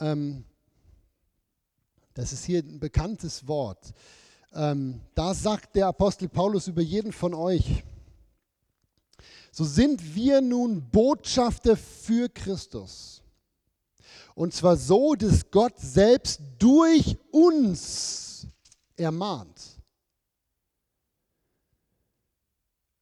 Ähm, 0.00 0.44
das 2.14 2.32
ist 2.32 2.44
hier 2.44 2.62
ein 2.62 2.80
bekanntes 2.80 3.46
Wort. 3.46 3.92
Ähm, 4.52 5.00
da 5.14 5.34
sagt 5.34 5.76
der 5.76 5.86
Apostel 5.86 6.28
Paulus 6.28 6.66
über 6.66 6.82
jeden 6.82 7.12
von 7.12 7.34
euch, 7.34 7.84
so 9.52 9.64
sind 9.64 10.14
wir 10.14 10.40
nun 10.40 10.88
Botschafter 10.90 11.76
für 11.76 12.28
Christus. 12.28 13.22
Und 14.34 14.54
zwar 14.54 14.76
so, 14.76 15.14
dass 15.14 15.50
Gott 15.50 15.78
selbst 15.78 16.40
durch 16.58 17.18
uns 17.30 18.46
ermahnt. 18.96 19.80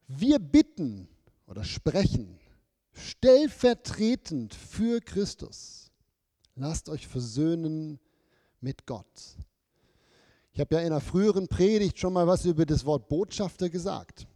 Wir 0.07 0.39
bitten 0.39 1.07
oder 1.47 1.65
sprechen 1.65 2.39
stellvertretend 2.99 4.55
für 4.55 5.01
Christus. 5.01 5.91
Lasst 6.57 6.89
euch 6.89 7.07
versöhnen 7.07 8.01
mit 8.61 8.87
Gott. 8.87 9.07
Ich 10.53 10.61
habe 10.61 10.75
ja 10.75 10.81
in 10.81 10.89
einer 10.89 11.01
früheren 11.01 11.49
Predigt 11.49 11.99
schon 11.99 12.13
mal 12.13 12.27
was 12.27 12.45
über 12.45 12.67
das 12.67 12.85
Wort 12.85 13.09
Botschafter 13.09 13.71
gesagt. 13.71 14.27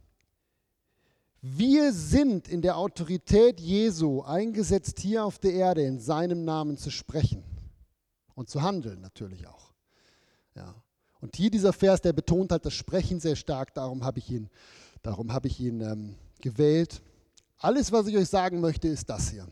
Wir 1.41 1.91
sind 1.91 2.47
in 2.47 2.61
der 2.61 2.77
Autorität 2.77 3.59
Jesu 3.59 4.21
eingesetzt, 4.21 4.99
hier 4.99 5.25
auf 5.25 5.39
der 5.39 5.53
Erde 5.53 5.83
in 5.83 5.99
seinem 5.99 6.45
Namen 6.45 6.77
zu 6.77 6.89
sprechen 6.89 7.43
und 8.33 8.49
zu 8.49 8.61
handeln 8.61 9.01
natürlich 9.01 9.45
auch. 9.47 9.73
Ja. 10.55 10.73
Und 11.19 11.35
hier 11.35 11.51
dieser 11.51 11.73
Vers, 11.73 11.99
der 11.99 12.13
betont 12.13 12.51
halt 12.51 12.65
das 12.65 12.73
Sprechen 12.73 13.19
sehr 13.19 13.35
stark, 13.35 13.73
darum 13.73 14.05
habe 14.05 14.19
ich 14.19 14.29
ihn, 14.29 14.49
darum 15.01 15.33
habe 15.33 15.49
ich 15.49 15.59
ihn 15.59 15.81
ähm, 15.81 16.15
gewählt. 16.39 17.01
Alles, 17.57 17.91
was 17.91 18.07
ich 18.07 18.15
euch 18.15 18.29
sagen 18.29 18.61
möchte, 18.61 18.87
ist 18.87 19.09
das 19.09 19.29
hier. 19.29 19.47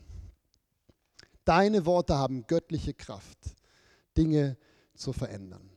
Deine 1.44 1.84
Worte 1.84 2.16
haben 2.16 2.46
göttliche 2.46 2.94
Kraft, 2.94 3.38
Dinge 4.16 4.56
zu 4.94 5.12
verändern. 5.12 5.70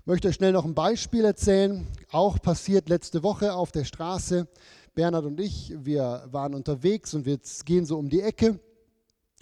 Ich 0.00 0.06
möchte 0.06 0.28
euch 0.28 0.34
schnell 0.34 0.52
noch 0.52 0.64
ein 0.64 0.74
Beispiel 0.74 1.24
erzählen, 1.24 1.86
auch 2.10 2.40
passiert 2.40 2.88
letzte 2.88 3.22
Woche 3.22 3.54
auf 3.54 3.70
der 3.72 3.84
Straße. 3.84 4.48
Bernhard 4.94 5.24
und 5.24 5.40
ich, 5.40 5.72
wir 5.76 6.24
waren 6.26 6.54
unterwegs 6.54 7.14
und 7.14 7.24
wir 7.24 7.38
gehen 7.64 7.86
so 7.86 7.98
um 7.98 8.08
die 8.08 8.20
Ecke 8.20 8.58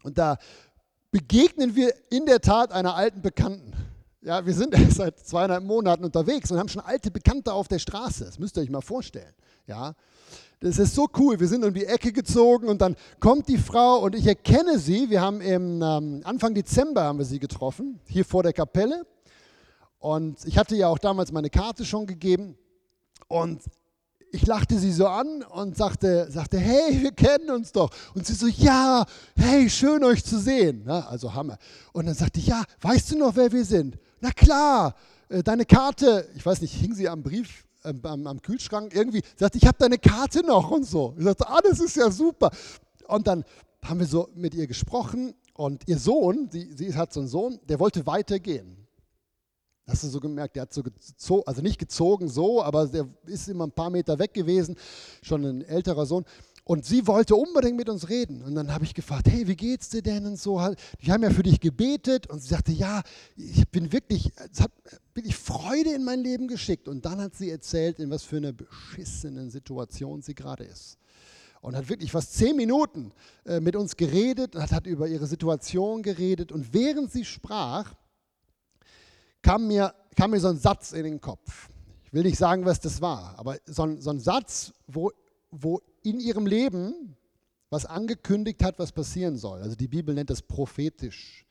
und 0.03 0.19
da 0.19 0.39
begegnen 1.11 1.75
wir 1.75 1.93
in 2.11 2.27
der 2.27 2.41
Tat 2.41 2.73
einer 2.73 2.95
alten 2.95 3.23
Bekannten. 3.23 3.73
Ja, 4.23 4.45
wir 4.45 4.55
sind 4.55 4.75
seit 4.95 5.19
zweieinhalb 5.19 5.65
Monaten 5.65 6.05
unterwegs 6.05 6.51
und 6.51 6.59
haben 6.59 6.69
schon 6.69 6.83
alte 6.83 7.11
Bekannte 7.11 7.53
auf 7.53 7.69
der 7.69 7.79
Straße. 7.79 8.25
Das 8.25 8.39
müsst 8.39 8.57
ihr 8.57 8.63
euch 8.63 8.71
mal 8.71 8.81
vorstellen. 8.81 9.35
Ja, 9.67 9.95
das 10.61 10.79
ist 10.79 10.95
so 10.95 11.09
cool. 11.19 11.41
Wir 11.41 11.49
sind 11.49 11.65
um 11.65 11.73
die 11.73 11.87
Ecke 11.87 12.13
gezogen 12.13 12.69
und 12.69 12.83
dann 12.83 12.95
kommt 13.19 13.49
die 13.49 13.57
Frau 13.57 14.01
und 14.01 14.15
ich 14.15 14.27
erkenne 14.27 14.79
sie. 14.79 15.09
Wir 15.09 15.23
haben 15.23 15.41
im 15.41 15.83
ähm, 15.83 16.21
Anfang 16.25 16.53
Dezember 16.53 17.05
haben 17.05 17.19
wir 17.19 17.25
sie 17.25 17.39
getroffen, 17.39 17.99
hier 18.07 18.27
vor 18.27 18.43
der 18.43 18.53
Kapelle. 18.53 19.07
Und 19.99 20.45
ich 20.45 20.59
hatte 20.59 20.77
ja 20.77 20.89
auch 20.89 20.99
damals 20.99 21.33
meine 21.33 21.49
Karte 21.49 21.87
schon 21.87 22.07
gegeben. 22.07 22.59
Und 23.27 23.63
ich 24.33 24.47
lachte 24.47 24.79
sie 24.79 24.93
so 24.93 25.07
an 25.07 25.43
und 25.43 25.79
sagte, 25.79 26.31
sagte, 26.31 26.59
hey, 26.59 27.03
wir 27.03 27.13
kennen 27.13 27.51
uns 27.51 27.73
doch. 27.73 27.91
Und 28.15 28.27
sie 28.27 28.35
so, 28.35 28.47
ja, 28.47 29.07
hey, 29.37 29.69
schön 29.71 30.05
euch 30.05 30.25
zu 30.25 30.39
sehen. 30.39 30.83
Na, 30.85 31.09
also 31.09 31.33
Hammer. 31.33 31.57
Und 31.95 32.05
dann 32.05 32.15
sagte 32.15 32.39
ich, 32.39 32.49
ja, 32.49 32.63
weißt 32.83 33.13
du 33.13 33.19
noch, 33.19 33.35
wer 33.35 33.51
wir 33.51 33.65
sind? 33.65 33.99
Na 34.21 34.31
klar, 34.31 34.95
äh, 35.31 35.43
deine 35.43 35.65
Karte, 35.65 36.29
ich 36.35 36.45
weiß 36.45 36.61
nicht, 36.61 36.75
hing 36.75 36.95
sie 36.95 37.09
am 37.09 37.23
Brief, 37.23 37.65
am, 37.83 38.27
am, 38.27 38.43
Kühlschrank 38.43 38.95
irgendwie, 38.95 39.23
sagte, 39.37 39.59
ich 39.59 39.67
habe 39.67 39.79
deine 39.79 39.99
Karte 39.99 40.45
noch 40.45 40.71
und 40.71 40.85
so. 40.85 41.15
Ich 41.19 41.25
sagte, 41.25 41.49
ah, 41.49 41.61
das 41.63 41.81
ist 41.81 41.97
ja 41.97 42.11
super. 42.11 42.51
Und 43.09 43.27
dann 43.27 43.45
haben 43.83 44.01
wir 44.01 44.07
so 44.07 44.29
mit 44.35 44.55
ihr 44.55 44.67
gesprochen 44.67 45.35
und 45.55 45.87
ihr 45.89 45.99
Sohn, 45.99 46.49
sie, 46.51 46.73
sie 46.73 46.95
hat 46.95 47.13
so 47.13 47.21
einen 47.21 47.29
Sohn, 47.29 47.59
der 47.69 47.81
wollte 47.81 48.07
weitergehen. 48.07 48.77
Hast 49.87 50.05
du 50.05 50.09
so 50.09 50.21
gemerkt, 50.21 50.55
der 50.55 50.63
hat 50.63 50.73
so 50.73 50.83
gezogen, 50.85 51.43
also 51.47 51.63
nicht 51.63 51.79
gezogen 51.79 52.29
so, 52.29 52.63
aber 52.63 52.87
der 52.87 53.09
ist 53.27 53.49
immer 53.49 53.67
ein 53.67 53.73
paar 53.73 53.91
Meter 53.91 54.19
weg 54.19 54.33
gewesen, 54.33 54.77
schon 55.21 55.45
ein 55.45 55.63
älterer 55.63 56.07
Sohn. 56.07 56.25
Und 56.71 56.85
sie 56.85 57.09
wollte 57.09 57.35
unbedingt 57.35 57.77
mit 57.77 57.89
uns 57.89 58.09
reden. 58.09 58.45
Und 58.45 58.55
dann 58.55 58.73
habe 58.73 58.85
ich 58.85 58.95
gefragt, 58.95 59.27
hey, 59.29 59.49
wie 59.49 59.57
geht's 59.57 59.89
dir 59.89 60.03
denn? 60.03 60.25
Und 60.25 60.39
so, 60.39 60.65
die 61.03 61.11
haben 61.11 61.25
ja 61.25 61.31
für 61.31 61.43
dich 61.43 61.59
gebetet. 61.59 62.29
Und 62.29 62.39
sie 62.39 62.47
sagte, 62.47 62.71
ja, 62.71 63.03
ich 63.35 63.69
bin 63.71 63.93
wirklich, 63.93 64.31
hat 64.39 64.71
wirklich 65.13 65.35
Freude 65.35 65.93
in 65.93 66.05
mein 66.05 66.21
Leben 66.21 66.47
geschickt. 66.47 66.87
Und 66.87 67.05
dann 67.05 67.21
hat 67.21 67.35
sie 67.35 67.51
erzählt, 67.51 67.99
in 67.99 68.09
was 68.09 68.23
für 68.23 68.37
einer 68.37 68.53
beschissenen 68.53 69.51
Situation 69.51 70.23
sie 70.23 70.37
gerade 70.37 70.63
ist. 70.63 70.97
Und 71.61 71.75
hat 71.75 71.89
wirklich 71.89 72.13
fast 72.13 72.35
zehn 72.35 72.55
Minuten 72.55 73.11
äh, 73.45 73.59
mit 73.59 73.75
uns 73.75 73.97
geredet 73.97 74.55
und 74.55 74.71
hat 74.71 74.87
über 74.87 75.09
ihre 75.09 75.27
Situation 75.27 76.05
geredet. 76.05 76.53
Und 76.53 76.73
während 76.73 77.11
sie 77.11 77.25
sprach, 77.25 77.93
kam 79.43 79.67
mir, 79.67 79.93
kam 80.15 80.31
mir 80.31 80.39
so 80.39 80.47
ein 80.47 80.59
Satz 80.59 80.93
in 80.93 81.03
den 81.03 81.21
Kopf. 81.21 81.69
Ich 82.05 82.13
will 82.13 82.23
nicht 82.23 82.39
sagen, 82.39 82.65
was 82.65 82.79
das 82.79 83.01
war, 83.01 83.37
aber 83.41 83.59
so 83.67 83.83
ein, 83.83 84.01
so 84.01 84.11
ein 84.11 84.21
Satz, 84.21 84.73
wo, 84.87 85.11
wo 85.51 85.81
in 86.03 86.21
ihrem 86.21 86.47
Leben 86.47 87.17
was 87.71 87.87
angekündigt 87.87 88.63
hat, 88.65 88.79
was 88.79 88.93
passieren 88.93 89.37
soll. 89.37 89.63
Also 89.63 89.77
die 89.77 89.89
Bibel 89.89 90.15
nennt 90.15 90.31
das 90.31 90.43
prophetisch. 90.43 91.47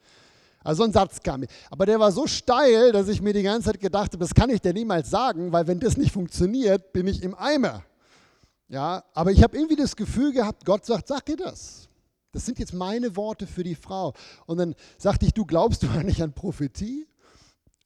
Also 0.64 0.84
so 0.84 0.89
ein 0.89 0.93
Satz 0.93 1.22
kam 1.24 1.39
mir. 1.41 1.47
Aber 1.70 1.86
der 1.86 2.00
war 2.00 2.12
so 2.12 2.28
steil, 2.28 2.91
dass 2.91 3.08
ich 3.08 3.22
mir 3.22 3.34
die 3.34 3.43
ganze 3.43 3.72
Zeit 3.72 3.80
gedacht 3.80 4.12
habe, 4.12 4.20
das 4.20 4.34
kann 4.34 4.50
ich 4.50 4.62
dir 4.62 4.74
niemals 4.74 5.10
sagen, 5.10 5.52
weil 5.54 5.68
wenn 5.68 5.80
das 5.80 5.95
nicht 5.95 6.12
funktioniert, 6.12 6.91
bin 6.91 7.08
ich 7.08 7.24
im 7.24 7.34
Eimer. 7.36 7.84
Ja, 8.68 9.04
aber 9.14 9.32
ich 9.32 9.41
habe 9.41 9.58
irgendwie 9.58 9.78
das 9.78 9.95
Gefühl 9.95 10.34
gehabt, 10.34 10.66
Gott 10.66 10.86
sagt, 10.86 11.08
sag 11.08 11.26
dir 11.26 11.38
das. 11.38 11.88
Das 12.32 12.45
sind 12.45 12.60
jetzt 12.60 12.74
meine 12.74 13.16
Worte 13.16 13.47
für 13.47 13.64
die 13.64 13.76
Frau. 13.76 14.14
Und 14.45 14.58
dann 14.58 14.76
sagte 14.97 15.26
ich, 15.26 15.34
du 15.34 15.45
glaubst 15.45 15.82
du 15.84 15.88
eigentlich 15.89 16.22
an 16.22 16.34
Prophetie? 16.34 17.08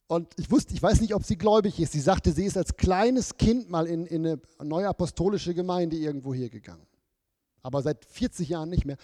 Und 0.07 0.33
ich 0.37 0.51
wusste, 0.51 0.73
ich 0.73 0.83
weiß 0.83 1.01
nicht, 1.01 1.15
ob 1.15 1.23
sie 1.23 1.37
gläubig 1.37 1.79
ist. 1.79 1.93
Sie 1.93 1.99
sagte, 1.99 2.31
sie 2.31 2.45
ist 2.45 2.57
als 2.57 2.75
kleines 2.75 3.37
Kind 3.37 3.69
mal 3.69 3.87
in, 3.87 4.05
in 4.05 4.25
eine 4.25 4.39
neue 4.61 4.87
apostolische 4.87 5.53
Gemeinde 5.53 5.95
irgendwo 5.95 6.33
hier 6.33 6.49
gegangen. 6.49 6.85
Aber 7.61 7.81
seit 7.81 8.03
40 8.05 8.49
Jahren 8.49 8.69
nicht 8.69 8.85
mehr. 8.85 8.97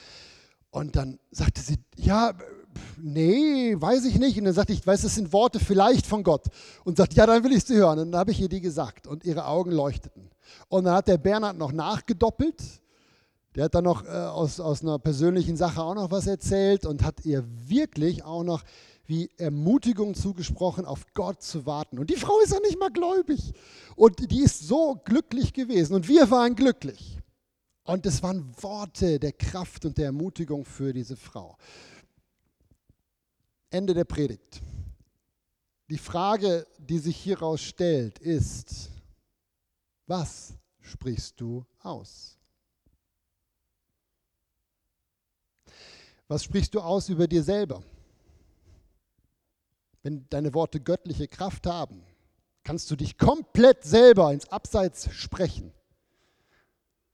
Und 0.72 0.96
dann 0.96 1.20
sagte 1.32 1.62
sie, 1.62 1.78
ja, 1.96 2.34
nee, 2.98 3.76
weiß 3.78 4.06
ich 4.06 4.20
nicht. 4.20 4.38
Und 4.38 4.46
dann 4.46 4.54
sagte 4.54 4.74
ich, 4.74 4.86
weiß, 4.86 5.02
das 5.02 5.16
sind 5.16 5.34
Worte 5.34 5.60
vielleicht 5.60 6.06
von 6.06 6.24
Gott. 6.24 6.48
Und 6.84 6.98
sagte, 6.98 7.16
ja, 7.16 7.26
dann 7.26 7.44
will 7.44 7.54
ich 7.54 7.64
sie 7.64 7.78
hören. 7.78 8.00
Und 8.00 8.12
dann 8.12 8.20
habe 8.20 8.32
ich 8.32 8.42
ihr 8.42 8.50
die 8.50 8.62
gesagt 8.62 9.08
und 9.08 9.24
ihre 9.24 9.46
Augen 9.46 9.72
leuchteten. 9.72 10.30
Und 10.68 10.84
dann 10.84 10.94
hat 10.96 11.08
der 11.08 11.18
Bernhard 11.18 11.58
noch 11.58 11.72
nachgedoppelt. 11.72 12.62
Der 13.56 13.66
hat 13.66 13.76
dann 13.76 13.86
noch 13.86 14.06
äh, 14.06 14.10
aus, 14.10 14.60
aus 14.60 14.84
einer 14.84 15.00
persönlichen 15.00 15.58
Sache 15.58 15.82
auch 15.82 15.96
noch 15.96 16.12
was 16.12 16.28
erzählt 16.28 16.86
und 16.86 17.04
hat 17.04 17.26
ihr 17.26 17.44
wirklich 17.68 18.24
auch 18.24 18.44
noch 18.44 18.64
wie 19.10 19.32
Ermutigung 19.38 20.14
zugesprochen, 20.14 20.86
auf 20.86 21.04
Gott 21.16 21.42
zu 21.42 21.66
warten. 21.66 21.98
Und 21.98 22.12
die 22.12 22.16
Frau 22.16 22.40
ist 22.42 22.54
ja 22.54 22.60
nicht 22.60 22.80
mal 22.80 22.92
gläubig. 22.92 23.54
Und 23.96 24.30
die 24.32 24.44
ist 24.44 24.60
so 24.68 25.02
glücklich 25.04 25.52
gewesen. 25.52 25.96
Und 25.96 26.08
wir 26.08 26.30
waren 26.30 26.56
glücklich. 26.56 27.18
Und 27.86 28.06
es 28.06 28.22
waren 28.22 28.54
Worte 28.62 29.20
der 29.20 29.34
Kraft 29.34 29.84
und 29.86 29.98
der 29.98 30.06
Ermutigung 30.06 30.64
für 30.64 30.94
diese 30.94 31.16
Frau. 31.16 31.58
Ende 33.72 33.96
der 33.96 34.04
Predigt. 34.04 34.62
Die 35.90 35.98
Frage, 35.98 36.68
die 36.78 37.00
sich 37.00 37.18
hieraus 37.18 37.62
stellt, 37.62 38.20
ist, 38.20 38.92
was 40.06 40.54
sprichst 40.82 41.42
du 41.42 41.66
aus? 41.80 42.38
Was 46.28 46.44
sprichst 46.44 46.76
du 46.76 46.80
aus 46.80 47.10
über 47.10 47.28
dir 47.28 47.42
selber? 47.42 47.82
Wenn 50.04 50.28
deine 50.30 50.54
Worte 50.54 50.80
göttliche 50.80 51.28
Kraft 51.28 51.68
haben, 51.68 52.04
kannst 52.64 52.90
du 52.92 52.96
dich 52.96 53.18
komplett 53.18 53.84
selber 53.84 54.32
ins 54.32 54.50
Abseits 54.50 55.10
sprechen. 55.12 55.74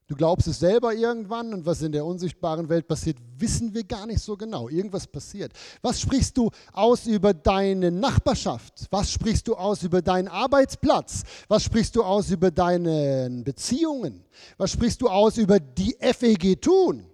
Du 0.08 0.14
glaubst 0.14 0.46
es 0.46 0.60
selber 0.60 0.94
irgendwann 0.94 1.52
und 1.52 1.66
was 1.66 1.82
in 1.82 1.90
der 1.90 2.04
unsichtbaren 2.04 2.68
Welt 2.68 2.86
passiert, 2.86 3.18
wissen 3.38 3.74
wir 3.74 3.82
gar 3.82 4.06
nicht 4.06 4.20
so 4.20 4.36
genau. 4.36 4.68
Irgendwas 4.68 5.08
passiert. 5.08 5.52
Was 5.82 6.00
sprichst 6.00 6.36
du 6.36 6.50
aus 6.72 7.06
über 7.06 7.34
deine 7.34 7.90
Nachbarschaft? 7.90 8.86
Was 8.90 9.10
sprichst 9.10 9.48
du 9.48 9.56
aus 9.56 9.82
über 9.82 10.02
deinen 10.02 10.28
Arbeitsplatz? 10.28 11.24
Was 11.48 11.64
sprichst 11.64 11.96
du 11.96 12.04
aus 12.04 12.30
über 12.30 12.52
deine 12.52 13.42
Beziehungen? 13.44 14.24
Was 14.58 14.70
sprichst 14.70 15.02
du 15.02 15.08
aus 15.08 15.38
über 15.38 15.58
die 15.58 15.96
FEG 16.00 16.62
tun? 16.62 17.04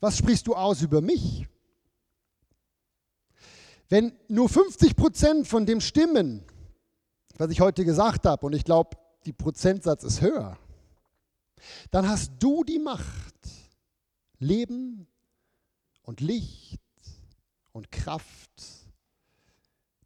Was 0.00 0.18
sprichst 0.18 0.46
du 0.46 0.54
aus 0.54 0.82
über 0.82 1.00
mich? 1.00 1.48
Wenn 3.88 4.12
nur 4.28 4.48
50 4.48 4.96
Prozent 4.96 5.46
von 5.46 5.64
dem 5.64 5.80
stimmen, 5.80 6.44
was 7.36 7.50
ich 7.50 7.60
heute 7.60 7.84
gesagt 7.84 8.26
habe, 8.26 8.44
und 8.44 8.54
ich 8.54 8.64
glaube, 8.64 8.96
die 9.24 9.32
Prozentsatz 9.32 10.04
ist 10.04 10.20
höher, 10.20 10.58
dann 11.90 12.08
hast 12.08 12.32
du 12.38 12.64
die 12.64 12.78
Macht, 12.78 13.34
Leben 14.38 15.06
und 16.02 16.20
Licht 16.20 16.80
und 17.72 17.90
Kraft 17.90 18.50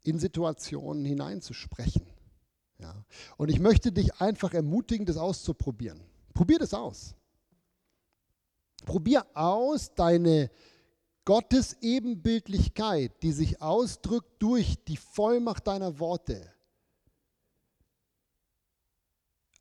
in 0.03 0.19
Situationen 0.19 1.05
hineinzusprechen. 1.05 2.05
Ja. 2.79 3.05
Und 3.37 3.49
ich 3.49 3.59
möchte 3.59 3.91
dich 3.91 4.19
einfach 4.19 4.53
ermutigen, 4.53 5.05
das 5.05 5.17
auszuprobieren. 5.17 6.01
Probier 6.33 6.59
das 6.59 6.73
aus. 6.73 7.15
Probier 8.85 9.25
aus 9.33 9.93
deine 9.93 10.49
Gottesebenbildlichkeit, 11.25 13.21
die 13.23 13.31
sich 13.31 13.61
ausdrückt 13.61 14.41
durch 14.41 14.83
die 14.85 14.97
Vollmacht 14.97 15.67
deiner 15.67 15.99
Worte, 15.99 16.53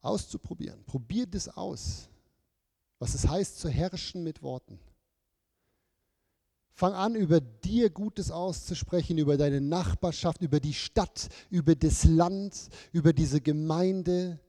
auszuprobieren. 0.01 0.85
Probier 0.85 1.27
das 1.27 1.49
aus, 1.49 2.09
was 2.99 3.15
es 3.15 3.29
heißt 3.29 3.59
zu 3.59 3.69
herrschen 3.69 4.25
mit 4.25 4.43
Worten. 4.43 4.81
Fang 6.75 6.95
an, 6.95 7.15
über 7.15 7.41
dir 7.41 7.91
Gutes 7.91 8.31
auszusprechen, 8.31 9.19
über 9.19 9.37
deine 9.37 9.61
Nachbarschaft, 9.61 10.43
über 10.43 10.59
die 10.59 10.75
Stadt, 10.75 11.29
über 11.51 11.77
das 11.77 12.05
Land, 12.05 12.71
über 12.93 13.13
diese 13.13 13.41
Gemeinde, 13.41 14.41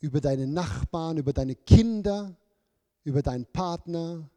über 0.00 0.20
deine 0.20 0.46
Nachbarn, 0.46 1.18
über 1.18 1.32
deine 1.32 1.54
Kinder, 1.54 2.36
über 3.04 3.22
deinen 3.22 3.46
Partner, 3.46 4.28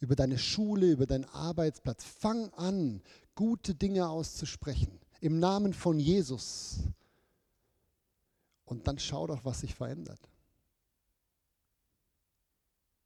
über 0.00 0.16
deine 0.16 0.38
Schule, 0.38 0.90
über 0.90 1.06
deinen 1.06 1.24
Arbeitsplatz. 1.26 2.04
Fang 2.04 2.52
an, 2.54 3.02
gute 3.34 3.74
Dinge 3.74 4.08
auszusprechen 4.08 4.98
im 5.20 5.38
Namen 5.38 5.74
von 5.74 5.98
Jesus. 5.98 6.80
Und 8.64 8.86
dann 8.86 8.98
schau 8.98 9.26
doch, 9.26 9.44
was 9.44 9.60
sich 9.60 9.74
verändert. 9.74 10.20